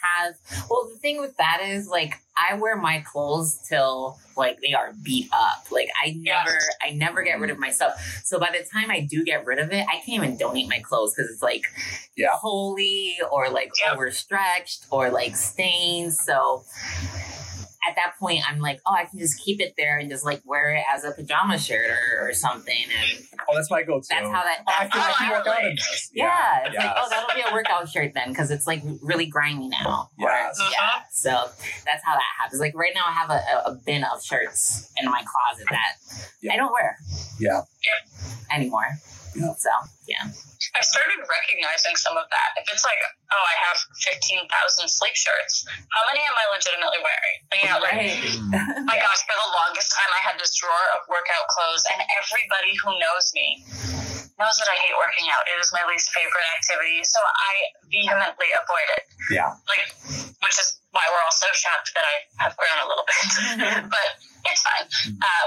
have. 0.02 0.34
Well, 0.70 0.88
the 0.92 0.98
thing 0.98 1.20
with 1.20 1.36
that 1.36 1.60
is, 1.64 1.88
like, 1.88 2.14
I 2.36 2.54
wear 2.54 2.76
my 2.76 3.00
clothes 3.00 3.58
till 3.68 4.18
like 4.36 4.60
they 4.60 4.74
are 4.74 4.92
beat 5.02 5.28
up. 5.32 5.66
Like, 5.70 5.88
I 6.02 6.10
never, 6.18 6.56
I 6.86 6.90
never 6.90 7.22
get 7.22 7.40
rid 7.40 7.50
of 7.50 7.56
mm. 7.56 7.60
my 7.60 7.70
stuff. 7.70 8.20
So 8.24 8.38
by 8.38 8.50
the 8.50 8.66
time 8.70 8.90
I 8.90 9.00
do 9.00 9.24
get 9.24 9.46
rid 9.46 9.58
of 9.58 9.72
it, 9.72 9.86
I 9.88 9.96
can't 9.96 10.22
even 10.22 10.36
donate 10.36 10.68
my 10.68 10.80
clothes 10.80 11.14
because 11.14 11.30
it's 11.30 11.42
like 11.42 11.62
Yeah. 12.16 12.28
holy 12.32 13.18
or 13.32 13.48
like 13.50 13.70
Yeah. 13.84 13.92
overstretched 13.94 14.86
or 14.90 15.10
like 15.10 15.36
stains. 15.36 16.18
So. 16.22 16.64
At 17.88 17.94
that 17.96 18.14
point, 18.18 18.42
I'm 18.48 18.58
like, 18.60 18.80
oh, 18.86 18.92
I 18.92 19.04
can 19.04 19.18
just 19.18 19.40
keep 19.44 19.60
it 19.60 19.74
there 19.76 19.98
and 19.98 20.10
just 20.10 20.24
like 20.24 20.42
wear 20.44 20.70
it 20.74 20.84
as 20.92 21.04
a 21.04 21.12
pajama 21.12 21.58
shirt 21.58 21.88
or, 21.90 22.28
or 22.28 22.32
something, 22.34 22.74
and 22.84 23.22
Oh, 23.48 23.54
that's 23.54 23.70
my 23.70 23.82
go-to. 23.84 24.06
that's 24.10 24.26
how 24.28 24.42
that. 24.42 24.62
I 24.66 24.84
That's 24.84 24.92
can, 24.92 25.00
I 25.00 25.04
how 25.04 25.12
can 25.14 25.26
I 25.28 25.38
work 25.38 25.46
out 25.46 25.58
in 25.58 25.64
relate. 25.66 25.76
this. 25.78 26.10
yeah, 26.12 26.66
it's 26.66 26.76
like, 26.76 26.92
oh, 26.96 27.06
that'll 27.08 27.34
be 27.34 27.42
a 27.48 27.52
workout 27.52 27.88
shirt 27.88 28.12
then, 28.14 28.30
because 28.30 28.50
it's 28.50 28.66
like 28.66 28.82
really 29.02 29.26
grimy 29.26 29.68
now. 29.68 30.10
Or- 30.18 30.28
uh-huh. 30.30 30.70
yeah. 30.72 31.02
So 31.12 31.30
that's 31.84 32.02
how 32.04 32.14
that 32.14 32.22
happens. 32.40 32.60
Like 32.60 32.74
right 32.76 32.92
now, 32.94 33.02
I 33.06 33.12
have 33.12 33.30
a, 33.30 33.34
a, 33.68 33.72
a 33.72 33.74
bin 33.86 34.02
of 34.04 34.22
shirts 34.24 34.90
in 35.00 35.04
my 35.08 35.22
closet 35.22 35.66
that 35.70 35.96
Yeah. 36.40 36.54
I 36.54 36.56
don't 36.56 36.72
wear 36.72 36.98
Yeah. 37.38 37.60
anymore. 38.52 38.86
Yeah. 39.36 39.52
So 39.54 39.72
yeah, 40.08 40.24
I 40.76 40.80
started 40.80 41.20
recognizing 41.20 41.94
some 42.00 42.16
of 42.16 42.26
that. 42.32 42.48
If 42.56 42.66
it's 42.72 42.84
like, 42.86 42.98
oh, 43.32 43.44
I 43.44 43.56
have 43.68 43.78
15,000 44.00 44.48
sleep 44.88 45.16
shirts, 45.16 45.68
how 45.68 46.02
many 46.08 46.24
am 46.24 46.36
I 46.36 46.46
legitimately 46.56 47.00
wearing? 47.04 47.36
Like, 47.52 47.60
you 47.60 47.68
know, 47.68 47.80
like, 47.82 47.96
right. 47.96 48.84
my 48.90 48.98
gosh, 48.98 49.20
for 49.28 49.36
the 49.36 49.50
longest 49.52 49.92
time, 49.92 50.10
I 50.10 50.22
had 50.24 50.40
this 50.40 50.56
drawer 50.56 50.86
of 50.96 51.04
workout 51.10 51.46
clothes, 51.52 51.84
and 51.92 52.00
everybody 52.16 52.72
who 52.80 52.90
knows 52.96 53.30
me 53.36 53.66
knows 54.36 54.56
that 54.60 54.68
I 54.68 54.76
hate 54.76 54.92
working 54.96 55.28
out. 55.32 55.48
It 55.48 55.56
is 55.60 55.72
my 55.72 55.84
least 55.88 56.12
favorite 56.12 56.48
activity, 56.56 57.00
so 57.04 57.20
I 57.20 57.52
vehemently 57.88 58.52
avoid 58.52 58.88
it. 59.00 59.04
Yeah. 59.32 59.56
Like, 59.64 59.84
which 60.44 60.56
is 60.60 60.80
why 60.92 61.04
we're 61.08 61.24
all 61.24 61.34
so 61.34 61.48
shocked 61.56 61.92
that 61.96 62.04
I 62.04 62.14
have 62.44 62.54
grown 62.56 62.78
a 62.84 62.86
little 62.86 63.06
bit. 63.08 63.24
but 63.96 64.08
it's 64.48 64.62
fine. 64.62 64.86
Uh, 65.18 65.46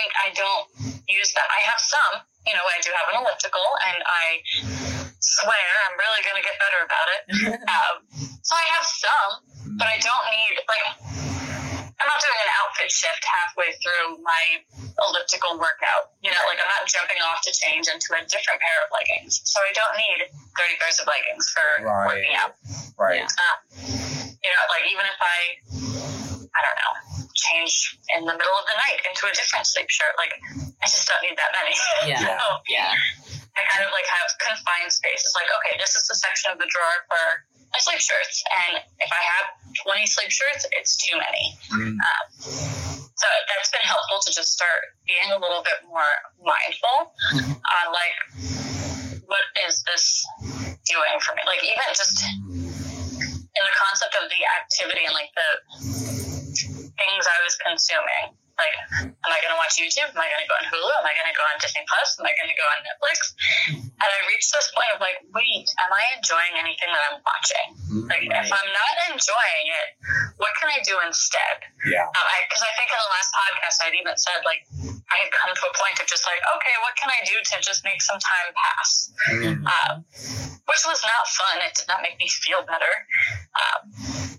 I 0.00 0.08
I 0.24 0.28
don't 0.32 0.66
use 1.08 1.32
that. 1.36 1.48
I 1.52 1.60
have 1.68 1.80
some. 1.80 2.14
You 2.48 2.56
know, 2.56 2.64
I 2.64 2.80
do 2.80 2.88
have 2.96 3.06
an 3.12 3.16
elliptical, 3.20 3.66
and 3.92 4.00
I 4.00 4.40
swear 5.20 5.66
I'm 5.84 5.96
really 6.00 6.22
going 6.24 6.38
to 6.40 6.46
get 6.46 6.56
better 6.56 6.80
about 6.88 7.08
it. 7.12 7.20
Um, 7.70 7.96
so 8.42 8.56
I 8.56 8.64
have 8.74 8.86
some, 8.86 9.30
but 9.78 9.86
I 9.86 9.98
don't 10.00 10.26
need 10.32 10.54
like. 10.66 10.86
I'm 12.00 12.08
not 12.08 12.20
doing 12.24 12.40
an 12.40 12.50
outfit 12.64 12.88
shift 12.90 13.22
halfway 13.28 13.76
through 13.84 14.18
my 14.24 14.64
elliptical 15.04 15.60
workout. 15.60 16.16
You 16.24 16.32
know, 16.32 16.42
like 16.48 16.56
I'm 16.60 16.68
not 16.72 16.88
jumping 16.88 17.20
off 17.28 17.44
to 17.44 17.52
change 17.52 17.88
into 17.92 18.16
a 18.16 18.24
different 18.24 18.58
pair 18.60 18.78
of 18.84 18.88
leggings. 18.92 19.44
So 19.44 19.60
I 19.60 19.70
don't 19.76 19.96
need 20.00 20.18
30 20.56 20.80
pairs 20.80 20.96
of 21.00 21.06
leggings 21.06 21.44
for 21.52 21.84
Right. 21.84 22.08
working 22.08 22.34
out. 22.40 22.56
Right. 22.96 23.20
Yeah. 23.20 23.28
Uh, 23.28 23.56
you 24.40 24.48
know, 24.48 24.64
like 24.72 24.84
even 24.88 25.04
if 25.04 25.18
I, 25.20 25.38
I 26.56 26.60
don't 26.64 26.78
know, 26.80 26.92
change 27.36 27.96
in 28.16 28.24
the 28.24 28.32
middle 28.36 28.56
of 28.56 28.64
the 28.68 28.76
night 28.88 29.00
into 29.04 29.28
a 29.28 29.32
different 29.36 29.68
sleep 29.68 29.88
shirt, 29.92 30.16
like 30.16 30.32
I 30.80 30.86
just 30.88 31.04
don't 31.04 31.20
need 31.24 31.36
that 31.36 31.52
many. 31.52 31.76
Yeah. 32.08 32.20
so 32.24 32.36
yeah, 32.68 32.92
I 33.56 33.60
kind 33.68 33.84
of 33.84 33.92
like 33.92 34.08
have 34.08 34.32
confined 34.40 34.88
space. 34.92 35.20
It's 35.20 35.36
like, 35.36 35.48
okay, 35.60 35.76
this 35.76 35.92
is 35.96 36.08
the 36.08 36.16
section 36.16 36.52
of 36.52 36.58
the 36.58 36.68
drawer 36.72 36.96
for 37.12 37.24
my 37.72 37.78
sleep 37.78 38.00
shirts, 38.00 38.42
and 38.66 38.82
if 38.98 39.10
I 39.10 39.22
have 39.22 39.46
20 39.86 40.06
sleep 40.06 40.30
shirts, 40.30 40.66
it's 40.72 40.96
too 40.96 41.16
many. 41.16 41.44
Mm. 41.70 41.94
Um, 41.94 42.24
so 43.14 43.26
that's 43.46 43.70
been 43.70 43.84
helpful 43.84 44.18
to 44.26 44.30
just 44.34 44.52
start 44.52 44.96
being 45.06 45.30
a 45.30 45.38
little 45.38 45.62
bit 45.62 45.78
more 45.86 46.10
mindful 46.42 47.12
Mhm. 47.36 47.60
on 47.62 47.84
like, 47.92 48.16
what 49.26 49.44
is 49.68 49.82
this 49.84 50.26
doing 50.88 51.16
for 51.20 51.34
me? 51.36 51.42
Like 51.46 51.62
even 51.62 51.84
just 51.94 52.18
in 52.24 53.62
the 53.62 53.74
concept 53.86 54.14
of 54.18 54.28
the 54.30 54.40
activity 54.58 55.04
and 55.04 55.14
like 55.14 55.30
the 55.36 55.50
things 56.98 57.22
I 57.26 57.38
was 57.44 57.54
consuming. 57.56 58.34
Like, 58.60 58.76
am 59.08 59.30
I 59.32 59.38
going 59.40 59.54
to 59.56 59.60
watch 59.60 59.74
YouTube? 59.80 60.12
Am 60.12 60.20
I 60.20 60.28
going 60.28 60.44
to 60.44 60.50
go 60.50 60.56
on 60.60 60.66
Hulu? 60.68 60.92
Am 61.00 61.06
I 61.08 61.14
going 61.16 61.30
to 61.32 61.36
go 61.36 61.44
on 61.48 61.56
Disney 61.60 61.84
Plus? 61.88 62.20
Am 62.20 62.28
I 62.28 62.32
going 62.36 62.50
to 62.52 62.58
go 62.58 62.66
on 62.68 62.78
Netflix? 62.84 63.18
And 63.72 64.08
I 64.08 64.18
reached 64.28 64.52
this 64.52 64.68
point 64.76 64.90
of 64.92 64.98
like, 65.00 65.18
wait, 65.32 65.66
am 65.84 65.90
I 65.92 66.02
enjoying 66.20 66.54
anything 66.60 66.92
that 66.92 67.02
I'm 67.08 67.18
watching? 67.24 67.68
Like, 68.08 68.24
if 68.28 68.50
I'm 68.52 68.70
not 68.72 68.94
enjoying 69.12 69.66
it, 69.80 69.88
what 70.36 70.52
can 70.60 70.68
I 70.68 70.80
do 70.84 70.96
instead? 71.08 71.64
Yeah. 71.88 72.04
Because 72.08 72.28
I, 72.28 72.38
'cause 72.48 72.64
I 72.64 72.72
think 72.76 72.88
in 72.92 73.00
the 73.00 73.12
last 73.12 73.30
podcast 73.32 73.76
I'd 73.84 73.96
even 73.96 74.16
said 74.16 74.40
like 74.44 74.64
I 75.10 75.16
had 75.26 75.30
come 75.34 75.52
to 75.52 75.64
a 75.68 75.74
point 75.74 75.98
of 76.00 76.06
just 76.06 76.22
like, 76.24 76.38
okay, 76.38 76.74
what 76.84 76.94
can 76.96 77.10
I 77.10 77.20
do 77.26 77.34
to 77.34 77.54
just 77.60 77.82
make 77.84 78.00
some 78.00 78.20
time 78.20 78.48
pass? 78.54 79.10
Mm. 79.26 79.64
Um, 79.66 79.94
which 80.70 80.82
was 80.86 81.02
not 81.02 81.24
fun. 81.26 81.66
It 81.66 81.74
did 81.74 81.88
not 81.90 82.00
make 82.00 82.14
me 82.18 82.28
feel 82.30 82.62
better. 82.62 82.94
Um, 83.58 83.90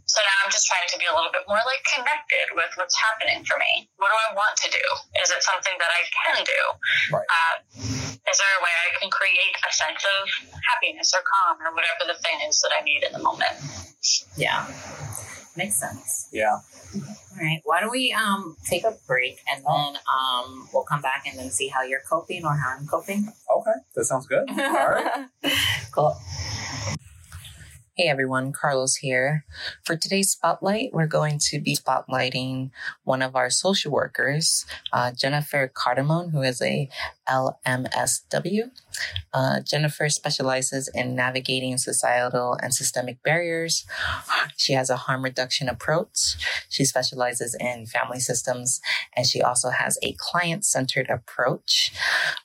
so 0.08 0.20
now 0.24 0.38
I'm 0.44 0.52
just 0.52 0.68
trying 0.68 0.88
to 0.92 0.98
be 1.00 1.08
a 1.08 1.14
little 1.16 1.32
bit 1.32 1.44
more 1.48 1.60
like 1.68 1.84
connected 1.92 2.56
with 2.56 2.72
what's 2.80 2.96
happening 2.96 3.44
for 3.44 3.60
me. 3.60 3.88
What 4.00 4.11
do 4.12 4.18
I 4.20 4.30
want 4.36 4.56
to 4.60 4.70
do? 4.70 4.86
Is 5.24 5.32
it 5.32 5.42
something 5.42 5.76
that 5.80 5.92
I 5.92 6.02
can 6.12 6.44
do? 6.44 6.62
Right. 7.16 7.28
Uh, 7.32 7.56
is 8.28 8.38
there 8.38 8.54
a 8.60 8.62
way 8.62 8.74
I 8.76 8.90
can 9.00 9.10
create 9.10 9.56
a 9.64 9.72
sense 9.72 10.04
of 10.04 10.52
happiness 10.68 11.16
or 11.16 11.24
calm 11.24 11.58
or 11.64 11.74
whatever 11.74 12.12
the 12.12 12.20
thing 12.20 12.44
is 12.48 12.62
that 12.62 12.72
I 12.76 12.84
need 12.84 13.04
in 13.04 13.14
the 13.14 13.24
moment? 13.24 13.56
yeah. 14.38 14.68
Makes 15.56 15.80
sense. 15.80 16.30
Yeah. 16.32 16.60
All 16.96 17.38
right. 17.38 17.62
Why 17.66 17.82
don't 17.82 17.92
we 17.92 18.14
um 18.14 18.56
take 18.66 18.84
a 18.84 18.96
break 19.08 19.40
and 19.52 19.64
then 19.66 20.00
um 20.08 20.70
we'll 20.74 20.84
come 20.84 21.02
back 21.02 21.26
and 21.28 21.38
then 21.38 21.50
see 21.52 21.68
how 21.68 21.84
you're 21.84 22.04
coping 22.10 22.46
or 22.46 22.56
how 22.56 22.78
I'm 22.78 22.88
coping. 22.88 23.32
Okay. 23.54 23.78
That 23.96 24.06
sounds 24.06 24.28
good. 24.28 24.50
All 24.50 24.56
right. 24.56 25.28
cool. 25.92 26.16
Hey 27.98 28.08
everyone, 28.08 28.54
Carlos 28.54 28.96
here. 28.96 29.44
For 29.84 29.98
today's 29.98 30.32
spotlight, 30.32 30.94
we're 30.94 31.08
going 31.08 31.40
to 31.50 31.60
be 31.60 31.76
spotlighting 31.76 32.72
one 33.04 33.22
of 33.22 33.36
our 33.36 33.50
social 33.50 33.92
workers, 33.92 34.66
uh, 34.94 35.12
Jennifer 35.12 35.68
Cardamone, 35.68 36.32
who 36.32 36.42
is 36.42 36.62
a 36.62 36.88
LMSW. 37.32 38.72
Uh, 39.34 39.62
Jennifer 39.62 40.10
specializes 40.10 40.90
in 40.94 41.16
navigating 41.16 41.78
societal 41.78 42.58
and 42.62 42.74
systemic 42.74 43.24
barriers. 43.24 43.86
She 44.58 44.74
has 44.74 44.90
a 44.90 44.98
harm 44.98 45.24
reduction 45.24 45.70
approach. 45.70 46.36
She 46.70 46.84
specializes 46.84 47.56
in 47.60 47.86
family 47.86 48.20
systems, 48.20 48.82
and 49.16 49.26
she 49.26 49.42
also 49.42 49.70
has 49.70 49.98
a 50.04 50.16
client 50.18 50.66
centered 50.66 51.10
approach. 51.10 51.94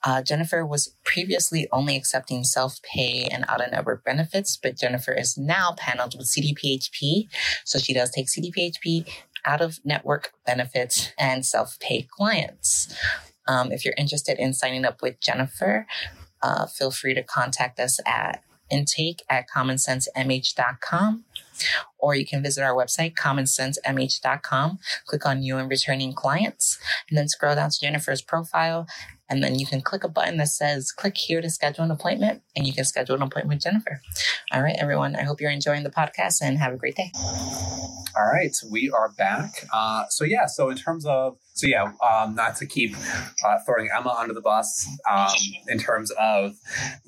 Uh, 0.05 0.22
Jennifer 0.22 0.64
was 0.64 0.94
previously 1.05 1.68
only 1.72 1.96
accepting 1.96 2.44
self 2.44 2.81
pay 2.83 3.27
and 3.31 3.44
out 3.49 3.61
of 3.61 3.72
network 3.72 4.05
benefits, 4.05 4.57
but 4.57 4.79
Jennifer 4.79 5.12
is 5.12 5.37
now 5.37 5.75
paneled 5.77 6.14
with 6.16 6.29
CDPHP. 6.29 7.29
So 7.64 7.79
she 7.79 7.92
does 7.92 8.11
take 8.11 8.29
CDPHP, 8.29 9.09
out 9.44 9.61
of 9.61 9.81
network 9.85 10.33
benefits, 10.44 11.12
and 11.18 11.44
self 11.44 11.79
pay 11.81 12.07
clients. 12.11 12.94
Um, 13.48 13.72
if 13.72 13.85
you're 13.85 13.94
interested 13.96 14.38
in 14.38 14.54
signing 14.54 14.85
up 14.85 15.02
with 15.02 15.20
Jennifer, 15.20 15.87
uh, 16.42 16.66
feel 16.66 16.90
free 16.90 17.14
to 17.14 17.22
contact 17.22 17.80
us 17.80 17.98
at 18.06 18.42
intake 18.70 19.22
at 19.30 19.46
commonsensemh.com 19.48 21.24
or 21.98 22.14
you 22.14 22.26
can 22.26 22.42
visit 22.42 22.62
our 22.62 22.74
website, 22.74 23.14
commonsensemh.com, 23.14 24.78
click 25.06 25.26
on 25.26 25.40
new 25.40 25.56
and 25.56 25.70
returning 25.70 26.12
clients, 26.12 26.78
and 27.09 27.16
then 27.16 27.28
scroll 27.28 27.54
down 27.54 27.70
to 27.70 27.80
Jennifer's 27.80 28.22
profile. 28.22 28.87
And 29.28 29.42
then 29.42 29.59
you 29.59 29.66
can 29.66 29.80
click 29.80 30.04
a 30.04 30.09
button 30.09 30.37
that 30.37 30.48
says 30.48 30.92
click 30.92 31.16
here 31.16 31.40
to 31.40 31.50
schedule 31.50 31.85
an 31.85 31.90
appointment, 31.90 32.42
and 32.54 32.66
you 32.66 32.72
can 32.72 32.85
schedule 32.85 33.16
an 33.16 33.22
appointment 33.22 33.56
with 33.56 33.64
Jennifer. 33.64 34.00
All 34.52 34.62
right, 34.62 34.76
everyone. 34.78 35.16
I 35.16 35.22
hope 35.22 35.40
you're 35.40 35.50
enjoying 35.50 35.82
the 35.82 35.90
podcast 35.90 36.42
and 36.42 36.59
have 36.59 36.72
a 36.72 36.76
great 36.76 36.96
day. 36.96 37.11
All 37.16 38.30
right, 38.32 38.54
we 38.70 38.90
are 38.90 39.11
back. 39.11 39.66
Uh, 39.72 40.04
so, 40.11 40.24
yeah, 40.24 40.46
so 40.46 40.70
in 40.70 40.76
terms 40.76 41.04
of 41.04 41.38
so 41.57 41.66
yeah, 41.66 41.90
um, 42.07 42.35
not 42.35 42.55
to 42.57 42.66
keep 42.66 42.95
uh, 43.42 43.59
throwing 43.64 43.88
Emma 43.97 44.14
under 44.19 44.35
the 44.35 44.42
bus 44.42 44.87
um, 45.11 45.35
in 45.69 45.79
terms 45.79 46.12
of 46.21 46.55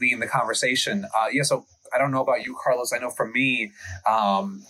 leading 0.01 0.21
the 0.21 0.27
conversation. 0.27 1.05
Uh, 1.15 1.27
yeah, 1.31 1.43
so 1.43 1.67
I 1.95 1.99
don't 1.99 2.11
know 2.11 2.23
about 2.23 2.45
you, 2.45 2.57
Carlos. 2.63 2.93
I 2.93 2.99
know 2.99 3.11
for 3.11 3.27
me, 3.27 3.73
um, 4.09 4.65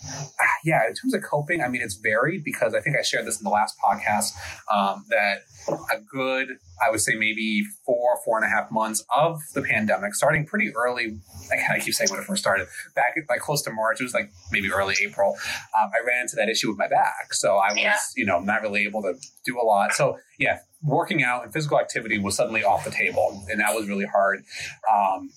yeah, 0.63 0.87
in 0.87 0.93
terms 0.93 1.13
of 1.13 1.21
coping, 1.23 1.61
I 1.61 1.67
mean, 1.67 1.81
it's 1.81 1.95
varied 1.95 2.43
because 2.43 2.73
I 2.73 2.81
think 2.81 2.95
I 2.97 3.01
shared 3.01 3.25
this 3.25 3.39
in 3.39 3.43
the 3.43 3.49
last 3.49 3.75
podcast 3.83 4.31
um, 4.71 5.05
that 5.09 5.41
a 5.67 5.99
good, 5.99 6.49
I 6.85 6.89
would 6.89 7.01
say 7.01 7.15
maybe 7.15 7.63
four, 7.85 8.19
four 8.25 8.37
and 8.37 8.45
a 8.45 8.49
half 8.49 8.71
months 8.71 9.03
of 9.15 9.41
the 9.53 9.61
pandemic, 9.61 10.15
starting 10.15 10.45
pretty 10.45 10.71
early. 10.75 11.19
I 11.51 11.79
keep 11.79 11.93
saying 11.93 12.09
when 12.09 12.19
it 12.19 12.25
first 12.25 12.41
started, 12.41 12.67
back 12.95 13.15
like 13.29 13.39
close 13.39 13.61
to 13.63 13.71
March, 13.71 13.99
it 13.99 14.03
was 14.03 14.13
like 14.13 14.31
maybe 14.51 14.71
early 14.71 14.95
April. 15.01 15.35
Um, 15.79 15.89
I 15.93 16.05
ran 16.05 16.21
into 16.21 16.35
that 16.35 16.49
issue 16.49 16.69
with 16.69 16.77
my 16.77 16.87
back, 16.87 17.33
so 17.33 17.57
I 17.57 17.73
was, 17.73 17.81
yeah. 17.81 17.97
you 18.15 18.25
know, 18.25 18.39
not 18.39 18.61
really 18.61 18.83
able 18.83 19.01
to 19.01 19.15
do 19.45 19.59
a 19.59 19.63
lot. 19.63 19.93
So 19.93 20.17
yeah, 20.37 20.59
working 20.81 21.23
out 21.23 21.43
and 21.43 21.51
physical 21.51 21.79
activity 21.79 22.17
was 22.17 22.35
suddenly 22.35 22.63
off 22.63 22.85
the 22.85 22.91
table, 22.91 23.43
and 23.49 23.59
that 23.59 23.75
was 23.75 23.87
really 23.87 24.05
hard. 24.05 24.43
Um, 24.91 25.29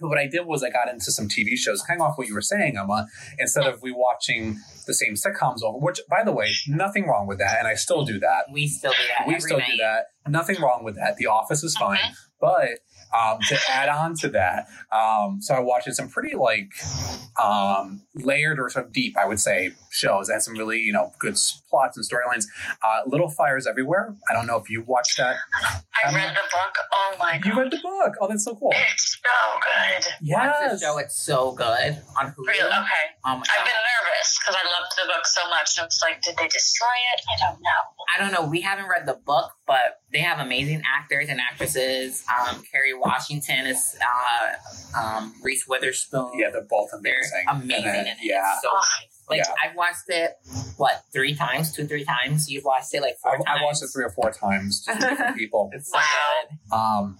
but 0.00 0.08
what 0.08 0.18
I 0.18 0.26
did 0.26 0.46
was 0.46 0.62
I 0.62 0.70
got 0.70 0.88
into 0.88 1.12
some 1.12 1.28
TV 1.28 1.56
shows, 1.56 1.82
kind 1.82 2.00
of 2.00 2.06
off 2.06 2.18
what 2.18 2.28
you 2.28 2.34
were 2.34 2.40
saying, 2.40 2.78
Emma. 2.78 3.06
Instead 3.38 3.66
of 3.66 3.82
we 3.82 3.92
watching 3.92 4.58
the 4.86 4.94
same 4.94 5.14
sitcoms 5.14 5.62
over, 5.62 5.78
which, 5.78 6.00
by 6.08 6.22
the 6.24 6.32
way, 6.32 6.52
nothing 6.66 7.06
wrong 7.06 7.26
with 7.26 7.38
that, 7.38 7.58
and 7.58 7.68
I 7.68 7.74
still 7.74 8.04
do 8.04 8.18
that. 8.20 8.44
We 8.52 8.66
still 8.66 8.92
do 8.92 9.06
that. 9.18 9.28
We 9.28 9.38
still 9.40 9.58
night. 9.58 9.70
do 9.70 9.76
that. 9.78 10.06
Nothing 10.28 10.60
wrong 10.60 10.84
with 10.84 10.96
that. 10.96 11.16
The 11.16 11.26
Office 11.26 11.62
is 11.62 11.76
fine, 11.76 11.98
mm-hmm. 11.98 12.12
but 12.40 12.80
um, 13.18 13.38
to 13.48 13.58
add 13.68 13.88
on 13.88 14.14
to 14.16 14.28
that, 14.30 14.68
um, 14.92 15.38
so 15.40 15.54
I 15.54 15.60
watched 15.60 15.92
some 15.94 16.08
pretty 16.08 16.36
like 16.36 16.72
um, 17.42 18.02
layered 18.14 18.58
or 18.58 18.68
sort 18.70 18.86
of 18.86 18.92
deep, 18.92 19.16
I 19.16 19.26
would 19.26 19.40
say, 19.40 19.72
shows 19.90 20.28
that 20.28 20.34
had 20.34 20.42
some 20.42 20.54
really 20.54 20.78
you 20.78 20.92
know 20.92 21.12
good 21.18 21.36
plots 21.68 21.96
and 21.96 22.06
storylines. 22.06 22.44
Uh, 22.84 23.00
Little 23.06 23.28
Fires 23.28 23.66
Everywhere. 23.66 24.14
I 24.28 24.34
don't 24.34 24.46
know 24.46 24.56
if 24.56 24.70
you 24.70 24.82
watched 24.86 25.16
that. 25.18 25.36
I 26.04 26.14
read 26.14 26.30
the 26.30 26.40
book. 26.40 26.74
Oh 26.92 27.16
my 27.18 27.38
god! 27.38 27.46
You 27.46 27.58
read 27.58 27.70
the 27.70 27.80
book. 27.82 28.14
Oh, 28.20 28.28
that's 28.28 28.44
so 28.44 28.54
cool. 28.54 28.72
It's 28.74 29.18
so 29.22 29.58
good. 29.60 30.06
Yes. 30.22 30.56
Watch 30.60 30.70
the 30.72 30.86
show. 30.86 30.98
It's 30.98 31.24
so 31.24 31.52
good 31.52 31.98
on 32.18 32.32
Hulu. 32.32 32.46
Really? 32.46 32.68
Okay. 32.68 33.04
Oh 33.24 33.36
I've 33.36 33.64
been 33.66 33.82
nervous 33.84 34.38
because 34.38 34.56
I 34.56 34.64
loved 34.64 34.92
the 34.96 35.06
book 35.06 35.26
so 35.26 35.48
much. 35.48 35.78
And 35.78 35.86
it's 35.86 36.00
like, 36.02 36.22
did 36.22 36.36
they 36.36 36.48
destroy 36.48 36.96
it? 37.14 37.20
I 37.28 37.50
don't 37.50 37.60
know. 37.60 37.80
I 38.14 38.18
don't 38.20 38.32
know. 38.32 38.48
We 38.48 38.60
haven't 38.60 38.86
read 38.88 39.06
the 39.06 39.18
book, 39.24 39.52
but 39.70 40.00
they 40.12 40.18
have 40.18 40.44
amazing 40.44 40.82
actors 40.84 41.28
and 41.28 41.40
actresses. 41.40 42.24
Um, 42.28 42.60
Kerry 42.72 42.92
Washington 42.92 43.66
is 43.66 43.96
uh, 44.02 44.98
um, 45.00 45.32
Reese 45.44 45.68
Witherspoon. 45.68 46.32
Yeah, 46.34 46.50
they're 46.50 46.66
both 46.68 46.88
amazing. 46.92 47.20
They're 47.46 47.54
amazing. 47.54 47.84
Then, 47.84 48.16
yeah. 48.20 48.56
So 48.60 48.68
oh. 48.72 48.80
Like 49.28 49.44
yeah. 49.46 49.54
I've 49.62 49.76
watched 49.76 50.08
it 50.08 50.32
what 50.76 51.04
three 51.12 51.36
times, 51.36 51.70
two 51.70 51.86
three 51.86 52.04
times. 52.04 52.50
You've 52.50 52.64
watched 52.64 52.92
it 52.92 53.00
like 53.00 53.16
four 53.22 53.34
I've, 53.34 53.44
times. 53.44 53.60
I 53.60 53.64
watched 53.64 53.82
it 53.84 53.90
three 53.94 54.04
or 54.04 54.10
four 54.10 54.32
times. 54.32 54.84
Just 54.84 54.98
different 54.98 55.36
people. 55.38 55.70
it's 55.72 55.92
so 55.92 55.98
good. 56.00 56.76
Um, 56.76 57.16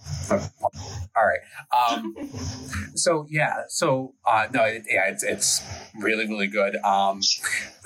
all 1.15 1.25
right. 1.25 1.39
Um, 1.71 2.13
so 2.95 3.27
yeah. 3.29 3.61
So 3.69 4.13
uh, 4.27 4.47
no, 4.53 4.65
it, 4.65 4.83
yeah, 4.89 5.07
it's 5.07 5.23
it's 5.23 5.63
really 6.01 6.27
really 6.27 6.47
good. 6.47 6.75
Um, 6.83 7.21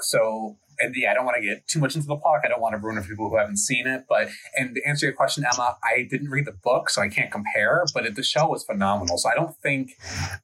so 0.01 0.57
and 0.79 0.93
yeah, 0.95 1.11
I 1.11 1.13
don't 1.13 1.25
want 1.25 1.37
to 1.41 1.47
get 1.47 1.67
too 1.67 1.79
much 1.79 1.95
into 1.95 2.07
the 2.07 2.15
plot. 2.15 2.41
I 2.43 2.47
don't 2.47 2.61
want 2.61 2.73
to 2.73 2.79
ruin 2.79 2.97
it 2.97 3.01
for 3.01 3.09
people 3.09 3.29
who 3.29 3.37
haven't 3.37 3.57
seen 3.57 3.87
it. 3.87 4.05
But 4.07 4.29
and 4.57 4.75
to 4.75 4.81
answer 4.87 5.05
your 5.05 5.13
question, 5.13 5.43
Emma, 5.51 5.77
I 5.83 6.07
didn't 6.09 6.29
read 6.29 6.45
the 6.45 6.51
book, 6.51 6.89
so 6.89 7.01
I 7.01 7.09
can't 7.09 7.31
compare. 7.31 7.83
But 7.93 8.05
it, 8.05 8.15
the 8.15 8.23
show 8.23 8.47
was 8.47 8.63
phenomenal. 8.63 9.17
So 9.17 9.29
I 9.29 9.35
don't 9.35 9.55
think 9.57 9.91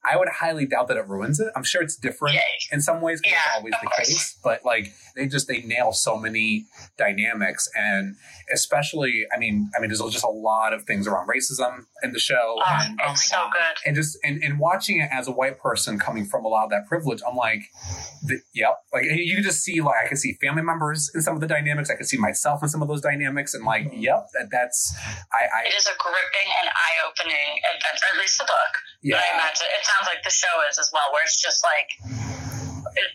I 0.04 0.16
would 0.16 0.28
highly 0.28 0.66
doubt 0.66 0.88
that 0.88 0.96
it 0.96 1.08
ruins 1.08 1.40
it. 1.40 1.48
I'm 1.56 1.64
sure 1.64 1.82
it's 1.82 1.96
different 1.96 2.36
Yay. 2.36 2.42
in 2.70 2.80
some 2.80 3.00
ways 3.00 3.20
because 3.20 3.32
yeah, 3.32 3.40
it's 3.46 3.58
always 3.58 3.74
the 3.80 3.86
course. 3.86 4.08
case. 4.08 4.38
But 4.42 4.64
like 4.64 4.92
they 5.16 5.26
just 5.26 5.48
they 5.48 5.62
nail 5.62 5.92
so 5.92 6.16
many 6.16 6.66
dynamics, 6.96 7.68
and 7.76 8.16
especially, 8.52 9.24
I 9.34 9.38
mean, 9.38 9.70
I 9.76 9.80
mean, 9.80 9.88
there's 9.88 10.00
just 10.00 10.24
a 10.24 10.30
lot 10.30 10.72
of 10.72 10.84
things 10.84 11.06
around 11.06 11.28
racism 11.28 11.84
in 12.02 12.12
the 12.12 12.18
show. 12.18 12.56
Oh, 12.58 12.80
and, 12.82 12.98
it's 13.00 13.32
oh 13.32 13.36
so 13.36 13.48
good. 13.52 13.76
And 13.86 13.96
just 13.96 14.18
and, 14.24 14.42
and 14.42 14.58
watching 14.58 15.00
it 15.00 15.08
as 15.12 15.28
a 15.28 15.32
white 15.32 15.58
person 15.58 15.98
coming 15.98 16.24
from 16.24 16.44
a 16.44 16.48
lot 16.48 16.64
of 16.64 16.70
that 16.70 16.86
privilege, 16.86 17.20
I'm 17.28 17.36
like, 17.36 17.62
the, 18.24 18.40
yep, 18.54 18.78
like 18.92 19.04
you 19.04 19.34
can 19.34 19.44
just 19.44 19.62
see 19.62 19.80
like 19.80 19.96
I 20.04 20.08
can 20.08 20.16
see 20.22 20.38
family 20.38 20.62
members 20.62 21.10
in 21.14 21.20
some 21.20 21.34
of 21.34 21.42
the 21.42 21.50
dynamics. 21.50 21.90
I 21.90 21.98
could 21.98 22.06
see 22.06 22.18
myself 22.18 22.62
in 22.62 22.70
some 22.70 22.80
of 22.80 22.88
those 22.88 23.02
dynamics, 23.02 23.52
and 23.52 23.66
like, 23.66 23.90
mm-hmm. 23.90 23.98
yep, 23.98 24.30
that, 24.38 24.48
that's. 24.54 24.94
I, 25.34 25.42
I, 25.50 25.60
it 25.66 25.74
is 25.74 25.90
a 25.90 25.96
gripping 25.98 26.48
and 26.62 26.70
eye-opening 26.70 27.60
adventure. 27.74 28.08
At 28.14 28.18
least 28.22 28.38
the 28.38 28.46
book. 28.46 28.72
Yeah. 29.02 29.18
But 29.18 29.26
I 29.26 29.28
imagine 29.34 29.66
it 29.66 29.84
sounds 29.84 30.06
like 30.06 30.22
the 30.22 30.30
show 30.30 30.54
is 30.70 30.78
as 30.78 30.88
well, 30.94 31.10
where 31.10 31.26
it's 31.26 31.42
just 31.42 31.66
like 31.66 31.90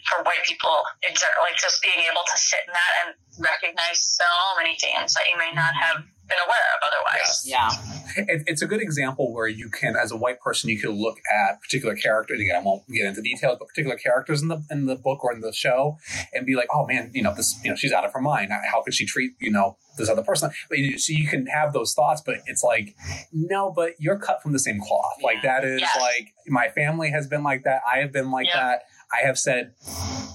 for 0.09 0.23
white 0.23 0.43
people, 0.43 0.73
in 1.07 1.13
general, 1.15 1.47
like 1.47 1.55
just 1.55 1.81
being 1.81 2.01
able 2.09 2.25
to 2.25 2.37
sit 2.37 2.61
in 2.67 2.73
that 2.73 2.93
and 3.01 3.07
recognize 3.39 3.99
so 4.01 4.27
many 4.57 4.75
things 4.77 5.13
that 5.13 5.25
you 5.29 5.37
may 5.37 5.53
not 5.53 5.73
mm-hmm. 5.73 6.03
have 6.03 6.16
been 6.27 6.37
aware 6.45 6.57
of 6.75 6.87
otherwise. 6.87 7.43
Yeah. 7.45 7.69
It, 8.15 8.43
it's 8.47 8.61
a 8.61 8.67
good 8.67 8.81
example 8.81 9.33
where 9.33 9.47
you 9.47 9.69
can, 9.69 9.95
as 9.95 10.11
a 10.11 10.17
white 10.17 10.39
person, 10.39 10.69
you 10.69 10.79
can 10.79 10.91
look 10.91 11.17
at 11.31 11.61
particular 11.61 11.95
characters. 11.95 12.39
Again, 12.39 12.55
I 12.55 12.63
won't 12.63 12.87
get 12.87 13.05
into 13.05 13.21
details, 13.21 13.57
but 13.59 13.67
particular 13.67 13.97
characters 13.97 14.41
in 14.41 14.47
the 14.47 14.63
in 14.71 14.85
the 14.85 14.95
book 14.95 15.23
or 15.23 15.33
in 15.33 15.41
the 15.41 15.53
show, 15.53 15.97
and 16.33 16.45
be 16.45 16.55
like, 16.55 16.67
oh 16.73 16.85
man, 16.85 17.11
you 17.13 17.21
know, 17.21 17.33
this, 17.33 17.59
you 17.63 17.69
know, 17.69 17.75
she's 17.75 17.91
out 17.91 18.05
of 18.05 18.13
her 18.13 18.21
mind. 18.21 18.51
How 18.51 18.81
could 18.81 18.93
she 18.93 19.05
treat, 19.05 19.33
you 19.39 19.51
know, 19.51 19.77
this 19.97 20.09
other 20.09 20.23
person? 20.23 20.51
But 20.69 20.79
you, 20.79 20.97
so 20.97 21.13
you 21.13 21.27
can 21.27 21.45
have 21.47 21.73
those 21.73 21.93
thoughts, 21.93 22.21
but 22.25 22.37
it's 22.45 22.63
like, 22.63 22.95
no, 23.31 23.71
but 23.71 23.93
you're 23.99 24.19
cut 24.19 24.41
from 24.41 24.53
the 24.53 24.59
same 24.59 24.79
cloth. 24.79 25.15
Yeah. 25.19 25.25
Like 25.25 25.41
that 25.43 25.63
is 25.63 25.81
yes. 25.81 25.97
like 25.99 26.33
my 26.47 26.69
family 26.69 27.11
has 27.11 27.27
been 27.27 27.43
like 27.43 27.63
that. 27.63 27.81
I 27.91 27.99
have 27.99 28.11
been 28.11 28.31
like 28.31 28.47
that. 28.53 28.83
I 29.11 29.25
have 29.25 29.37
said, 29.37 29.73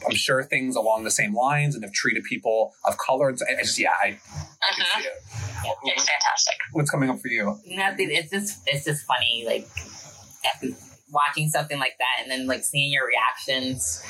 I'm 0.07 0.15
sure 0.15 0.43
things 0.43 0.77
along 0.77 1.05
the 1.05 1.11
same 1.11 1.35
lines, 1.35 1.75
and 1.75 1.85
have 1.85 1.93
treated 1.93 2.25
people 2.25 2.75
of 2.85 2.99
color. 2.99 3.29
And 3.29 3.39
I 3.59 3.63
just, 3.63 3.79
yeah, 3.79 3.91
I. 4.03 4.19
Uh-huh. 4.63 5.03
Yeah, 5.85 5.93
it's 5.95 6.09
fantastic. 6.09 6.55
What's 6.73 6.91
coming 6.91 7.11
up 7.11 7.21
for 7.21 7.29
you? 7.29 7.59
Nothing. 7.67 8.09
It's 8.11 8.31
just, 8.31 8.63
it's 8.67 8.85
just 8.85 9.05
funny, 9.07 9.45
like 9.47 9.69
watching 11.13 11.51
something 11.51 11.79
like 11.79 11.97
that, 11.99 12.23
and 12.23 12.31
then 12.31 12.47
like 12.47 12.65
seeing 12.65 12.91
your 12.93 13.07
reactions 13.07 14.03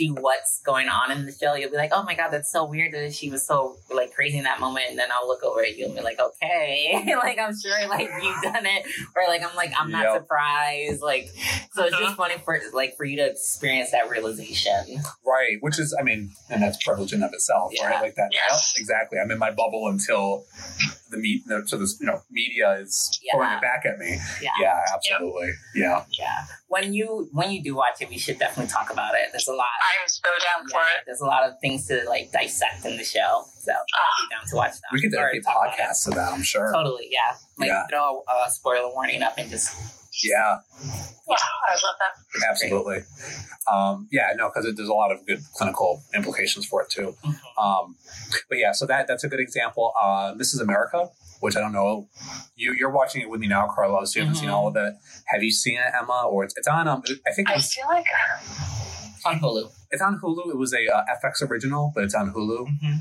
to 0.00 0.14
what's 0.20 0.60
going 0.64 0.88
on 0.88 1.10
in 1.10 1.26
the 1.26 1.32
show, 1.32 1.54
you'll 1.54 1.70
be 1.70 1.76
like, 1.76 1.90
"Oh 1.92 2.02
my 2.02 2.14
god, 2.14 2.30
that's 2.30 2.50
so 2.50 2.64
weird 2.64 2.92
that 2.92 3.12
she 3.14 3.30
was 3.30 3.46
so 3.46 3.76
like 3.94 4.12
crazy 4.12 4.38
in 4.38 4.44
that 4.44 4.60
moment." 4.60 4.86
And 4.88 4.98
then 4.98 5.08
I'll 5.12 5.28
look 5.28 5.42
over 5.42 5.62
at 5.62 5.76
you 5.76 5.86
and 5.86 5.94
be 5.94 6.00
like, 6.00 6.18
"Okay, 6.18 7.14
like 7.22 7.38
I'm 7.38 7.54
sure 7.58 7.88
like 7.88 8.08
you've 8.22 8.42
done 8.42 8.66
it," 8.66 8.86
or 9.16 9.22
like 9.28 9.42
I'm 9.42 9.54
like 9.56 9.72
I'm 9.78 9.90
not 9.90 10.04
yep. 10.04 10.22
surprised. 10.22 11.02
Like 11.02 11.28
so, 11.72 11.84
it's 11.84 11.92
just 11.92 12.02
uh-huh. 12.02 12.14
funny 12.14 12.34
for 12.44 12.60
like 12.72 12.96
for 12.96 13.04
you 13.04 13.16
to 13.16 13.26
experience 13.26 13.90
that 13.92 14.10
realization, 14.10 15.02
right? 15.26 15.58
Which 15.60 15.78
is, 15.78 15.96
I 15.98 16.02
mean, 16.02 16.30
and 16.48 16.62
that's 16.62 16.82
privilege 16.82 17.12
in 17.12 17.22
of 17.22 17.32
itself, 17.32 17.72
yeah. 17.74 17.88
right? 17.88 18.02
Like 18.02 18.14
that. 18.16 18.30
Yes. 18.32 18.74
Yep, 18.76 18.82
exactly. 18.82 19.18
I'm 19.18 19.30
in 19.30 19.38
my 19.38 19.50
bubble 19.50 19.88
until 19.88 20.44
the 21.10 21.18
meat, 21.18 21.42
so 21.66 21.76
this 21.76 21.98
you 22.00 22.06
know 22.06 22.22
media 22.30 22.72
is 22.80 23.20
yeah. 23.22 23.36
throwing 23.36 23.52
it 23.52 23.60
back 23.60 23.84
at 23.84 23.98
me. 23.98 24.18
Yeah, 24.42 24.50
yeah 24.60 24.80
absolutely. 24.94 25.48
Yep. 25.48 25.54
Yeah, 25.74 26.04
yeah. 26.18 26.44
When 26.70 26.94
you 26.94 27.28
when 27.32 27.50
you 27.50 27.62
do 27.62 27.74
watch 27.74 28.00
it, 28.00 28.08
we 28.08 28.16
should 28.16 28.38
definitely 28.38 28.70
talk 28.70 28.92
about 28.92 29.14
it. 29.14 29.26
There's 29.32 29.48
a 29.48 29.52
lot. 29.52 29.66
I'm 29.82 30.08
so 30.08 30.22
down 30.22 30.66
yeah, 30.68 30.72
for 30.72 30.80
it. 30.80 31.02
There's 31.04 31.20
a 31.20 31.26
lot 31.26 31.42
of 31.42 31.54
things 31.60 31.88
to 31.88 32.04
like 32.08 32.30
dissect 32.30 32.86
in 32.86 32.96
the 32.96 33.02
show, 33.02 33.42
so 33.58 33.72
I'll 33.72 34.28
be 34.28 34.34
down 34.34 34.46
to 34.50 34.56
watch 34.56 34.74
that. 34.74 34.92
We 34.92 35.00
could 35.00 35.10
dedicate 35.10 35.42
podcast 35.44 36.04
to 36.04 36.10
that. 36.10 36.32
I'm 36.32 36.44
sure. 36.44 36.72
Totally, 36.72 37.08
yeah. 37.10 37.36
Like 37.58 37.68
yeah. 37.68 37.86
throw 37.90 38.22
a 38.46 38.48
spoiler 38.50 38.88
warning 38.94 39.22
up 39.22 39.34
and 39.36 39.50
just. 39.50 39.74
Yeah. 40.22 40.58
Yeah, 41.28 41.36
I 41.68 41.74
love 41.74 41.94
that. 41.98 42.48
Absolutely. 42.50 42.98
Um, 43.70 44.08
yeah, 44.10 44.32
no, 44.36 44.48
because 44.48 44.74
there's 44.74 44.88
a 44.88 44.94
lot 44.94 45.12
of 45.12 45.24
good 45.26 45.40
clinical 45.54 46.02
implications 46.14 46.66
for 46.66 46.82
it 46.82 46.90
too. 46.90 47.14
Mm-hmm. 47.24 47.58
Um, 47.58 47.96
but 48.48 48.58
yeah, 48.58 48.72
so 48.72 48.86
that 48.86 49.06
that's 49.06 49.24
a 49.24 49.28
good 49.28 49.40
example. 49.40 49.92
Uh, 50.00 50.34
Mrs. 50.34 50.60
America, 50.60 51.08
which 51.40 51.56
I 51.56 51.60
don't 51.60 51.72
know. 51.72 52.08
You 52.54 52.74
you're 52.78 52.90
watching 52.90 53.22
it 53.22 53.28
with 53.28 53.40
me 53.40 53.48
now, 53.48 53.68
Carlos. 53.68 54.14
You 54.14 54.22
haven't 54.22 54.36
mm-hmm. 54.36 54.40
seen 54.42 54.50
all 54.50 54.68
of 54.68 54.76
it. 54.76 54.94
Have 55.26 55.42
you 55.42 55.50
seen 55.50 55.78
it, 55.78 55.92
Emma? 56.00 56.28
Or 56.28 56.44
it's, 56.44 56.56
it's 56.56 56.68
on. 56.68 56.86
Um, 56.88 57.02
I 57.26 57.32
think. 57.32 57.50
I 57.50 57.58
feel 57.58 57.86
like 57.88 58.06
it's 59.16 59.26
on 59.26 59.40
Hulu. 59.40 59.70
It's 59.90 60.02
on 60.02 60.20
Hulu. 60.20 60.50
It 60.50 60.56
was 60.56 60.72
a 60.72 60.86
uh, 60.86 61.04
FX 61.22 61.48
original, 61.48 61.92
but 61.94 62.04
it's 62.04 62.14
on 62.14 62.32
Hulu. 62.32 62.66
Mm-hmm. 62.66 62.96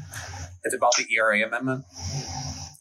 It's 0.64 0.76
about 0.76 0.94
the 0.98 1.06
ERA 1.16 1.46
amendment. 1.46 1.86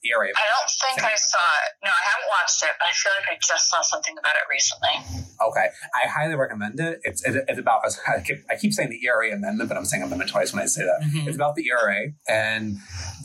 ERA. 0.04 0.28
I 0.28 0.46
don't 0.46 0.70
think 0.70 1.04
I 1.04 1.14
saw 1.16 1.38
it. 1.38 1.70
No, 1.84 1.90
I 1.90 2.02
haven't 2.08 2.28
watched 2.28 2.62
it. 2.62 2.70
but 2.78 2.86
I 2.88 2.92
feel 2.92 3.12
like 3.18 3.28
I 3.34 3.38
just 3.42 3.68
saw 3.68 3.82
something 3.82 4.14
about 4.18 4.32
it 4.36 4.46
recently. 4.50 4.94
Okay, 5.40 5.68
I 5.94 6.08
highly 6.08 6.34
recommend 6.34 6.78
it. 6.80 7.00
It's 7.04 7.22
it, 7.24 7.44
it's 7.48 7.58
about 7.58 7.82
I 8.06 8.20
keep, 8.20 8.38
I 8.50 8.56
keep 8.56 8.72
saying 8.72 8.90
the 8.90 9.00
ERA 9.06 9.32
amendment, 9.32 9.68
but 9.68 9.76
I'm 9.78 9.84
saying 9.84 10.02
amendment 10.02 10.30
twice 10.30 10.52
when 10.52 10.62
I 10.62 10.66
say 10.66 10.82
that. 10.84 11.00
Mhm. 11.06 11.26
It's 11.26 11.36
about 11.36 11.54
the 11.54 11.66
ERA 11.68 12.12
and 12.28 12.76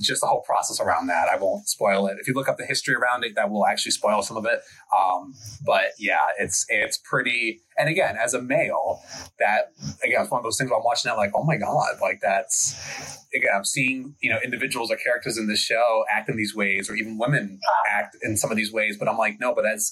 just 0.02 0.22
the 0.22 0.28
whole 0.28 0.42
process 0.42 0.80
around 0.80 1.08
that. 1.08 1.28
I 1.30 1.38
won't 1.38 1.68
spoil 1.68 2.08
it. 2.08 2.18
If 2.20 2.28
you 2.28 2.34
look 2.34 2.48
up 2.50 2.58
the 2.58 2.66
history 2.66 2.96
around 2.96 3.24
it, 3.24 3.36
that 3.36 3.50
will 3.50 3.66
actually 3.66 3.92
spoil 3.94 4.22
some 4.22 4.38
of 4.38 4.46
it. 4.46 4.60
Um, 4.98 5.34
but 5.66 5.92
yeah, 6.00 6.28
it's 6.40 6.66
it's 6.70 6.98
pretty. 6.98 7.62
And 7.78 7.90
again, 7.90 8.16
as 8.24 8.34
a 8.34 8.42
male, 8.42 9.02
that 9.40 9.74
again, 10.04 10.22
it's 10.22 10.32
one 10.32 10.40
of 10.40 10.44
those 10.44 10.58
things 10.58 10.70
where 10.70 10.80
I'm 10.80 10.86
watching 10.86 11.10
that 11.10 11.18
like, 11.18 11.32
oh 11.36 11.44
my 11.44 11.58
god, 11.58 11.96
like 12.02 12.20
that's 12.22 12.76
again, 13.36 13.52
I'm 13.56 13.66
seeing 13.66 14.16
you 14.22 14.30
know 14.32 14.40
individuals 14.44 14.92
or 14.92 14.96
characters 14.98 15.38
in 15.38 15.48
this 15.48 15.60
show 15.60 16.04
act 16.12 16.30
in 16.30 16.38
these 16.38 16.56
ways, 16.56 16.90
or 16.90 16.96
even 16.96 17.18
women 17.18 17.60
act 17.92 18.16
in 18.22 18.38
some 18.38 18.52
of 18.52 18.58
these 18.58 18.72
ways. 18.72 18.98
But 18.98 19.08
I'm 19.08 19.18
like, 19.18 19.40
no, 19.40 19.54
but 19.56 19.66
as 19.66 19.92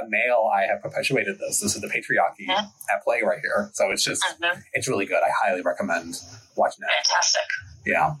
a 0.00 0.06
male, 0.08 0.50
I 0.54 0.62
have 0.62 0.80
perpetuated 0.82 1.38
this. 1.38 1.60
This 1.60 1.74
is 1.74 1.80
the 1.80 1.88
patriarchy 1.88 2.46
Yeah. 2.48 2.66
at 2.94 3.02
play 3.04 3.20
right 3.24 3.38
here. 3.42 3.70
So 3.74 3.90
it's 3.90 4.02
just 4.04 4.22
Mhm. 4.40 4.62
it's 4.72 4.88
really 4.88 5.06
good. 5.06 5.22
I 5.22 5.30
highly 5.44 5.62
recommend 5.62 6.16
watching 6.56 6.80
that. 6.80 7.06
Fantastic. 7.06 7.42
Yeah. 7.86 8.14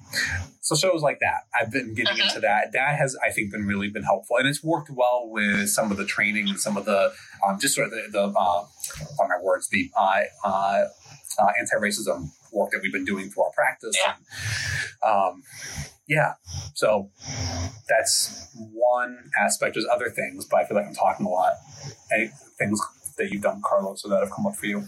So 0.60 0.74
shows 0.76 1.02
like 1.02 1.18
that, 1.20 1.42
I've 1.54 1.70
been 1.72 1.94
getting 1.94 2.16
Mhm. 2.16 2.28
into 2.28 2.40
that. 2.40 2.72
That 2.72 2.96
has, 2.96 3.16
I 3.24 3.30
think, 3.30 3.50
been 3.50 3.66
really 3.66 3.88
been 3.88 4.02
helpful, 4.04 4.36
and 4.36 4.46
it's 4.48 4.62
worked 4.62 4.90
well 4.90 5.28
with 5.28 5.68
some 5.70 5.90
of 5.90 5.96
the 5.96 6.04
training, 6.04 6.48
and 6.48 6.60
some 6.60 6.76
of 6.76 6.84
the 6.84 7.12
um, 7.46 7.58
just 7.58 7.74
sort 7.74 7.86
of 7.88 7.92
the, 7.92 8.08
the 8.10 8.22
uh, 8.22 8.64
on 9.20 9.28
my 9.28 9.38
words, 9.42 9.68
the 9.68 9.90
uh, 9.96 10.20
uh, 10.44 10.84
uh, 11.38 11.46
anti-racism 11.58 12.30
work 12.52 12.70
that 12.72 12.80
we've 12.82 12.92
been 12.92 13.04
doing 13.04 13.30
through 13.30 13.44
our 13.44 13.52
practice. 13.52 13.96
Yeah. 14.04 15.08
Um, 15.08 15.42
yeah. 16.06 16.34
So 16.74 17.10
that's 17.88 18.48
one 18.54 19.30
aspect. 19.38 19.74
There's 19.74 19.86
other 19.92 20.10
things, 20.10 20.46
but 20.46 20.60
I 20.60 20.66
feel 20.66 20.76
like 20.76 20.86
I'm 20.86 20.94
talking 20.94 21.26
a 21.26 21.28
lot. 21.28 21.54
Any 22.12 22.30
things 22.58 22.80
that 23.18 23.30
you've 23.30 23.42
done, 23.42 23.60
Carlos, 23.64 24.04
or 24.04 24.10
that 24.10 24.20
have 24.20 24.30
come 24.30 24.46
up 24.46 24.56
for 24.56 24.66
you? 24.66 24.84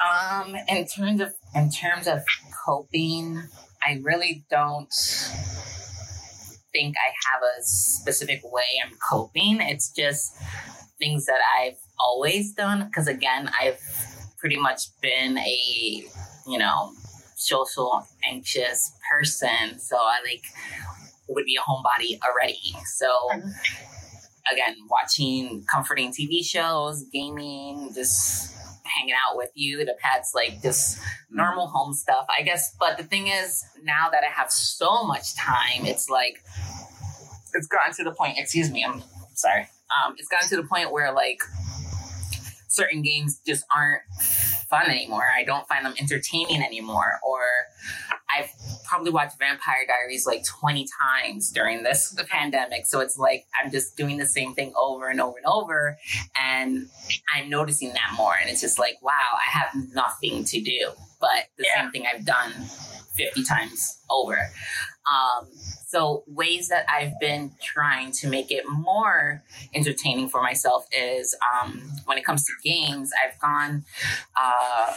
Um, 0.00 0.54
in 0.68 0.86
terms 0.86 1.20
of 1.20 1.34
in 1.54 1.70
terms 1.70 2.06
of 2.06 2.22
coping, 2.64 3.42
I 3.84 4.00
really 4.02 4.44
don't 4.50 4.92
think 6.72 6.96
I 6.96 7.10
have 7.32 7.42
a 7.58 7.62
specific 7.62 8.42
way 8.44 8.64
I'm 8.84 8.96
coping. 8.98 9.60
It's 9.60 9.90
just 9.90 10.34
things 10.98 11.26
that 11.26 11.40
I've 11.58 11.78
always 11.98 12.52
done. 12.52 12.84
Because 12.86 13.08
again, 13.08 13.50
I've 13.60 13.80
pretty 14.38 14.56
much 14.56 14.82
been 15.00 15.38
a 15.38 16.04
you 16.46 16.58
know 16.58 16.92
social 17.36 18.06
anxious 18.24 18.92
person, 19.10 19.78
so 19.78 19.96
I 19.96 20.20
like 20.24 20.44
would 21.28 21.44
be 21.44 21.56
a 21.56 21.60
homebody 21.60 22.18
already. 22.22 22.74
So 22.86 23.06
Mhm. 23.32 23.52
again, 24.52 24.76
watching 24.90 25.64
comforting 25.70 26.12
TV 26.12 26.42
shows, 26.42 27.04
gaming, 27.12 27.92
just 27.94 28.52
hanging 28.88 29.14
out 29.14 29.36
with 29.36 29.50
you, 29.54 29.84
the 29.84 29.96
pets, 30.00 30.32
like 30.34 30.62
just 30.62 30.98
normal 31.30 31.66
home 31.68 31.94
stuff, 31.94 32.26
I 32.36 32.42
guess. 32.42 32.74
But 32.78 32.98
the 32.98 33.04
thing 33.04 33.28
is, 33.28 33.64
now 33.82 34.08
that 34.10 34.22
I 34.24 34.30
have 34.30 34.50
so 34.50 35.04
much 35.04 35.34
time, 35.36 35.84
it's 35.84 36.08
like 36.08 36.42
it's 37.54 37.66
gotten 37.66 37.94
to 37.94 38.04
the 38.04 38.12
point. 38.12 38.38
Excuse 38.38 38.70
me, 38.70 38.84
I'm 38.84 39.02
sorry. 39.34 39.68
Um, 40.02 40.14
it's 40.18 40.28
gotten 40.28 40.48
to 40.48 40.56
the 40.56 40.64
point 40.64 40.92
where 40.92 41.12
like 41.12 41.40
certain 42.68 43.02
games 43.02 43.40
just 43.46 43.64
aren't 43.74 44.02
fun 44.68 44.86
anymore. 44.90 45.24
I 45.34 45.44
don't 45.44 45.66
find 45.66 45.84
them 45.84 45.94
entertaining 45.98 46.62
anymore, 46.62 47.18
or 47.26 47.40
I've 48.36 48.50
probably 48.86 49.10
watched 49.10 49.38
Vampire 49.38 49.86
Diaries 49.86 50.26
like 50.26 50.44
20 50.44 50.86
times 51.00 51.50
during 51.50 51.82
this 51.82 52.10
the 52.10 52.24
pandemic. 52.24 52.86
So 52.86 53.00
it's 53.00 53.16
like 53.18 53.46
I'm 53.62 53.70
just 53.70 53.96
doing 53.96 54.18
the 54.18 54.26
same 54.26 54.54
thing 54.54 54.72
over 54.76 55.08
and 55.08 55.20
over 55.20 55.36
and 55.38 55.46
over. 55.46 55.96
And 56.40 56.88
I'm 57.34 57.48
noticing 57.48 57.92
that 57.94 58.12
more. 58.16 58.34
And 58.40 58.50
it's 58.50 58.60
just 58.60 58.78
like, 58.78 58.96
wow, 59.02 59.12
I 59.12 59.50
have 59.58 59.68
nothing 59.94 60.44
to 60.44 60.60
do, 60.60 60.90
but 61.20 61.46
the 61.56 61.64
Yeah. 61.74 61.82
same 61.82 61.90
thing 61.90 62.04
I've 62.12 62.24
done 62.24 62.52
50 63.16 63.44
times 63.44 63.98
over. 64.10 64.38
Um, 65.10 65.48
so 65.86 66.22
ways 66.26 66.68
that 66.68 66.84
I've 66.90 67.18
been 67.18 67.52
trying 67.62 68.12
to 68.12 68.28
make 68.28 68.50
it 68.50 68.64
more 68.68 69.42
entertaining 69.74 70.28
for 70.28 70.42
myself 70.42 70.86
is 70.96 71.34
um, 71.62 71.80
when 72.04 72.18
it 72.18 72.24
comes 72.24 72.44
to 72.44 72.52
games, 72.62 73.10
I've 73.24 73.38
gone. 73.40 73.84
Uh, 74.36 74.94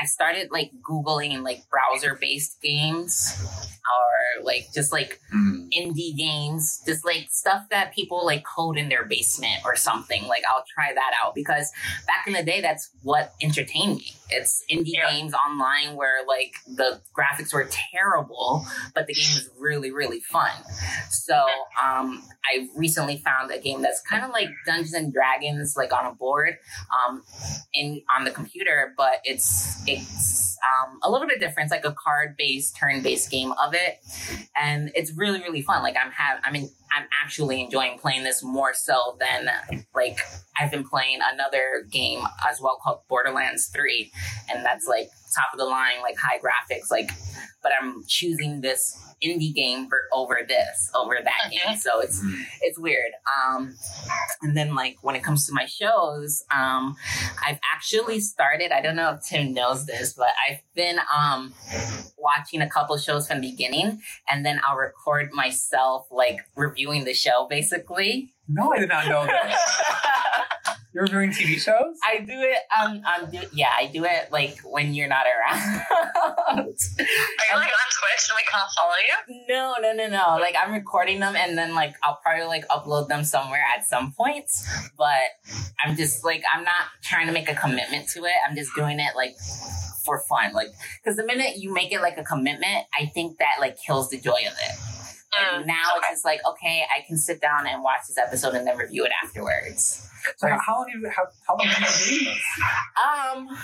I 0.00 0.04
started 0.06 0.50
like 0.50 0.70
googling 0.88 1.42
like 1.42 1.64
browser 1.68 2.14
based 2.14 2.60
games 2.62 3.36
or 3.84 4.44
like 4.44 4.68
just 4.74 4.92
like 4.92 5.20
Mm. 5.34 5.68
indie 5.76 6.16
games, 6.16 6.82
just 6.86 7.04
like 7.04 7.26
stuff 7.30 7.64
that 7.70 7.94
people 7.94 8.24
like 8.24 8.42
code 8.44 8.78
in 8.78 8.88
their 8.88 9.04
basement 9.04 9.60
or 9.66 9.76
something. 9.76 10.26
Like 10.26 10.42
I'll 10.48 10.64
try 10.74 10.94
that 10.94 11.12
out 11.22 11.34
because 11.34 11.70
back 12.06 12.26
in 12.26 12.32
the 12.32 12.42
day, 12.42 12.62
that's 12.62 12.88
what 13.02 13.34
entertained 13.42 13.98
me. 13.98 14.14
It's 14.30 14.64
indie 14.70 14.92
Yeah. 14.94 15.10
games 15.10 15.34
online 15.34 15.96
where 15.96 16.24
like 16.26 16.54
the 16.66 17.00
graphics 17.16 17.52
were 17.52 17.68
terrible, 17.70 18.66
but 18.94 19.06
the 19.06 19.14
game 19.18 19.34
was 19.34 19.50
really 19.58 19.90
really 19.90 20.20
fun. 20.20 20.50
So 21.10 21.34
um, 21.82 22.22
I 22.44 22.68
recently 22.76 23.18
found 23.18 23.50
a 23.50 23.58
game 23.58 23.82
that's 23.82 24.00
kind 24.02 24.24
of 24.24 24.30
like 24.30 24.48
Dungeons 24.66 24.94
and 24.94 25.12
Dragons, 25.12 25.74
like 25.76 25.92
on 25.92 26.06
a 26.06 26.14
board, 26.14 26.56
um, 26.92 27.22
in 27.74 28.02
on 28.16 28.24
the 28.24 28.30
computer, 28.30 28.94
but 28.96 29.20
it's 29.24 29.82
it's 29.86 30.57
um, 30.62 30.98
a 31.02 31.10
little 31.10 31.26
bit 31.26 31.40
different. 31.40 31.70
It's 31.70 31.72
like 31.72 31.84
a 31.90 31.94
card 31.96 32.36
based, 32.36 32.76
turn 32.76 33.02
based 33.02 33.30
game 33.30 33.52
of 33.52 33.74
it, 33.74 33.98
and 34.56 34.90
it's 34.94 35.12
really 35.16 35.40
really 35.40 35.62
fun. 35.62 35.82
Like 35.82 35.96
I'm 36.02 36.10
have 36.12 36.40
I 36.44 36.50
mean 36.50 36.70
I'm 36.96 37.04
actually 37.22 37.62
enjoying 37.62 37.98
playing 37.98 38.24
this 38.24 38.42
more 38.42 38.72
so 38.74 39.16
than 39.20 39.48
like 39.94 40.18
I've 40.58 40.70
been 40.70 40.84
playing 40.84 41.20
another 41.32 41.84
game 41.90 42.22
as 42.48 42.60
well 42.60 42.78
called 42.82 43.00
Borderlands 43.08 43.66
Three, 43.66 44.10
and 44.52 44.64
that's 44.64 44.86
like 44.86 45.08
top 45.34 45.52
of 45.52 45.58
the 45.58 45.66
line, 45.66 46.00
like 46.02 46.16
high 46.16 46.38
graphics, 46.38 46.90
like. 46.90 47.10
But 47.60 47.72
I'm 47.82 48.04
choosing 48.06 48.60
this 48.60 48.96
indie 49.22 49.52
game 49.52 49.88
for 49.88 49.98
over 50.12 50.38
this 50.46 50.90
over 50.94 51.18
that 51.22 51.46
Okay. 51.48 51.58
game, 51.66 51.76
so 51.76 51.98
it's 52.00 52.20
Mm. 52.22 52.44
it's 52.60 52.78
weird. 52.78 53.10
Um, 53.36 53.74
and 54.42 54.56
then 54.56 54.76
like 54.76 54.96
when 55.02 55.16
it 55.16 55.24
comes 55.24 55.44
to 55.48 55.52
my 55.52 55.66
shows, 55.66 56.44
um, 56.54 56.96
I've 57.44 57.58
actually 57.74 58.20
started. 58.20 58.70
I 58.70 58.80
don't 58.80 58.94
know 58.94 59.10
if 59.14 59.24
Tim 59.28 59.52
knows 59.52 59.86
this, 59.86 60.12
but 60.12 60.28
I've 60.48 60.62
been 60.74 60.98
um 61.14 61.52
watching 62.16 62.62
a 62.62 62.68
couple 62.68 62.96
shows 62.98 63.28
from 63.28 63.40
the 63.40 63.50
beginning, 63.50 64.00
and 64.28 64.44
then 64.44 64.60
I'll 64.66 64.76
record 64.76 65.32
myself 65.32 66.06
like 66.10 66.38
reviewing 66.56 67.04
the 67.04 67.14
show, 67.14 67.46
basically. 67.48 68.32
No, 68.48 68.72
I 68.72 68.78
did 68.78 68.88
not 68.88 69.06
know 69.08 69.26
that. 69.26 70.48
You're 70.98 71.04
reviewing 71.04 71.30
TV 71.30 71.60
shows? 71.60 71.96
I 72.04 72.18
do 72.18 72.32
it. 72.32 72.58
Um, 72.76 73.02
I'm 73.06 73.30
do 73.30 73.38
yeah, 73.52 73.68
I 73.78 73.86
do 73.86 74.04
it 74.04 74.32
like 74.32 74.58
when 74.64 74.94
you're 74.94 75.06
not 75.06 75.26
around. 75.26 75.60
Are 76.50 76.56
you 76.58 76.64
like 76.64 76.74
on 77.54 77.88
Twitch 77.94 78.26
and 78.28 78.34
we 78.34 78.42
can't 78.50 78.68
follow 78.76 78.96
you? 79.06 79.44
No, 79.48 79.76
no, 79.80 79.92
no, 79.92 80.08
no. 80.08 80.42
Like 80.42 80.56
I'm 80.60 80.72
recording 80.72 81.20
them 81.20 81.36
and 81.36 81.56
then 81.56 81.76
like 81.76 81.94
I'll 82.02 82.18
probably 82.20 82.46
like 82.46 82.66
upload 82.66 83.06
them 83.06 83.22
somewhere 83.22 83.62
at 83.76 83.86
some 83.86 84.10
point. 84.10 84.50
But 84.96 85.38
I'm 85.84 85.94
just 85.94 86.24
like 86.24 86.42
I'm 86.52 86.64
not 86.64 86.86
trying 87.04 87.28
to 87.28 87.32
make 87.32 87.48
a 87.48 87.54
commitment 87.54 88.08
to 88.08 88.24
it. 88.24 88.34
I'm 88.48 88.56
just 88.56 88.74
doing 88.74 88.98
it 88.98 89.14
like 89.14 89.36
for 90.04 90.18
fun. 90.28 90.52
Like 90.52 90.70
because 91.00 91.16
the 91.16 91.24
minute 91.24 91.58
you 91.58 91.72
make 91.72 91.92
it 91.92 92.00
like 92.00 92.18
a 92.18 92.24
commitment, 92.24 92.86
I 92.98 93.06
think 93.06 93.38
that 93.38 93.58
like 93.60 93.78
kills 93.80 94.10
the 94.10 94.18
joy 94.18 94.40
of 94.48 94.54
it. 94.60 94.87
Mm, 95.34 95.66
now 95.66 95.82
it's 95.96 96.08
just 96.08 96.24
like 96.24 96.40
okay, 96.46 96.84
I 96.94 97.02
can 97.06 97.16
sit 97.18 97.40
down 97.40 97.66
and 97.66 97.82
watch 97.82 98.00
this 98.08 98.16
episode 98.18 98.54
and 98.54 98.66
then 98.66 98.76
review 98.76 99.04
it 99.04 99.12
afterwards. 99.22 100.08
So 100.38 100.48
how, 100.48 100.76
long 100.78 100.88
have 100.92 101.00
you 101.00 101.08
how, 101.10 101.24
how 101.46 101.56
long 101.56 101.66
have 101.68 101.78
you 102.10 102.18
been 102.18 102.24
doing 102.24 102.34
this? 102.34 103.58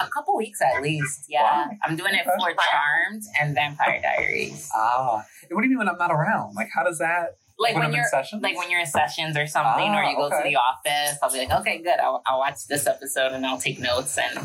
Um, 0.00 0.06
a 0.06 0.10
couple 0.10 0.36
weeks 0.36 0.60
at 0.62 0.82
least. 0.82 1.24
Yeah, 1.28 1.42
Wow. 1.42 1.70
I'm 1.82 1.96
doing 1.96 2.14
it 2.14 2.26
Okay. 2.26 2.36
for 2.38 2.54
Charmed 2.70 3.22
and 3.40 3.54
Vampire 3.54 4.00
Diaries. 4.02 4.70
Ah, 4.74 5.24
what 5.50 5.62
do 5.62 5.66
you 5.66 5.70
mean 5.70 5.78
when 5.78 5.88
I'm 5.88 5.98
not 5.98 6.10
around? 6.12 6.54
Like, 6.54 6.68
how 6.72 6.84
does 6.84 6.98
that? 6.98 7.38
Like 7.58 7.74
when 7.74 7.84
when 7.84 7.94
you're 7.94 8.04
like 8.42 8.56
when 8.58 8.70
you're 8.70 8.80
in 8.80 8.86
sessions 8.86 9.34
or 9.36 9.46
something, 9.46 9.88
Ah, 9.88 9.98
or 10.00 10.04
you 10.04 10.16
go 10.16 10.28
to 10.28 10.42
the 10.44 10.56
office. 10.56 11.18
I'll 11.22 11.32
be 11.32 11.38
like, 11.38 11.50
okay, 11.60 11.78
good. 11.78 11.98
I'll, 11.98 12.22
I'll 12.26 12.38
watch 12.38 12.66
this 12.68 12.86
episode 12.86 13.32
and 13.32 13.46
I'll 13.46 13.58
take 13.58 13.78
notes 13.80 14.18
and 14.18 14.38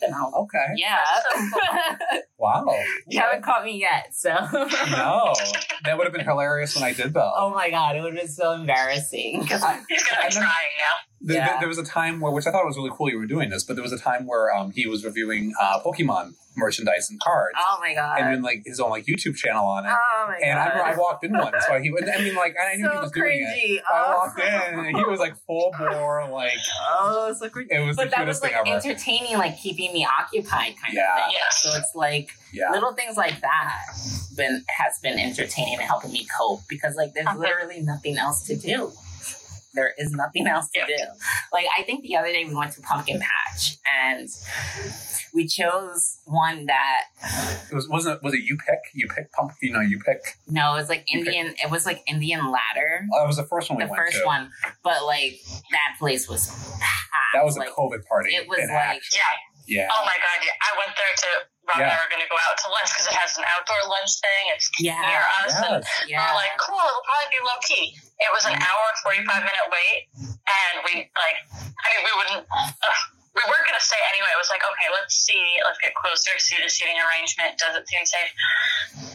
then 0.00 0.12
I'll. 0.14 0.32
Okay. 0.34 0.66
Yeah, 0.76 0.98
Wow. 2.38 2.64
you 3.06 3.20
haven't 3.20 3.42
caught 3.42 3.64
me 3.64 3.78
yet, 3.78 4.14
so. 4.14 4.30
No, 4.90 5.34
that 5.84 5.96
would 5.98 6.04
have 6.04 6.12
been 6.12 6.24
hilarious 6.24 6.74
when 6.74 6.84
I 6.84 6.92
did 6.92 7.12
though. 7.14 7.32
Oh 7.36 7.50
my 7.50 7.70
god, 7.70 7.96
it 7.96 8.00
would 8.02 8.14
have 8.14 8.22
been 8.22 8.32
so 8.32 8.52
embarrassing. 8.52 9.46
'Cause 9.46 9.62
I- 9.62 9.80
He's 9.88 10.02
gonna 10.04 10.22
I 10.22 10.28
be 10.28 10.34
trying 10.34 10.46
now. 10.46 10.96
Th- 11.26 11.38
th- 11.38 11.58
there 11.58 11.68
was 11.68 11.76
a 11.78 11.84
time 11.84 12.18
where, 12.20 12.32
which 12.32 12.46
I 12.46 12.50
thought 12.50 12.64
was 12.64 12.76
really 12.78 12.90
cool 12.92 13.10
you 13.10 13.18
were 13.18 13.26
doing 13.26 13.50
this, 13.50 13.62
but 13.62 13.74
there 13.76 13.82
was 13.82 13.92
a 13.92 13.98
time 13.98 14.26
where 14.26 14.54
um, 14.56 14.70
he 14.70 14.86
was 14.86 15.04
reviewing 15.04 15.52
uh, 15.60 15.78
Pokemon 15.80 16.32
merchandise 16.56 17.08
and 17.10 17.20
cards, 17.20 17.54
Oh 17.58 17.78
my 17.80 17.94
god. 17.94 18.18
and 18.20 18.32
then 18.34 18.42
like 18.42 18.62
his 18.66 18.80
own 18.80 18.90
like 18.90 19.04
YouTube 19.06 19.36
channel 19.36 19.66
on 19.66 19.84
it. 19.86 19.90
oh 19.92 20.24
my 20.28 20.36
and 20.42 20.58
I, 20.58 20.64
god. 20.64 20.70
remember 20.78 20.92
I 20.92 20.96
walked 20.96 21.24
in 21.24 21.32
one, 21.32 21.52
so 21.66 21.78
he 21.78 21.90
would. 21.90 22.08
I 22.08 22.18
mean, 22.22 22.34
like 22.34 22.56
I 22.60 22.74
knew 22.76 22.86
so 22.86 22.90
he 22.92 22.98
was 22.98 23.12
doing 23.12 23.38
it. 23.38 23.44
cringy. 23.46 23.78
I 23.80 24.04
Oh. 24.06 24.16
walked 24.18 24.40
in, 24.40 24.78
and 24.86 24.96
he 24.96 25.04
was 25.04 25.20
like 25.20 25.34
full 25.46 25.72
bore, 25.78 26.26
like 26.30 26.52
Oh, 26.98 27.34
so 27.38 27.48
cringy. 27.50 27.66
it 27.70 27.86
was 27.86 27.96
But 27.96 28.04
the 28.10 28.16
that 28.16 28.26
was 28.26 28.40
cutest 28.40 28.42
like 28.42 28.52
ever. 28.54 28.76
entertaining, 28.76 29.36
like 29.38 29.58
keeping 29.58 29.92
me 29.92 30.06
occupied, 30.18 30.74
kind 30.82 30.94
Yeah. 30.94 31.16
of 31.18 31.24
thing. 31.26 31.32
Yes. 31.34 31.62
So 31.62 31.70
it's 31.76 31.92
like 31.94 32.30
yeah, 32.52 32.70
little 32.70 32.94
things 32.94 33.16
like 33.18 33.40
that 33.42 33.76
been 34.36 34.64
has 34.78 34.98
been 35.00 35.18
entertaining 35.18 35.74
and 35.74 35.82
helping 35.82 36.12
me 36.12 36.26
cope 36.38 36.60
because 36.68 36.96
like 36.96 37.12
there's 37.14 37.26
Uh-huh. 37.26 37.38
literally 37.38 37.80
nothing 37.82 38.16
else 38.16 38.46
to 38.46 38.56
do. 38.56 38.90
There 39.74 39.92
is 39.98 40.10
nothing 40.12 40.46
else 40.46 40.68
to 40.74 40.80
do. 40.86 40.96
Like 41.52 41.66
I 41.78 41.82
think 41.84 42.02
the 42.02 42.16
other 42.16 42.32
day 42.32 42.44
we 42.44 42.54
went 42.54 42.72
to 42.72 42.80
Pumpkin 42.82 43.20
Patch 43.20 43.76
and 44.02 44.28
we 45.32 45.46
chose 45.46 46.18
one 46.24 46.66
that 46.66 47.02
it 47.70 47.74
was 47.74 47.88
wasn't 47.88 48.16
it, 48.16 48.22
was 48.22 48.34
it 48.34 48.40
you 48.42 48.56
pick 48.56 48.80
you 48.94 49.06
pick 49.08 49.30
pump 49.32 49.52
you 49.62 49.72
know 49.72 49.80
you 49.80 50.00
pick. 50.00 50.18
no, 50.48 50.74
it 50.74 50.78
was 50.80 50.88
like 50.88 51.04
You 51.08 51.24
picked- 51.24 51.36
Indian. 51.36 51.54
It 51.64 51.70
was 51.70 51.86
like 51.86 52.02
Indian 52.06 52.50
ladder, 52.50 53.06
Oh, 53.14 53.20
that 53.20 53.26
was 53.26 53.36
the 53.36 53.44
first 53.46 53.70
one 53.70 53.78
we 53.78 53.84
the 53.84 53.90
went 53.90 54.02
first 54.02 54.18
to. 54.18 54.24
one. 54.26 54.50
But 54.82 55.04
like 55.06 55.40
that 55.70 55.96
place 55.98 56.28
was 56.28 56.48
packed. 56.80 57.34
That 57.34 57.44
was 57.44 57.56
a 57.56 57.60
COVID 57.60 58.04
party. 58.06 58.34
It 58.34 58.48
was 58.48 58.58
in 58.58 58.68
like 58.68 58.76
action. 58.98 59.20
Yeah. 59.66 59.82
yeah. 59.82 59.88
Oh 59.92 60.02
my 60.04 60.14
god, 60.18 60.44
yeah. 60.44 60.50
I 60.60 60.78
went 60.78 60.96
there 60.96 61.14
to 61.16 61.28
Rob 61.70 61.78
and 61.78 61.86
Yeah. 61.86 61.94
I 61.94 62.02
were 62.02 62.10
gonna 62.10 62.26
go 62.26 62.38
out 62.50 62.58
to 62.66 62.68
lunch 62.74 62.90
because 62.90 63.06
it 63.06 63.14
has 63.14 63.38
an 63.38 63.46
outdoor 63.46 63.78
lunch 63.86 64.18
thing. 64.18 64.42
It's 64.50 64.66
yeah, 64.82 64.98
near 65.06 65.22
us 65.46 65.54
and 65.54 65.78
Yes. 65.78 65.86
we 66.04 66.10
yeah. 66.10 66.26
were 66.26 66.34
like, 66.34 66.54
cool, 66.58 66.82
it'll 66.82 67.06
probably 67.06 67.30
be 67.30 67.40
low 67.46 67.58
key. 67.62 67.86
It 68.18 68.30
was 68.34 68.44
an 68.44 68.58
mm. 68.58 68.66
hour 68.66 68.82
and 68.90 68.98
forty 69.06 69.22
five 69.24 69.42
minute 69.46 69.66
wait 69.70 70.10
and 70.18 70.74
we 70.84 70.92
like 71.14 71.38
I 71.54 71.86
mean 71.94 72.02
we 72.02 72.12
wouldn't 72.18 72.42
ugh, 72.50 73.00
we 73.34 73.42
weren't 73.46 73.66
gonna 73.66 73.78
stay 73.80 74.00
anyway. 74.10 74.26
It 74.34 74.38
was 74.38 74.50
like, 74.50 74.60
okay, 74.60 74.88
let's 74.92 75.14
see, 75.14 75.44
let's 75.64 75.78
get 75.78 75.94
closer, 75.94 76.30
see 76.38 76.56
the 76.62 76.68
seating 76.68 76.96
arrangement, 76.98 77.58
does 77.58 77.76
it 77.76 77.86
seem 77.88 78.04
safe? 78.04 78.32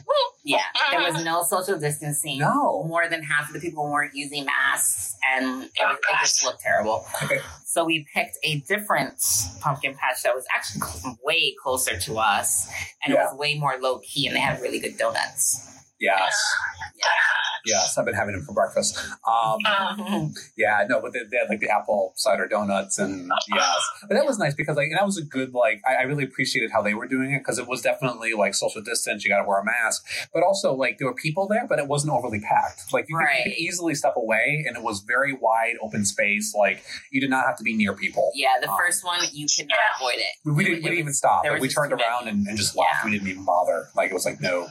Woo. 0.07 0.13
Yeah, 0.43 0.63
there 0.91 1.01
was 1.01 1.15
mm-hmm. 1.15 1.25
no 1.25 1.43
social 1.43 1.77
distancing. 1.77 2.39
No. 2.39 2.83
more 2.83 3.09
than 3.09 3.23
half 3.23 3.47
of 3.49 3.53
the 3.53 3.59
people 3.59 3.83
weren't 3.91 4.15
using 4.15 4.45
masks, 4.45 5.15
and 5.33 5.63
it, 5.65 5.71
Oh, 5.81 5.87
was, 5.89 5.97
it 5.97 6.15
just 6.21 6.43
looked 6.45 6.61
terrible. 6.61 7.05
Okay. 7.23 7.39
So 7.65 7.83
we 7.83 8.05
picked 8.13 8.37
a 8.43 8.59
different 8.61 9.21
pumpkin 9.61 9.95
patch 9.95 10.23
that 10.23 10.33
was 10.33 10.45
actually 10.55 10.81
way 11.23 11.53
closer 11.61 11.99
to 11.99 12.17
us, 12.19 12.69
and 13.03 13.13
Yeah. 13.13 13.21
it 13.21 13.23
was 13.31 13.37
way 13.37 13.55
more 13.55 13.77
low 13.81 13.99
key, 13.99 14.27
and 14.27 14.35
they 14.35 14.39
had 14.39 14.61
really 14.61 14.79
good 14.79 14.97
donuts. 14.97 15.67
Yes. 15.99 16.33
Yes, 17.65 17.97
I've 17.97 18.05
been 18.05 18.13
having 18.15 18.35
them 18.35 18.43
for 18.45 18.53
breakfast. 18.53 18.97
Um, 19.27 19.59
yeah, 20.57 20.85
no, 20.89 21.01
but 21.01 21.13
they, 21.13 21.19
they 21.29 21.37
had 21.37 21.49
like 21.49 21.59
the 21.59 21.69
apple 21.69 22.13
cider 22.15 22.47
donuts 22.47 22.97
and 22.99 23.31
yes, 23.53 23.79
but 24.07 24.15
that 24.15 24.25
was 24.25 24.37
nice 24.37 24.53
because 24.53 24.75
like 24.77 24.87
and 24.89 24.97
that 24.97 25.05
was 25.05 25.17
a 25.17 25.23
good 25.23 25.53
like 25.53 25.81
I, 25.87 25.95
I 25.95 26.01
really 26.03 26.23
appreciated 26.23 26.71
how 26.71 26.81
they 26.81 26.93
were 26.93 27.07
doing 27.07 27.31
it 27.33 27.39
because 27.39 27.59
it 27.59 27.67
was 27.67 27.81
definitely 27.81 28.33
like 28.33 28.53
social 28.55 28.81
distance. 28.81 29.23
You 29.23 29.29
got 29.31 29.41
to 29.41 29.47
wear 29.47 29.59
a 29.59 29.65
mask, 29.65 30.05
but 30.33 30.43
also 30.43 30.73
like 30.73 30.97
there 30.97 31.07
were 31.07 31.13
people 31.15 31.47
there, 31.47 31.65
but 31.67 31.79
it 31.79 31.87
wasn't 31.87 32.13
overly 32.13 32.39
packed. 32.39 32.93
Like 32.93 33.05
you, 33.09 33.17
could, 33.17 33.27
you 33.45 33.51
could 33.51 33.57
easily 33.59 33.95
step 33.95 34.15
away, 34.15 34.63
and 34.67 34.77
it 34.77 34.83
was 34.83 35.01
very 35.01 35.33
wide 35.33 35.75
open 35.81 36.05
space. 36.05 36.53
Like 36.57 36.83
you 37.11 37.21
did 37.21 37.29
not 37.29 37.45
have 37.45 37.57
to 37.57 37.63
be 37.63 37.75
near 37.75 37.93
people. 37.93 38.31
yeah, 38.35 38.49
the 38.61 38.69
Um, 38.69 38.77
first 38.77 39.03
one 39.03 39.19
you 39.33 39.47
could 39.55 39.67
not 39.67 39.77
Yeah. 39.77 40.05
avoid 40.05 40.15
it. 40.19 40.25
We, 40.43 40.51
we 40.53 40.63
It 40.63 40.65
didn't, 40.65 40.75
was- 40.77 40.83
we 40.83 40.89
didn't 40.89 40.99
even 40.99 41.13
stop. 41.13 41.43
Like, 41.45 41.61
we 41.61 41.69
turned 41.69 41.93
around 41.93 42.27
and, 42.27 42.47
and 42.47 42.57
just 42.57 42.75
left. 42.75 42.89
Yeah. 42.93 43.05
We 43.05 43.11
didn't 43.17 43.27
even 43.29 43.45
bother. 43.45 43.89
Like 43.95 44.11
it 44.11 44.13
was 44.13 44.25
like 44.25 44.39
no. 44.41 44.61
No, 44.61 44.67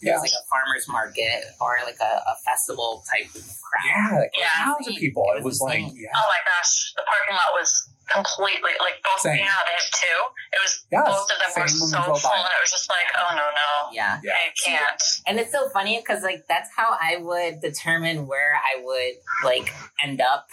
Yeah. 0.00 0.10
it 0.12 0.14
was 0.14 0.22
like 0.22 0.30
a 0.32 0.44
farmer's 0.48 0.86
market 0.88 1.44
or 1.60 1.74
like 1.84 1.98
a, 2.00 2.17
a 2.26 2.34
festival 2.44 3.04
type 3.08 3.28
crowd. 3.32 3.86
Yeah, 3.86 4.18
like 4.20 4.30
Yeah. 4.34 4.64
crowds 4.64 4.88
of 4.88 4.94
people. 4.96 5.24
It 5.34 5.38
It 5.40 5.44
was 5.44 5.60
was 5.60 5.68
like 5.68 5.84
yeah. 5.94 6.08
oh 6.16 6.26
my 6.28 6.40
gosh, 6.44 6.92
the 6.96 7.04
parking 7.06 7.36
lot 7.36 7.52
was 7.54 7.70
completely 8.12 8.72
like 8.80 8.96
both 9.04 9.20
Same. 9.20 9.36
you 9.36 9.44
know 9.44 9.52
how 9.52 9.64
they 9.64 9.76
have 9.76 9.90
two. 9.92 10.18
It 10.52 10.60
was 10.62 10.72
Yes, 10.90 11.04
both 11.04 11.28
of 11.30 11.38
them 11.38 11.50
were 11.62 11.68
same 11.68 11.80
when 11.80 11.90
so 11.90 11.98
drove 12.04 12.22
by. 12.22 12.28
full 12.28 12.44
and 12.44 12.54
it 12.56 12.62
was 12.62 12.72
just 12.72 12.88
like, 12.88 13.08
oh 13.16 13.30
no 13.36 13.46
no. 13.52 13.68
Yeah. 13.92 14.20
Yeah. 14.22 14.32
I 14.32 14.52
can't. 14.64 15.02
And 15.26 15.38
it's 15.38 15.52
so 15.52 15.68
funny 15.70 15.98
because 15.98 16.22
like 16.22 16.46
that's 16.48 16.70
how 16.74 16.96
I 17.00 17.18
would 17.20 17.60
determine 17.60 18.26
where 18.26 18.56
I 18.56 18.82
would 18.82 19.14
like 19.44 19.72
end 20.02 20.20
up 20.20 20.48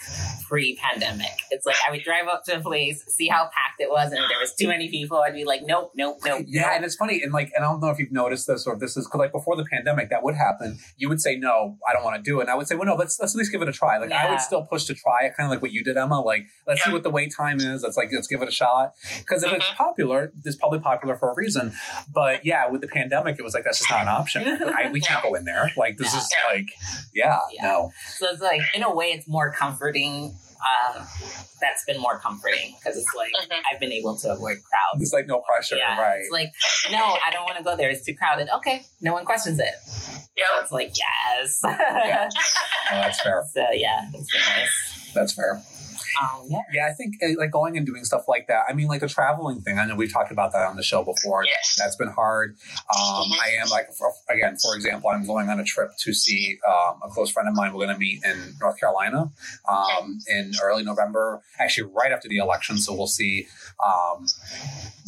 pre-pandemic. 0.48 1.32
It's 1.50 1.66
like 1.66 1.76
I 1.86 1.90
would 1.90 2.02
drive 2.02 2.28
up 2.28 2.44
to 2.44 2.58
a 2.58 2.60
place, 2.60 3.04
see 3.08 3.28
how 3.28 3.44
packed 3.44 3.80
it 3.80 3.90
was, 3.90 4.12
and 4.12 4.20
if 4.22 4.28
there 4.28 4.38
was 4.38 4.54
too 4.54 4.68
many 4.68 4.88
people, 4.88 5.18
I'd 5.18 5.34
be 5.34 5.44
like, 5.44 5.62
nope, 5.64 5.92
nope, 5.96 6.18
nope. 6.24 6.44
Yeah, 6.46 6.62
nope. 6.62 6.70
and 6.76 6.84
it's 6.84 6.94
funny, 6.94 7.22
and 7.22 7.32
like, 7.32 7.52
and 7.54 7.64
I 7.64 7.68
don't 7.68 7.80
know 7.80 7.90
if 7.90 7.98
you've 7.98 8.12
noticed 8.12 8.46
this 8.46 8.66
or 8.66 8.74
if 8.74 8.80
this 8.80 8.96
is 8.96 9.06
because 9.06 9.18
like 9.18 9.32
before 9.32 9.56
the 9.56 9.64
pandemic, 9.64 10.10
that 10.10 10.22
would 10.22 10.34
happen. 10.34 10.78
You 10.96 11.08
would 11.08 11.20
say 11.20 11.36
no, 11.36 11.78
I 11.88 11.92
don't 11.92 12.04
want 12.04 12.16
to 12.16 12.22
do 12.22 12.38
it, 12.38 12.42
and 12.42 12.50
I 12.50 12.54
would 12.54 12.68
say, 12.68 12.74
well, 12.76 12.86
no, 12.86 12.94
let's 12.94 13.18
let's 13.20 13.34
at 13.34 13.38
least 13.38 13.52
give 13.52 13.62
it 13.62 13.68
a 13.68 13.72
try. 13.72 13.98
Like 13.98 14.12
I 14.12 14.30
would 14.30 14.40
still 14.40 14.64
push 14.64 14.84
to 14.84 14.94
try 14.94 15.24
it, 15.24 15.36
kind 15.36 15.46
of 15.46 15.50
like 15.50 15.62
what 15.62 15.72
you 15.72 15.82
did, 15.82 15.96
Emma. 15.96 16.20
Like 16.20 16.46
let's 16.66 16.82
see 16.84 16.92
what 16.92 17.02
the 17.02 17.10
wait 17.10 17.32
time 17.36 17.45
is. 17.54 17.82
Let's 17.82 17.96
like 17.96 18.10
let's 18.12 18.26
give 18.26 18.42
it 18.42 18.48
a 18.48 18.52
shot 18.52 18.94
because 19.18 19.42
if 19.42 19.52
it's 19.52 19.64
Mhm. 19.66 19.76
popular, 19.76 20.32
it's 20.44 20.56
probably 20.56 20.80
popular 20.80 21.16
for 21.16 21.30
a 21.30 21.34
reason. 21.34 21.72
But 22.12 22.44
yeah, 22.44 22.68
with 22.68 22.80
the 22.80 22.88
pandemic, 22.88 23.38
it 23.38 23.42
was 23.42 23.54
like 23.54 23.64
that's 23.64 23.78
just 23.78 23.90
not 23.90 24.02
an 24.02 24.08
option. 24.08 24.42
I, 24.46 24.90
we 24.90 25.00
can't 25.00 25.22
go 25.22 25.34
in 25.34 25.44
there. 25.44 25.70
Like 25.76 25.96
this 25.96 26.12
Yeah. 26.12 26.20
is 26.20 26.34
like, 26.52 26.66
yeah, 27.14 27.38
Yeah. 27.52 27.62
no, 27.68 27.92
So 28.18 28.26
it's 28.28 28.42
like 28.42 28.60
in 28.74 28.82
a 28.82 28.94
way, 28.94 29.06
it's 29.06 29.28
more 29.28 29.52
comforting. 29.52 30.36
Uh, 30.58 31.04
that's 31.60 31.84
been 31.84 32.00
more 32.00 32.18
comforting 32.18 32.74
because 32.78 32.96
it's 32.96 33.14
like 33.14 33.30
Mhm. 33.48 33.60
I've 33.72 33.78
been 33.78 33.92
able 33.92 34.16
to 34.18 34.32
avoid 34.32 34.56
crowds. 34.64 35.00
it's 35.02 35.12
like 35.12 35.26
no 35.26 35.40
pressure, 35.40 35.76
yeah, 35.76 36.00
right? 36.00 36.20
it's 36.20 36.30
like 36.32 36.50
no, 36.90 37.18
I 37.24 37.30
don't 37.30 37.44
want 37.44 37.58
to 37.58 37.62
go 37.62 37.76
there. 37.76 37.90
It's 37.90 38.04
too 38.04 38.14
crowded. 38.14 38.48
Okay, 38.56 38.84
no 39.00 39.12
one 39.12 39.24
questions 39.26 39.58
it. 39.60 39.74
Yep. 40.36 40.46
It's 40.62 40.72
like 40.72 40.92
yes. 40.96 41.60
Yeah. 41.62 42.28
Oh, 42.88 43.00
that's 43.00 43.20
fair. 43.20 43.42
so 43.52 43.66
yeah, 43.72 44.08
it's 44.14 44.32
nice. 44.34 45.10
That's 45.14 45.32
fair. 45.34 45.60
Um, 46.20 46.46
yeah. 46.48 46.58
Yeah, 46.72 46.88
I 46.88 46.92
think 46.92 47.14
uh, 47.22 47.38
like 47.38 47.50
going 47.50 47.76
and 47.76 47.86
doing 47.86 48.04
stuff 48.04 48.24
like 48.28 48.46
that. 48.48 48.64
I 48.68 48.72
mean, 48.72 48.88
like 48.88 49.00
the 49.00 49.08
traveling 49.08 49.60
thing. 49.60 49.78
I 49.78 49.86
know 49.86 49.94
we've 49.94 50.12
talked 50.12 50.32
about 50.32 50.52
that 50.52 50.66
on 50.66 50.76
the 50.76 50.82
show 50.82 51.02
before. 51.02 51.44
Yes. 51.44 51.76
That's 51.78 51.96
been 51.96 52.08
hard. 52.08 52.56
Um, 52.94 53.30
I 53.32 53.56
am 53.60 53.68
like, 53.68 53.92
for, 53.94 54.12
again, 54.28 54.56
for 54.62 54.74
example, 54.76 55.10
I'm 55.10 55.26
going 55.26 55.48
on 55.48 55.60
a 55.60 55.64
trip 55.64 55.90
to 56.00 56.14
see 56.14 56.58
um, 56.66 57.00
a 57.04 57.08
close 57.08 57.30
friend 57.30 57.48
of 57.48 57.54
mine. 57.54 57.72
We're 57.72 57.84
going 57.84 57.94
to 57.94 58.00
meet 58.00 58.24
in 58.24 58.54
North 58.60 58.78
Carolina 58.78 59.30
um, 59.68 60.18
in 60.28 60.52
early 60.62 60.84
November, 60.84 61.42
actually 61.58 61.90
right 61.94 62.12
after 62.12 62.28
the 62.28 62.38
election. 62.38 62.78
So 62.78 62.94
we'll 62.94 63.06
see 63.06 63.46
um, 63.84 64.26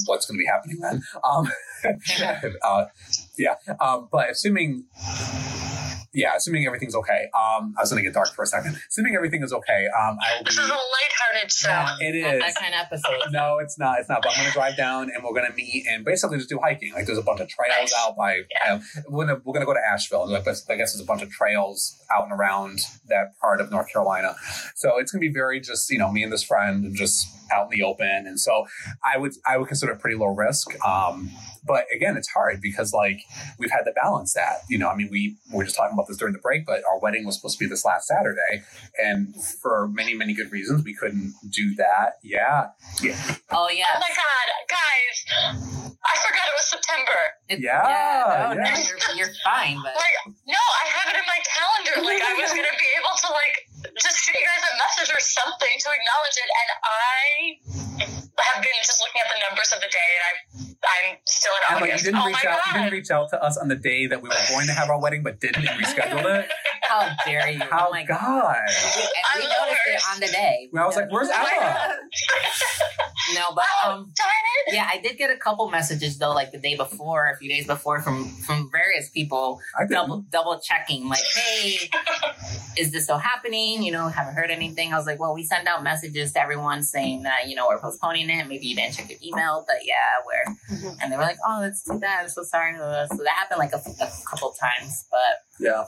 what's 0.06 0.26
going 0.26 0.38
to 0.38 0.42
be 0.42 0.46
happening 0.46 0.78
then. 0.80 1.02
Um, 1.24 1.50
uh, 2.62 2.84
yeah, 3.36 3.54
um, 3.80 4.08
but 4.10 4.30
assuming. 4.30 4.84
Yeah, 6.18 6.34
assuming 6.36 6.66
everything's 6.66 6.94
okay. 6.96 7.28
Um, 7.32 7.74
I 7.78 7.82
was 7.82 7.90
going 7.90 8.02
to 8.02 8.08
get 8.08 8.14
dark 8.14 8.28
for 8.34 8.42
a 8.42 8.46
second. 8.46 8.76
Assuming 8.88 9.14
everything 9.14 9.42
is 9.42 9.52
okay, 9.52 9.86
um, 9.96 10.16
I 10.20 10.36
will 10.38 10.44
be. 10.44 10.50
This 10.50 10.58
is 10.58 10.68
a 10.68 10.72
lighthearted 10.72 11.52
show. 11.52 11.68
Yeah, 11.68 11.96
It 12.00 12.22
not 12.22 12.34
is. 12.34 12.40
that 12.42 12.54
kind 12.60 12.74
of 12.74 12.80
episode. 12.80 13.30
No, 13.30 13.58
it's 13.58 13.78
not. 13.78 14.00
It's 14.00 14.08
not. 14.08 14.22
But 14.22 14.32
I'm 14.36 14.42
gonna 14.42 14.52
drive 14.52 14.76
down 14.76 15.10
and 15.14 15.22
we're 15.22 15.32
gonna 15.34 15.54
meet 15.54 15.86
and 15.88 16.04
basically 16.04 16.38
just 16.38 16.48
do 16.48 16.58
hiking. 16.58 16.92
Like 16.92 17.06
there's 17.06 17.18
a 17.18 17.22
bunch 17.22 17.40
of 17.40 17.48
trails 17.48 17.72
Nice. 17.78 17.94
out 17.96 18.16
by. 18.16 18.40
Yeah. 18.50 18.80
we're 19.08 19.26
gonna 19.26 19.40
we're 19.44 19.52
gonna 19.54 19.66
go 19.66 19.74
to 19.74 19.80
Asheville. 19.92 20.28
Like, 20.28 20.42
I 20.48 20.50
guess 20.52 20.64
there's 20.66 21.00
a 21.00 21.04
bunch 21.04 21.22
of 21.22 21.30
trails 21.30 21.96
out 22.12 22.24
and 22.24 22.32
around 22.32 22.80
that 23.08 23.38
part 23.40 23.60
of 23.60 23.70
North 23.70 23.92
Carolina. 23.92 24.34
So 24.74 24.98
it's 24.98 25.12
gonna 25.12 25.20
be 25.20 25.32
very 25.32 25.60
just 25.60 25.88
you 25.90 25.98
know 25.98 26.10
me 26.10 26.22
and 26.24 26.32
this 26.32 26.42
friend 26.42 26.84
and 26.84 26.96
just 26.96 27.26
out 27.52 27.64
in 27.72 27.78
the 27.78 27.84
open. 27.84 28.24
And 28.26 28.38
so 28.40 28.66
I 29.04 29.18
would 29.18 29.32
I 29.46 29.56
would 29.58 29.68
consider 29.68 29.92
it 29.92 30.00
pretty 30.00 30.16
low 30.16 30.28
risk. 30.34 30.68
Um, 30.84 31.30
but 31.66 31.84
again, 31.94 32.16
it's 32.16 32.28
hard 32.28 32.60
because 32.62 32.92
like 32.94 33.20
we've 33.58 33.70
had 33.70 33.82
to 33.82 33.92
balance 33.92 34.32
that. 34.34 34.58
You 34.68 34.78
know, 34.78 34.88
I 34.88 34.96
mean, 34.96 35.08
we 35.10 35.36
we 35.52 35.58
were 35.58 35.64
just 35.64 35.76
talking 35.76 35.92
about 35.94 36.06
this 36.08 36.16
during 36.16 36.32
the 36.32 36.40
break, 36.40 36.64
but 36.64 36.82
our 36.90 36.98
wedding 36.98 37.26
was 37.26 37.36
supposed 37.36 37.58
to 37.58 37.64
be 37.64 37.68
this 37.68 37.84
last 37.84 38.06
Saturday, 38.08 38.62
and 39.02 39.34
for 39.62 39.88
many 39.88 40.14
many 40.14 40.32
good 40.34 40.50
reasons, 40.50 40.84
we 40.84 40.94
couldn't 40.94 41.34
do 41.50 41.74
that. 41.76 42.14
Yeah, 42.22 42.68
yeah. 43.02 43.16
Oh 43.50 43.68
yeah. 43.70 43.84
Oh 43.94 44.00
my 44.00 44.08
god, 44.14 44.46
guys! 44.68 45.58
I 45.98 46.14
forgot 46.24 46.46
it 46.48 46.54
was 46.56 46.66
September. 46.66 47.18
It's- 47.48 47.60
Yeah, 47.60 47.82
no, 47.84 48.54
no, 48.54 48.62
yeah. 48.62 48.78
you're, 48.78 49.16
you're 49.16 49.34
fine, 49.44 49.76
but 49.82 49.92
Like, 49.96 50.16
no, 50.46 50.56
I 50.56 50.84
have 50.88 51.12
it 51.12 51.18
in 51.18 51.26
my 51.26 51.40
calendar. 51.44 52.06
Like, 52.06 52.22
I 52.22 52.32
was 52.40 52.50
gonna 52.50 52.78
be 52.78 52.90
able 52.96 53.16
to 53.18 53.28
like 53.32 53.56
just 53.98 54.16
shoot 54.24 54.34
you 54.34 54.44
guys 54.46 54.62
a 54.66 54.74
message 54.78 55.10
or 55.14 55.20
something 55.20 55.74
to 55.78 55.88
acknowledge 55.92 56.36
it, 56.38 56.50
and 56.50 56.68
I 56.84 57.18
have 58.38 58.62
been 58.62 58.78
just 58.82 59.00
looking 59.02 59.20
at 59.20 59.28
the 59.34 59.40
numbers 59.48 59.72
of 59.74 59.80
the 59.80 59.90
day, 59.90 60.10
and 60.18 60.24
I'm 60.28 60.38
I'm 60.78 61.16
still 61.26 61.52
in 61.58 61.76
Emma, 61.76 61.86
you 61.90 61.98
didn't 61.98 62.20
oh 62.22 62.26
reach 62.26 62.44
out. 62.44 62.58
god! 62.64 62.66
You 62.66 62.72
didn't 62.82 62.92
reach 62.92 63.10
out 63.10 63.28
to 63.30 63.42
us 63.42 63.56
on 63.58 63.66
the 63.68 63.74
day 63.76 64.06
that 64.06 64.22
we 64.22 64.28
were 64.28 64.44
going 64.48 64.66
to 64.68 64.72
have 64.72 64.90
our 64.90 65.00
wedding, 65.00 65.22
but 65.22 65.40
didn't 65.40 65.66
and 65.66 65.84
rescheduled 65.84 66.24
it. 66.38 66.50
how 66.82 67.10
dare 67.26 67.50
you? 67.50 67.58
How 67.58 67.88
oh 67.88 67.90
my 67.90 68.04
God! 68.04 68.56
We, 68.96 69.02
and 69.02 69.12
I'm 69.34 69.40
we 69.40 69.46
the 69.46 69.54
noticed 69.58 69.86
it 69.88 70.02
on 70.14 70.20
the 70.20 70.26
day. 70.28 70.68
Well, 70.72 70.84
I 70.84 70.86
was 70.86 70.96
like, 70.96 71.10
"Where's 71.10 71.28
Oh 71.28 71.42
my 71.42 71.50
Emma?" 71.56 71.74
God. 71.74 73.10
No, 73.34 73.52
but 73.54 73.64
oh, 73.84 73.90
um, 73.92 74.12
darn 74.16 74.30
it! 74.68 74.74
yeah, 74.74 74.88
I 74.90 74.98
did 74.98 75.18
get 75.18 75.30
a 75.30 75.36
couple 75.36 75.68
messages 75.70 76.18
though, 76.18 76.32
like 76.32 76.50
the 76.52 76.58
day 76.58 76.76
before, 76.76 77.30
a 77.30 77.36
few 77.36 77.48
days 77.48 77.66
before, 77.66 78.00
from 78.00 78.28
from 78.46 78.70
various 78.70 79.10
people 79.10 79.60
I 79.78 79.86
double 79.86 80.24
double 80.30 80.58
checking, 80.60 81.08
like, 81.08 81.22
hey, 81.34 81.90
is 82.78 82.92
this 82.92 83.04
still 83.04 83.18
happening? 83.18 83.82
You 83.82 83.92
know, 83.92 84.08
haven't 84.08 84.34
heard 84.34 84.50
anything. 84.50 84.92
I 84.92 84.96
was 84.96 85.06
like, 85.06 85.20
well, 85.20 85.34
we 85.34 85.44
send 85.44 85.68
out 85.68 85.82
messages 85.82 86.32
to 86.32 86.40
everyone 86.40 86.82
saying 86.82 87.24
that 87.24 87.48
you 87.48 87.54
know 87.54 87.66
we're 87.68 87.80
postponing 87.80 88.30
it. 88.30 88.46
Maybe 88.48 88.66
you 88.66 88.76
didn't 88.76 88.94
check 88.94 89.10
your 89.10 89.18
email, 89.24 89.64
but 89.66 89.76
yeah, 89.84 89.94
we're. 90.26 90.56
And 91.02 91.12
they 91.12 91.16
were 91.16 91.22
like, 91.22 91.38
oh, 91.46 91.60
that's 91.60 91.82
too 91.84 91.98
bad. 91.98 92.22
I'm 92.24 92.28
so 92.28 92.42
sorry. 92.42 92.74
So 92.76 92.78
that 92.88 93.28
happened 93.36 93.58
like 93.58 93.72
a, 93.72 93.82
a 94.02 94.10
couple 94.28 94.54
times, 94.58 95.04
but 95.10 95.18
Yeah. 95.64 95.84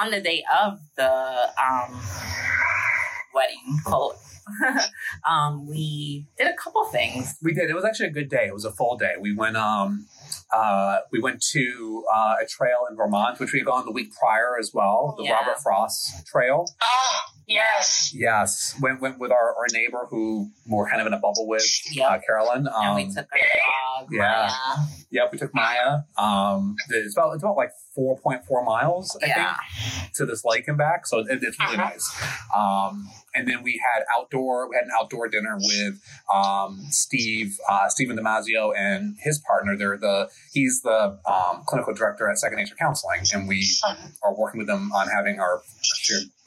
on 0.00 0.10
the 0.10 0.20
day 0.20 0.44
of 0.60 0.78
the 0.96 1.50
um, 1.60 2.00
wedding, 3.38 3.78
quote 3.84 4.16
um, 5.28 5.66
we 5.68 6.26
did 6.38 6.46
a 6.46 6.54
couple 6.56 6.82
things. 6.86 7.36
We 7.42 7.52
did. 7.52 7.68
It 7.70 7.74
was 7.74 7.84
actually 7.84 8.08
a 8.08 8.12
good 8.12 8.28
day. 8.30 8.46
It 8.46 8.54
was 8.54 8.64
a 8.64 8.72
full 8.72 8.96
day. 8.96 9.14
We 9.20 9.34
went 9.34 9.56
um 9.58 10.06
uh 10.52 10.98
we 11.12 11.20
went 11.20 11.42
to 11.52 12.04
uh, 12.14 12.36
a 12.42 12.46
trail 12.46 12.86
in 12.90 12.96
Vermont, 12.96 13.38
which 13.40 13.52
we 13.52 13.58
had 13.60 13.66
gone 13.66 13.84
the 13.84 13.92
week 13.92 14.10
prior 14.18 14.58
as 14.58 14.72
well, 14.72 15.14
the 15.18 15.24
Yeah. 15.24 15.34
Robert 15.34 15.60
Frost 15.62 16.26
Trail. 16.26 16.64
Yes. 17.48 18.12
Yes, 18.14 18.76
went 18.80 19.00
went 19.00 19.18
with 19.18 19.30
our, 19.32 19.54
our 19.56 19.66
neighbor 19.72 20.06
who 20.10 20.50
we're 20.66 20.88
kind 20.88 21.00
of 21.00 21.06
in 21.06 21.14
a 21.14 21.18
bubble 21.18 21.48
with, 21.48 21.64
Yep. 21.92 22.10
uh, 22.10 22.18
Carolyn. 22.26 22.68
Um, 22.68 22.74
and 22.74 22.94
we 22.96 23.06
took 23.14 23.26
our 23.32 24.02
dog. 24.02 24.08
yeah. 24.12 24.50
Maya. 24.76 24.86
Yep, 25.10 25.32
we 25.32 25.38
took 25.38 25.54
Maya. 25.54 26.00
Um, 26.18 26.76
it's 26.90 27.16
about 27.16 27.32
it's 27.32 27.42
about 27.42 27.56
like 27.56 27.70
four 27.94 28.18
point 28.18 28.44
four 28.44 28.62
miles, 28.64 29.18
I 29.22 29.26
Yeah. 29.28 29.54
think, 30.02 30.12
to 30.16 30.26
this 30.26 30.44
lake 30.44 30.68
and 30.68 30.76
back. 30.76 31.06
So 31.06 31.20
it, 31.20 31.26
it's 31.42 31.58
really 31.58 31.76
Uh-huh. 31.78 31.88
nice. 31.88 32.22
Um, 32.54 33.08
and 33.34 33.48
then 33.48 33.62
we 33.62 33.80
had 33.94 34.02
outdoor. 34.14 34.68
We 34.68 34.76
had 34.76 34.84
an 34.84 34.90
outdoor 35.00 35.28
dinner 35.28 35.56
with 35.58 36.00
um, 36.32 36.86
Steve, 36.90 37.56
uh, 37.68 37.88
Stephen 37.88 38.16
Damasio, 38.18 38.72
and 38.76 39.16
his 39.20 39.38
partner. 39.38 39.74
They're 39.76 39.96
the 39.96 40.28
he's 40.52 40.82
the 40.82 41.18
um, 41.24 41.62
clinical 41.66 41.94
director 41.94 42.28
at 42.28 42.38
Second 42.38 42.58
Nature 42.58 42.74
Counseling, 42.78 43.20
and 43.32 43.48
we 43.48 43.66
are 44.22 44.34
working 44.34 44.58
with 44.58 44.66
them 44.66 44.92
on 44.92 45.08
having 45.08 45.40
our 45.40 45.62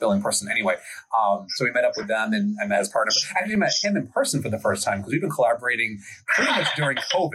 billing 0.02 0.22
person 0.22 0.50
anyway. 0.52 0.76
Um, 1.18 1.46
so 1.56 1.64
we 1.64 1.72
met 1.72 1.86
up 1.86 1.94
with 1.96 2.08
them 2.08 2.34
and, 2.34 2.58
and 2.60 2.68
met 2.70 2.80
his 2.80 2.90
partner. 2.90 3.14
I 3.36 3.40
actually 3.40 3.56
met 3.56 3.72
him 3.82 3.96
in 3.96 4.08
person 4.08 4.42
for 4.42 4.50
the 4.50 4.60
first 4.60 4.84
time 4.84 4.98
because 5.00 5.14
we've 5.14 5.22
been 5.22 5.30
collaborating 5.30 6.00
pretty 6.28 6.52
much 6.52 6.68
during 6.76 6.98
COVID. 6.98 7.32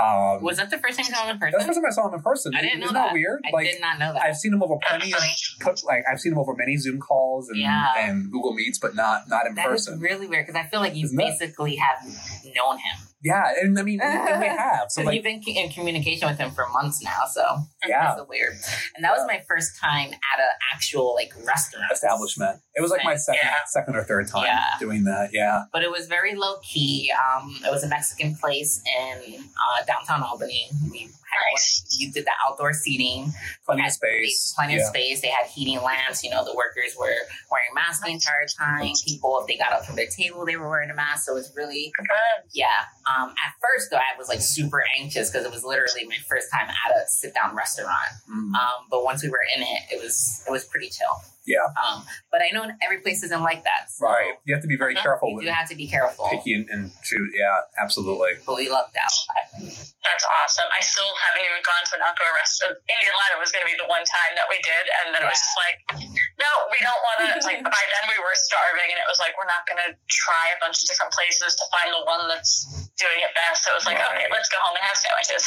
Um, 0.00 0.42
Was 0.44 0.58
that 0.58 0.70
the 0.70 0.78
first 0.78 0.98
time 0.98 1.06
you 1.08 1.14
saw 1.14 1.24
him 1.24 1.30
in 1.34 1.38
person? 1.40 1.52
that's 1.58 1.66
the 1.66 1.72
first 1.72 1.80
time 1.80 1.86
I 1.90 1.94
saw 1.94 2.08
him 2.08 2.14
in 2.14 2.22
person. 2.22 2.54
I 2.54 2.60
didn't 2.60 2.78
know 2.80 2.84
Isn't 2.86 2.94
that. 2.94 3.12
weird? 3.12 3.40
I 3.44 3.50
like 3.52 3.66
did 3.70 3.80
not 3.80 3.98
know 3.98 4.12
that. 4.12 4.22
I've 4.22 4.36
seen 4.36 4.52
him 4.52 4.62
over 4.62 4.76
plenty 4.86 5.12
of 5.12 5.20
put, 5.60 5.82
like 5.84 6.04
I've 6.10 6.20
seen 6.20 6.32
him 6.32 6.38
over 6.38 6.54
many 6.54 6.76
Zoom 6.76 7.00
calls 7.00 7.48
and, 7.48 7.58
Yeah. 7.58 7.92
and 7.98 8.30
Google 8.30 8.52
Meets, 8.54 8.78
but 8.78 8.94
not 8.94 9.28
not 9.28 9.46
in 9.46 9.54
That 9.56 9.66
person. 9.66 9.98
really 9.98 10.26
weird 10.28 10.46
because 10.46 10.60
I 10.60 10.68
feel 10.68 10.80
like 10.80 10.94
you 10.94 11.06
Isn't 11.06 11.16
that- 11.16 11.38
basically 11.40 11.76
have 11.76 12.04
known 12.54 12.76
him. 12.78 12.96
Yeah, 13.22 13.52
and 13.60 13.78
I 13.78 13.82
mean 13.82 14.00
and 14.02 14.40
we 14.40 14.46
have. 14.66 14.90
So 14.90 15.02
like, 15.02 15.14
you've 15.14 15.24
been 15.24 15.42
in 15.46 15.70
communication 15.70 16.28
with 16.28 16.38
him 16.38 16.50
for 16.50 16.66
months 16.70 17.02
now, 17.02 17.24
so 17.30 17.44
yeah, 17.88 18.14
that's 18.16 18.28
weird. 18.28 18.54
And 18.96 19.04
that 19.04 19.12
was 19.12 19.24
my 19.26 19.42
first 19.48 19.78
time 19.80 20.08
at 20.08 20.40
an 20.40 20.48
actual 20.74 21.14
like 21.14 21.32
restaurant 21.46 21.86
establishment. 21.92 22.60
It 22.74 22.80
was 22.82 22.90
like 22.90 23.04
my 23.04 23.16
second 23.16 23.40
Yeah. 23.44 23.54
second 23.66 23.96
or 23.96 24.04
third 24.04 24.28
time 24.28 24.44
Yeah. 24.46 24.64
doing 24.80 25.04
that. 25.04 25.30
Yeah. 25.32 25.64
but 25.72 25.82
it 25.82 25.90
was 25.90 26.06
very 26.06 26.34
low 26.34 26.56
key. 26.62 27.12
Um, 27.12 27.56
it 27.66 27.70
was 27.70 27.84
a 27.84 27.88
Mexican 27.88 28.34
place 28.36 28.82
in 29.00 29.34
uh, 29.44 29.84
downtown 29.86 30.22
Albany. 30.22 30.68
We 30.90 31.08
Nice. 31.52 31.86
you 31.98 32.12
did 32.12 32.24
the 32.24 32.32
outdoor 32.46 32.72
seating, 32.72 33.32
Plenty 33.66 33.86
of 33.86 33.92
space. 33.92 34.52
plenty 34.56 34.74
yeah. 34.74 34.80
of 34.80 34.86
space. 34.86 35.20
They 35.20 35.28
had 35.28 35.46
heating 35.46 35.82
lamps. 35.82 36.22
You 36.22 36.30
know, 36.30 36.44
the 36.44 36.54
workers 36.54 36.94
were 36.98 37.06
wearing 37.50 37.74
masks 37.74 38.04
the 38.04 38.10
entire 38.10 38.46
time. 38.46 38.92
People, 39.06 39.38
if 39.40 39.46
they 39.46 39.56
got 39.56 39.72
up 39.72 39.84
from 39.84 39.96
their 39.96 40.06
table, 40.06 40.44
they 40.46 40.56
were 40.56 40.68
wearing 40.68 40.90
a 40.90 40.94
mask. 40.94 41.26
So 41.26 41.32
it 41.32 41.36
was 41.36 41.52
really 41.56 41.92
yeah. 42.52 42.66
Um, 43.08 43.30
at 43.30 43.54
first 43.60 43.90
though, 43.90 43.96
I 43.96 44.16
was 44.18 44.28
like 44.28 44.40
super 44.40 44.82
anxious 45.00 45.30
because 45.30 45.44
it 45.46 45.50
was 45.52 45.64
literally 45.64 46.04
my 46.06 46.16
first 46.28 46.48
time 46.52 46.68
at 46.68 46.96
a 46.96 47.04
sit 47.08 47.34
down 47.34 47.54
restaurant. 47.56 47.90
Mm. 48.30 48.54
Um, 48.54 48.86
but 48.90 49.04
once 49.04 49.22
we 49.22 49.28
were 49.30 49.40
in 49.56 49.62
it, 49.62 49.82
it 49.92 50.02
was 50.02 50.42
it 50.46 50.50
was 50.50 50.64
pretty 50.64 50.88
chill. 50.88 51.06
Yeah. 51.44 51.58
Um, 51.82 52.04
but 52.30 52.40
I 52.40 52.54
know 52.54 52.70
every 52.84 52.98
place 52.98 53.24
isn't 53.24 53.42
like 53.42 53.64
that. 53.64 53.90
So 53.90 54.06
Right. 54.06 54.34
You 54.44 54.54
have 54.54 54.62
to 54.62 54.68
be 54.68 54.76
very 54.76 54.94
Uh-huh. 54.94 55.02
careful 55.02 55.30
You 55.30 55.40
do 55.42 55.48
have 55.48 55.68
to 55.70 55.74
be 55.74 55.88
careful. 55.88 56.28
picky 56.30 56.54
and, 56.54 56.68
and 56.70 56.92
choose. 57.02 57.32
Yeah, 57.34 57.62
absolutely. 57.82 58.30
But 58.46 58.56
we 58.56 58.70
lucked 58.70 58.96
out. 58.96 59.70
That's 60.22 60.54
awesome. 60.54 60.70
I 60.70 60.78
still 60.86 61.10
haven't 61.18 61.42
even 61.42 61.58
gone 61.66 61.82
to 61.82 61.92
an 61.98 62.02
outdoor 62.06 62.30
restaurant. 62.38 62.78
Indian 62.86 63.10
Ladder 63.10 63.42
was 63.42 63.50
going 63.50 63.66
to 63.66 63.70
be 63.70 63.74
the 63.74 63.90
one 63.90 64.06
time 64.06 64.38
that 64.38 64.46
we 64.46 64.54
did, 64.62 64.84
and 65.02 65.10
then 65.10 65.26
it 65.26 65.26
was 65.26 65.42
just 65.42 65.58
like, 65.58 65.82
no, 66.38 66.50
we 66.70 66.78
don't 66.78 67.02
want 67.02 67.26
to. 67.26 67.42
Like 67.42 67.58
by 67.66 67.82
then 67.90 68.04
we 68.06 68.14
were 68.22 68.30
starving, 68.38 68.86
and 68.86 69.02
it 69.02 69.08
was 69.10 69.18
like 69.18 69.34
we're 69.34 69.50
not 69.50 69.66
going 69.66 69.82
to 69.82 69.90
try 70.06 70.54
a 70.54 70.58
bunch 70.62 70.78
of 70.78 70.86
different 70.86 71.10
places 71.10 71.58
to 71.58 71.64
find 71.74 71.90
the 71.90 72.06
one 72.06 72.30
that's 72.30 72.70
doing 72.94 73.18
it 73.18 73.34
best. 73.34 73.66
So 73.66 73.74
it 73.74 73.82
was 73.82 73.86
like, 73.90 73.98
okay, 73.98 74.30
let's 74.30 74.46
go 74.46 74.62
home 74.62 74.78
and 74.78 74.84
have 74.86 74.98
sandwiches. 75.02 75.42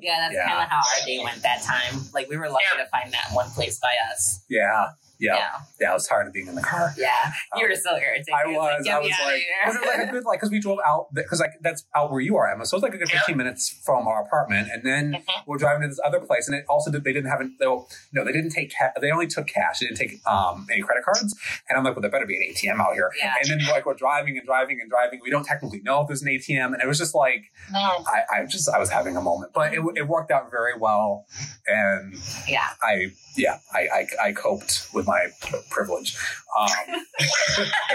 Yeah, 0.00 0.24
that's 0.24 0.32
Yeah. 0.40 0.48
kind 0.48 0.64
of 0.64 0.68
how 0.72 0.80
our 0.80 1.00
day 1.04 1.20
went 1.20 1.44
that 1.44 1.60
time. 1.68 2.00
Like 2.16 2.32
we 2.32 2.40
were 2.40 2.48
lucky 2.48 2.64
to 2.80 2.88
find 2.88 3.12
that 3.12 3.28
one 3.36 3.50
place 3.52 3.76
by 3.76 3.92
us. 4.08 4.40
Yeah. 4.48 4.96
Yeah. 5.18 5.34
Yeah, 5.36 5.48
Yeah. 5.80 5.90
I 5.90 5.94
was 5.94 6.06
tired 6.06 6.26
of 6.28 6.32
being 6.32 6.46
in 6.46 6.54
the 6.54 6.62
car. 6.62 6.92
yeah. 6.96 7.32
You 7.56 7.68
were 7.68 7.74
so 7.74 7.96
irritated. 7.96 8.34
I 8.34 8.46
was. 8.46 8.84
Get 8.84 8.94
I 8.94 8.98
was 9.00 9.10
like, 9.24 9.42
because 9.64 9.76
it 9.76 9.86
like 9.86 10.08
a 10.08 10.12
good, 10.12 10.24
like, 10.24 10.38
because 10.40 10.50
we 10.50 10.60
drove 10.60 10.78
out, 10.86 11.08
because 11.12 11.40
like 11.40 11.52
that's 11.60 11.84
out 11.94 12.10
where 12.10 12.20
you 12.20 12.36
are, 12.36 12.48
Emma. 12.50 12.64
So 12.66 12.76
it 12.76 12.78
was 12.78 12.82
like 12.84 12.94
a 12.94 12.98
good 12.98 13.10
Yeah. 13.12 13.18
15 13.20 13.36
minutes 13.36 13.68
from 13.84 14.06
our 14.06 14.22
apartment, 14.22 14.68
and 14.72 14.84
then 14.84 15.12
Mhm. 15.14 15.42
we're 15.46 15.58
driving 15.58 15.82
to 15.82 15.88
this 15.88 16.00
other 16.04 16.20
place, 16.20 16.46
and 16.48 16.56
it 16.56 16.64
also 16.68 16.90
did, 16.90 17.04
they 17.04 17.12
didn't 17.12 17.30
have, 17.30 17.40
they, 17.40 17.64
no, 17.66 17.86
they 18.24 18.32
didn't 18.32 18.50
take, 18.50 18.72
ca- 18.76 18.92
they 19.00 19.10
only 19.10 19.26
took 19.26 19.46
cash. 19.46 19.80
They 19.80 19.86
didn't 19.86 19.98
take 19.98 20.20
um, 20.26 20.66
any 20.70 20.82
credit 20.82 21.04
cards, 21.04 21.34
and 21.68 21.76
I'm 21.78 21.84
like, 21.84 21.94
well, 21.96 22.02
there 22.02 22.10
better 22.10 22.26
be 22.26 22.36
an 22.36 22.42
ATM 22.54 22.80
out 22.80 22.94
here. 22.94 23.10
Yeah. 23.18 23.34
And 23.40 23.50
then 23.50 23.60
like 23.70 23.86
we're 23.86 23.94
driving 23.94 24.36
and 24.38 24.46
driving 24.46 24.80
and 24.80 24.88
driving, 24.90 25.20
we 25.22 25.30
don't 25.30 25.44
technically 25.44 25.80
know 25.82 26.02
if 26.02 26.06
there's 26.08 26.22
an 26.22 26.28
ATM, 26.28 26.72
and 26.74 26.80
it 26.82 26.86
was 26.86 26.98
just 26.98 27.14
like, 27.14 27.44
no. 27.72 27.78
I, 28.06 28.22
I 28.42 28.46
just, 28.46 28.68
I 28.68 28.78
was 28.78 28.90
having 28.90 29.16
a 29.16 29.20
moment, 29.20 29.52
but 29.52 29.72
it, 29.74 29.80
it 29.96 30.06
worked 30.06 30.30
out 30.30 30.50
very 30.50 30.78
well, 30.78 31.26
and 31.66 32.14
yeah. 32.46 32.68
I, 32.82 33.12
yeah, 33.38 33.58
I, 33.72 33.88
I, 34.22 34.28
I 34.28 34.32
coped 34.32 34.88
with 34.92 35.06
my 35.06 35.28
privilege. 35.70 36.16
Um, 36.58 36.68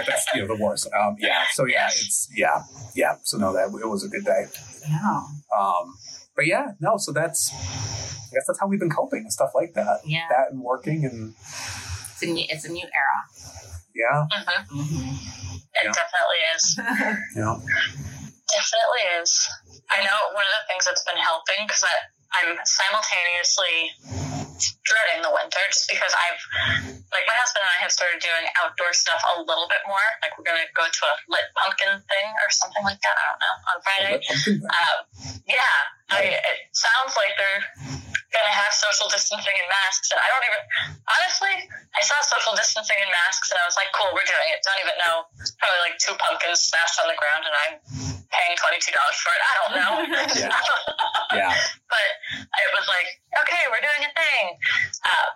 that's 0.06 0.26
you 0.34 0.40
know 0.42 0.48
the 0.56 0.62
worst. 0.62 0.88
Um, 0.98 1.16
yeah. 1.18 1.42
So 1.52 1.64
yeah, 1.66 1.86
it's 1.86 2.28
yeah, 2.34 2.62
yeah. 2.94 3.16
So 3.22 3.38
no, 3.38 3.52
that 3.52 3.66
it 3.80 3.86
was 3.88 4.04
a 4.04 4.08
good 4.08 4.24
day. 4.24 4.46
Yeah. 4.88 5.22
Um, 5.56 5.94
but 6.34 6.46
yeah, 6.46 6.72
no. 6.80 6.96
So 6.96 7.12
that's 7.12 7.52
I 7.52 8.34
guess 8.34 8.46
that's 8.46 8.58
how 8.58 8.66
we've 8.66 8.80
been 8.80 8.90
coping 8.90 9.20
and 9.20 9.32
stuff 9.32 9.50
like 9.54 9.74
that. 9.74 10.00
Yeah. 10.04 10.26
That 10.30 10.50
and 10.50 10.60
working 10.62 11.04
and 11.04 11.34
It's 12.12 12.22
a 12.22 12.26
new, 12.26 12.44
it's 12.48 12.64
a 12.64 12.72
new 12.72 12.82
era. 12.84 13.18
yeah, 13.94 14.26
hmm 14.30 14.80
Mm-hmm. 14.80 15.14
It 15.74 15.84
Yeah. 15.84 15.92
definitely 15.92 16.40
is. 16.54 16.64
yeah. 17.36 17.56
Definitely 18.54 19.04
is. 19.22 19.48
I 19.90 19.98
know 20.04 20.18
one 20.34 20.44
of 20.44 20.54
the 20.62 20.64
things 20.72 20.84
that's 20.86 21.02
been 21.04 21.18
helping 21.20 21.66
because 21.66 21.84
I'm 22.34 22.56
simultaneously 22.64 24.43
dreading 24.84 25.22
the 25.22 25.32
winter 25.32 25.62
just 25.70 25.90
because 25.90 26.12
I've, 26.14 26.40
like, 27.10 27.26
my 27.26 27.36
husband 27.38 27.66
and 27.66 27.72
I 27.74 27.78
have 27.82 27.92
started 27.92 28.22
doing 28.22 28.44
outdoor 28.62 28.92
stuff 28.94 29.20
a 29.34 29.42
little 29.42 29.66
bit 29.66 29.82
more. 29.86 30.06
Like, 30.22 30.36
we're 30.36 30.46
going 30.46 30.62
to 30.62 30.70
go 30.74 30.86
to 30.86 31.02
a 31.10 31.14
lit 31.30 31.46
pumpkin 31.58 31.98
thing 32.06 32.28
or 32.38 32.48
something 32.50 32.84
like 32.86 33.00
that. 33.02 33.14
I 33.14 33.24
don't 33.30 33.40
know, 33.42 33.56
on 33.70 33.76
Friday. 33.82 34.14
Um, 34.70 34.98
yeah, 35.48 35.76
I 36.10 36.36
it 36.36 36.58
sounds 36.72 37.16
like 37.16 37.32
they're 37.38 37.64
going 38.34 38.50
to 38.50 38.56
have 38.58 38.74
social 38.74 39.06
distancing 39.06 39.54
and 39.54 39.68
masks. 39.70 40.10
And 40.10 40.18
I 40.18 40.26
don't 40.26 40.42
even, 40.42 40.62
honestly, 41.06 41.54
I 41.94 42.02
saw 42.02 42.18
social 42.26 42.58
distancing 42.58 42.98
and 42.98 43.06
masks 43.14 43.54
and 43.54 43.62
I 43.62 43.64
was 43.64 43.78
like, 43.78 43.94
cool, 43.94 44.10
we're 44.10 44.26
doing 44.26 44.50
it. 44.50 44.58
Don't 44.66 44.82
even 44.82 44.98
know. 45.06 45.30
Probably 45.62 45.80
like 45.86 45.96
two 46.02 46.18
pumpkins 46.18 46.66
smashed 46.66 46.98
on 46.98 47.06
the 47.06 47.14
ground 47.14 47.46
and 47.46 47.54
I'm 47.54 47.74
paying 48.34 48.58
$22 48.58 48.90
for 48.90 49.30
it. 49.30 49.42
I 49.46 49.52
don't 49.62 49.72
know. 49.78 49.92
Yeah. 50.34 50.50
yeah, 51.38 51.54
but 51.86 52.06
it 52.34 52.70
was 52.74 52.86
like, 52.90 53.06
okay, 53.38 53.62
we're 53.70 53.80
doing 53.80 54.02
a 54.02 54.12
thing. 54.12 54.44
Uh, 55.06 55.28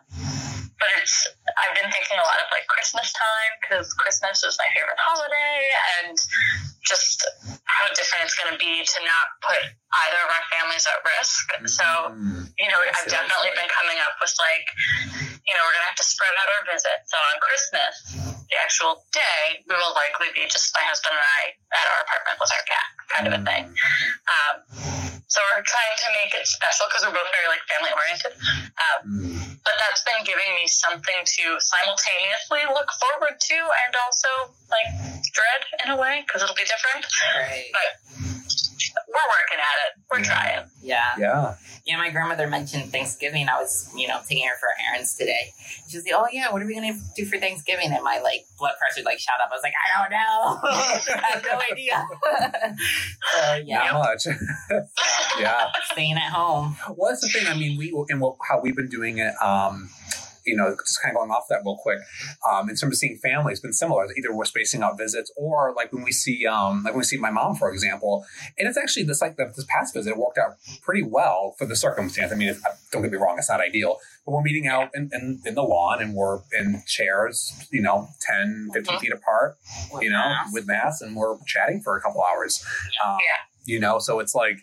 but 0.79 0.91
it's, 0.99 1.27
I've 1.55 1.75
been 1.75 1.91
thinking 1.91 2.19
a 2.19 2.27
lot 2.27 2.39
of 2.39 2.51
like 2.51 2.67
Christmas 2.67 3.11
time 3.15 3.53
because 3.63 3.91
Christmas 3.95 4.43
is 4.43 4.59
my 4.59 4.67
favorite 4.75 4.99
holiday 4.99 5.59
and 6.03 6.15
just 6.83 7.27
how 7.67 7.87
different 7.95 8.31
it's 8.31 8.39
going 8.39 8.51
to 8.55 8.59
be 8.59 8.83
to 8.83 8.99
not 9.03 9.27
put 9.43 9.63
either 9.63 10.21
of 10.23 10.31
our 10.31 10.45
families 10.59 10.85
at 10.91 10.99
risk. 11.07 11.47
So, 11.71 11.87
Mm. 12.11 12.51
you 12.59 12.69
know, 12.69 12.79
I've 12.83 13.07
definitely 13.07 13.55
been 13.55 13.71
coming 13.71 13.99
up 14.03 14.19
with 14.21 14.35
like, 14.43 14.67
you 15.47 15.55
know, 15.55 15.63
we're 15.65 15.75
going 15.79 15.87
to 15.87 15.91
have 15.95 16.01
to 16.03 16.09
spread 16.09 16.35
out 16.35 16.49
our 16.59 16.65
visits. 16.67 17.07
So 17.07 17.17
on 17.17 17.37
Christmas, 17.41 17.95
the 18.51 18.57
actual 18.59 19.07
day, 19.15 19.63
we 19.69 19.75
will 19.77 19.95
likely 19.95 20.29
be 20.35 20.45
just 20.51 20.75
my 20.75 20.83
husband 20.83 21.15
and 21.15 21.23
I 21.23 21.41
at 21.79 21.87
our 21.87 22.01
apartment 22.03 22.37
with 22.43 22.51
our 22.53 22.65
cat, 22.67 22.89
kind 23.13 23.25
of 23.31 23.33
a 23.39 23.43
thing. 23.45 23.65
Um, 24.27 24.55
so 25.29 25.39
we're 25.53 25.63
trying 25.63 25.97
to 26.05 26.09
make 26.25 26.33
it 26.35 26.47
special 26.49 26.89
because 26.89 27.05
we're 27.05 27.13
both 27.15 27.29
very 27.31 27.49
like 27.53 27.63
family 27.69 27.93
oriented. 27.93 28.33
Um, 28.81 29.01
Mm. 29.05 29.61
but 29.65 29.75
that's 29.85 30.03
been 30.03 30.25
giving 30.25 30.49
me 30.57 30.67
something 30.67 31.21
to 31.25 31.45
simultaneously 31.61 32.65
look 32.73 32.89
forward 32.97 33.37
to 33.37 33.59
and 33.85 33.93
also 34.05 34.29
like 34.73 34.89
dread 35.37 35.63
in 35.85 35.89
a 35.93 35.97
way 35.97 36.25
because 36.27 36.41
it'll 36.43 36.57
be 36.57 36.65
different. 36.65 37.05
Right. 37.37 37.69
But 37.77 37.89
we're 39.09 39.15
working 39.15 39.59
at 39.59 39.77
it. 39.87 40.03
We're 40.11 40.23
trying. 40.25 40.67
Yeah. 40.83 41.05
yeah, 41.19 41.55
Yeah, 41.87 41.97
my 41.99 42.11
grandmother 42.11 42.47
mentioned 42.47 42.91
Thanksgiving. 42.93 43.49
I 43.49 43.59
was, 43.61 43.91
you 43.97 44.09
know, 44.09 44.19
taking 44.27 44.47
her 44.47 44.55
for 44.59 44.69
errands 44.91 45.15
today. 45.17 45.53
She 45.89 45.97
was 45.97 46.05
like, 46.05 46.15
"Oh 46.17 46.27
yeah, 46.33 46.53
what 46.53 46.63
are 46.63 46.67
we 46.67 46.75
gonna 46.75 46.99
do 47.17 47.25
for 47.27 47.39
Thanksgiving?" 47.39 47.93
And 47.93 48.03
my 48.05 48.21
like 48.21 48.47
blood 48.59 48.75
pressure 48.79 49.05
like 49.05 49.19
shot 49.19 49.35
up. 49.43 49.51
I 49.51 49.55
was 49.55 49.63
like, 49.63 49.75
"I 49.77 50.01
don't 50.01 50.11
know. 50.11 51.19
I 51.23 51.27
have 51.35 51.45
no 51.45 51.61
idea." 51.73 52.07
so 53.33 53.55
yeah, 53.65 53.91
not 53.93 53.99
much. 53.99 54.27
yeah. 55.41 55.67
staying 55.93 56.17
at 56.17 56.33
home. 56.33 56.77
Well, 56.97 57.11
that's 57.11 57.23
the 57.23 57.29
thing. 57.29 57.47
I 57.49 57.57
mean, 57.57 57.79
we 57.79 57.95
and 58.09 58.21
what, 58.21 58.37
how 58.49 58.61
we've 58.61 58.77
been 58.77 58.89
doing 58.89 59.19
it 59.19 59.35
um, 59.43 59.91
you 60.49 60.57
know, 60.57 60.75
just 60.87 61.01
kind 61.03 61.13
of 61.15 61.19
going 61.21 61.31
off 61.31 61.45
that 61.51 61.61
real 61.65 61.77
quick, 61.81 61.99
um, 62.51 62.69
in 62.71 62.77
terms 62.77 62.95
of 62.95 62.99
seeing 62.99 63.19
family, 63.19 63.53
it's 63.53 63.61
been 63.61 63.73
similar. 63.73 64.07
Either 64.17 64.35
we're 64.35 64.45
spacing 64.45 64.83
out 64.83 64.99
visits, 64.99 65.31
or 65.37 65.73
like 65.77 65.93
when 65.93 66.03
we 66.03 66.13
see, 66.13 66.47
um, 66.47 66.83
like 66.85 66.93
when 66.95 66.99
we 66.99 67.05
see 67.05 67.19
my 67.19 67.31
mom, 67.31 67.55
for 67.55 67.71
example, 67.73 68.25
and 68.59 68.67
it's 68.69 68.79
actually 68.79 69.05
this 69.05 69.21
like 69.23 69.37
this 69.37 69.65
past 69.69 69.95
visit 69.95 70.17
worked 70.17 70.39
out 70.39 70.57
pretty 70.83 71.03
well 71.03 71.55
for 71.59 71.67
the 71.67 71.77
circumstance. 71.77 72.33
I 72.33 72.37
mean, 72.37 72.49
if, 72.49 72.61
don't 72.91 73.03
get 73.03 73.13
me 73.13 73.19
wrong, 73.19 73.37
it's 73.39 73.49
not 73.51 73.61
ideal, 73.61 73.99
but 74.25 74.33
we're 74.33 74.43
meeting 74.43 74.67
out 74.67 74.91
in, 74.95 75.11
in, 75.13 75.41
in 75.45 75.55
the 75.55 75.63
lawn 75.63 76.01
and 76.03 76.15
we're 76.15 76.41
in 76.59 76.83
chairs, 76.87 77.53
you 77.71 77.83
know, 77.83 78.09
10, 78.23 78.71
15 78.73 78.97
Mhm. 78.97 79.01
feet 79.01 79.13
apart, 79.13 79.57
With 79.93 80.03
you 80.03 80.11
know, 80.11 80.19
masks. 80.19 80.53
with 80.55 80.67
masks, 80.67 81.03
and 81.03 81.15
we're 81.17 81.37
chatting 81.47 81.81
for 81.83 81.97
a 81.97 82.01
couple 82.01 82.23
hours. 82.23 82.65
Um, 83.05 83.19
Yeah. 83.21 83.45
You 83.65 83.79
know, 83.81 83.99
so 83.99 84.19
it's 84.21 84.35
like, 84.35 84.59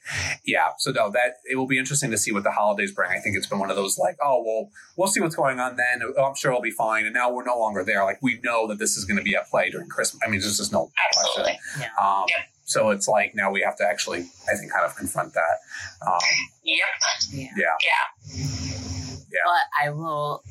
yeah. 0.46 0.70
So 0.80 0.92
no, 0.92 1.12
that 1.12 1.38
it 1.50 1.56
will 1.58 1.68
be 1.68 1.78
interesting 1.78 2.10
to 2.12 2.18
see 2.18 2.32
what 2.32 2.44
the 2.44 2.52
holidays 2.52 2.92
bring. 2.92 3.12
I 3.12 3.20
think 3.20 3.38
it's 3.38 3.46
been 3.48 3.60
one 3.60 3.70
of 3.70 3.76
those 3.76 3.98
like, 4.00 4.18
oh 4.24 4.44
well, 4.46 4.70
we'll 4.98 5.08
see 5.08 5.22
what's 5.22 5.36
going 5.36 5.60
on 5.60 5.76
then. 5.76 6.02
Oh, 6.18 6.24
I'm 6.26 6.36
sure 6.36 6.52
it'll 6.52 6.62
be 6.62 6.72
fine. 6.72 7.06
And 7.06 7.14
now 7.14 7.32
we're 7.32 7.46
no 7.46 7.58
longer 7.60 7.84
there. 7.84 8.04
Like 8.04 8.20
we 8.22 8.40
know 8.44 8.68
that 8.68 8.80
this 8.80 8.98
is 8.98 9.06
going 9.06 9.18
to 9.18 9.24
be 9.24 9.36
at 9.36 9.48
play 9.50 9.70
during 9.70 9.88
Christmas. 9.90 10.22
I 10.26 10.30
mean, 10.30 10.40
there's 10.40 10.58
just 10.58 10.72
no 10.72 10.92
question. 11.14 11.56
Yeah. 11.80 11.90
Um, 12.02 12.26
Yeah. 12.30 12.44
So 12.68 12.90
it's 12.90 13.08
like 13.08 13.36
now 13.36 13.52
we 13.52 13.62
have 13.62 13.78
to 13.78 13.86
actually, 13.86 14.22
I 14.52 14.58
think, 14.58 14.72
kind 14.72 14.86
of 14.86 14.96
confront 14.96 15.34
that. 15.36 15.60
Um, 16.06 16.18
Yep. 16.64 16.78
Yeah. 17.32 17.48
yeah. 17.56 17.68
Yeah. 18.34 19.40
But 19.46 19.86
I 19.86 19.90
will 19.90 20.44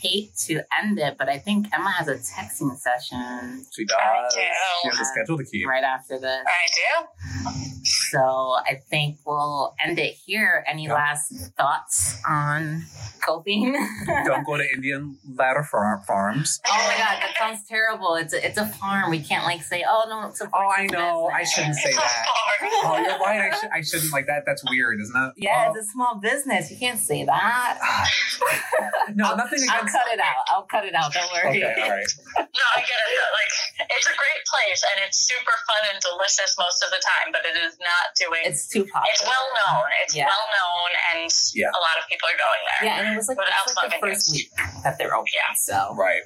hate 0.00 0.34
to 0.46 0.62
end 0.82 0.98
it, 0.98 1.16
but 1.18 1.28
I 1.28 1.38
think 1.38 1.66
Emma 1.72 1.90
has 1.90 2.08
a 2.08 2.14
texting 2.14 2.76
session 2.78 3.64
She 3.72 3.84
I 3.98 4.22
does. 4.22 4.34
do. 4.34 4.40
She 4.82 4.88
has 4.88 5.00
a 5.00 5.04
schedule 5.04 5.38
to 5.38 5.44
keep. 5.44 5.66
right 5.68 5.84
after 5.84 6.18
this. 6.18 6.44
I 6.46 7.04
do. 7.04 7.50
So 7.84 8.18
I 8.66 8.80
think 8.90 9.18
we'll 9.26 9.74
end 9.84 9.98
it 9.98 10.14
here. 10.24 10.64
Any 10.66 10.86
Yeah. 10.86 10.94
last 10.94 11.32
thoughts 11.58 12.20
on 12.28 12.84
coping? 13.24 13.72
Don't 14.24 14.44
go 14.46 14.56
to 14.56 14.64
Indian 14.74 15.18
ladder 15.34 15.62
farm, 15.62 16.00
farms. 16.06 16.60
Oh 16.66 16.72
my 16.72 16.94
god, 16.98 17.20
that 17.22 17.34
sounds 17.38 17.66
terrible. 17.68 18.14
It's 18.14 18.32
a, 18.34 18.44
it's 18.46 18.58
a 18.58 18.66
farm. 18.66 19.10
We 19.10 19.20
can't 19.20 19.44
like 19.44 19.62
say, 19.62 19.84
oh 19.88 20.06
no, 20.08 20.28
it's 20.28 20.40
a 20.40 20.48
Oh, 20.52 20.68
I 20.76 20.86
know. 20.86 21.28
I 21.32 21.44
shouldn't 21.44 21.74
say 21.76 21.90
It's 21.90 21.96
so 21.96 22.02
that. 22.02 22.26
hard. 22.26 22.70
Oh, 22.84 22.98
you're 22.98 23.18
right. 23.18 23.52
I, 23.52 23.56
should, 23.58 23.70
I 23.74 23.80
shouldn't 23.82 24.12
like 24.12 24.26
that. 24.26 24.44
That's 24.46 24.62
weird, 24.70 25.00
isn't 25.00 25.16
it? 25.16 25.32
Yeah, 25.36 25.66
Oh. 25.68 25.72
it's 25.78 25.86
a 25.88 25.90
small 25.92 26.16
business. 26.16 26.70
You 26.70 26.76
can't 26.78 26.98
say 26.98 27.11
that. 27.28 27.76
no, 29.14 29.36
nothing 29.36 29.60
I'll 29.68 29.84
cut 29.84 30.08
it 30.08 30.20
out. 30.20 30.44
I'll 30.48 30.64
cut 30.64 30.88
it 30.88 30.94
out. 30.96 31.12
Don't 31.12 31.28
worry. 31.36 31.60
Okay, 31.60 31.82
all 31.84 31.90
right. 31.92 32.08
No, 32.52 32.64
I 32.76 32.80
get 32.80 32.96
it. 32.96 33.12
Like, 33.32 33.52
it's 33.92 34.08
a 34.08 34.16
great 34.16 34.42
place 34.48 34.80
and 34.88 35.04
it's 35.04 35.18
super 35.20 35.52
fun 35.68 35.82
and 35.92 35.98
delicious 36.00 36.56
most 36.56 36.80
of 36.84 36.88
the 36.88 37.00
time, 37.04 37.28
but 37.32 37.44
it 37.44 37.56
is 37.60 37.76
not 37.80 38.16
doing. 38.16 38.40
It's 38.48 38.68
too 38.68 38.84
popular. 38.88 39.12
It's 39.12 39.24
well 39.24 39.48
known. 39.60 39.84
It's 40.04 40.14
Yeah. 40.16 40.26
well 40.32 40.46
known, 40.48 40.90
and 41.12 41.28
Yeah. 41.52 41.68
a 41.76 41.80
lot 41.80 41.96
of 42.00 42.08
people 42.08 42.28
are 42.32 42.40
going 42.40 42.62
there. 42.64 42.82
Yeah, 42.88 42.98
and 43.04 43.12
it 43.12 43.16
was 43.16 43.28
like, 43.28 43.36
Without 43.36 43.68
it's 43.68 43.76
like 43.76 43.92
the 43.92 44.00
first 44.00 44.32
week 44.32 44.48
that 44.84 44.96
they're 44.96 45.12
open. 45.14 45.28
Yeah. 45.32 45.52
So 45.56 45.94
Right. 45.96 46.22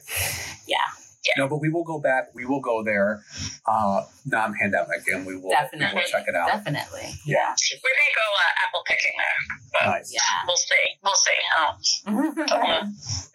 Yeah. 0.66 0.78
Yeah. 1.26 1.42
No, 1.42 1.48
but 1.48 1.58
we 1.60 1.68
will 1.68 1.84
go 1.84 1.98
back. 2.00 2.28
We 2.34 2.44
will 2.44 2.60
go 2.60 2.82
there, 2.84 3.22
uh, 3.66 4.02
non-pandemic, 4.26 5.02
and 5.12 5.26
we 5.26 5.34
will, 5.36 5.44
we 5.44 5.50
Definitely. 5.50 6.00
will 6.00 6.08
check 6.08 6.24
it 6.28 6.34
out. 6.34 6.48
definitely. 6.48 7.10
Yeah. 7.26 7.54
We 7.72 7.90
may 7.90 8.10
go 8.14 8.26
uh, 8.30 8.64
apple 8.66 8.82
picking 8.86 9.12
there, 9.18 9.58
but 9.72 9.86
Nice. 9.90 10.12
Yeah. 10.14 10.20
we'll 10.46 10.56
see. 10.56 10.86
We'll 11.02 11.14
see. 11.14 11.40
Oh, 11.58 11.70
don't 12.06 12.14
want 12.14 12.36
to 12.36 12.50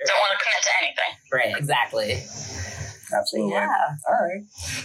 don't 0.06 0.20
want 0.20 0.32
to 0.34 0.40
commit 0.44 0.64
to 0.64 0.72
anything. 0.82 1.14
right. 1.34 1.56
Exactly. 1.58 2.24
Absolutely. 3.14 3.52
Yeah. 3.54 3.68
All 4.08 4.14
right. 4.16 4.44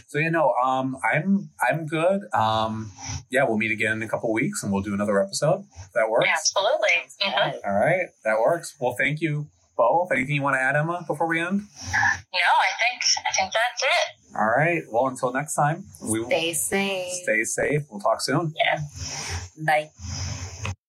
So 0.09 0.19
you 0.19 0.31
know, 0.33 0.53
um, 0.65 0.97
I'm 1.05 1.51
I'm 1.71 1.87
good. 1.87 2.23
Um, 2.35 2.91
yeah, 3.31 3.45
we'll 3.45 3.57
meet 3.59 3.71
again 3.71 3.93
in 3.93 4.03
a 4.03 4.09
couple 4.09 4.33
weeks, 4.33 4.63
and 4.65 4.73
we'll 4.73 4.83
do 4.83 4.95
another 4.95 5.23
episode. 5.23 5.65
That 5.95 6.11
works. 6.11 6.27
Yeah, 6.27 6.33
absolutely. 6.35 6.89
Mhm. 7.23 7.53
Good. 7.53 7.61
All 7.65 7.75
right, 7.75 8.07
that 8.25 8.41
works. 8.41 8.75
Well, 8.81 8.97
thank 8.99 9.21
you 9.21 9.47
both. 9.77 10.11
Anything 10.13 10.35
you 10.37 10.43
want 10.43 10.55
to 10.57 10.61
add, 10.61 10.77
Emma, 10.77 11.05
before 11.07 11.27
we 11.27 11.41
end? 11.41 11.61
No, 11.61 12.39
I 12.39 12.71
think 12.81 13.03
I 13.29 13.33
think 13.37 13.53
that's 13.53 13.83
it. 13.83 14.37
All 14.37 14.47
right. 14.49 14.83
Well, 14.91 15.07
until 15.07 15.33
next 15.33 15.55
time, 15.55 15.85
we 16.03 16.25
Stay 16.25 16.53
safe. 16.53 17.13
stay 17.23 17.45
safe. 17.45 17.83
We'll 17.91 18.01
talk 18.01 18.21
soon. 18.21 18.53
Yeah. 18.57 18.81
Bye. 19.65 19.91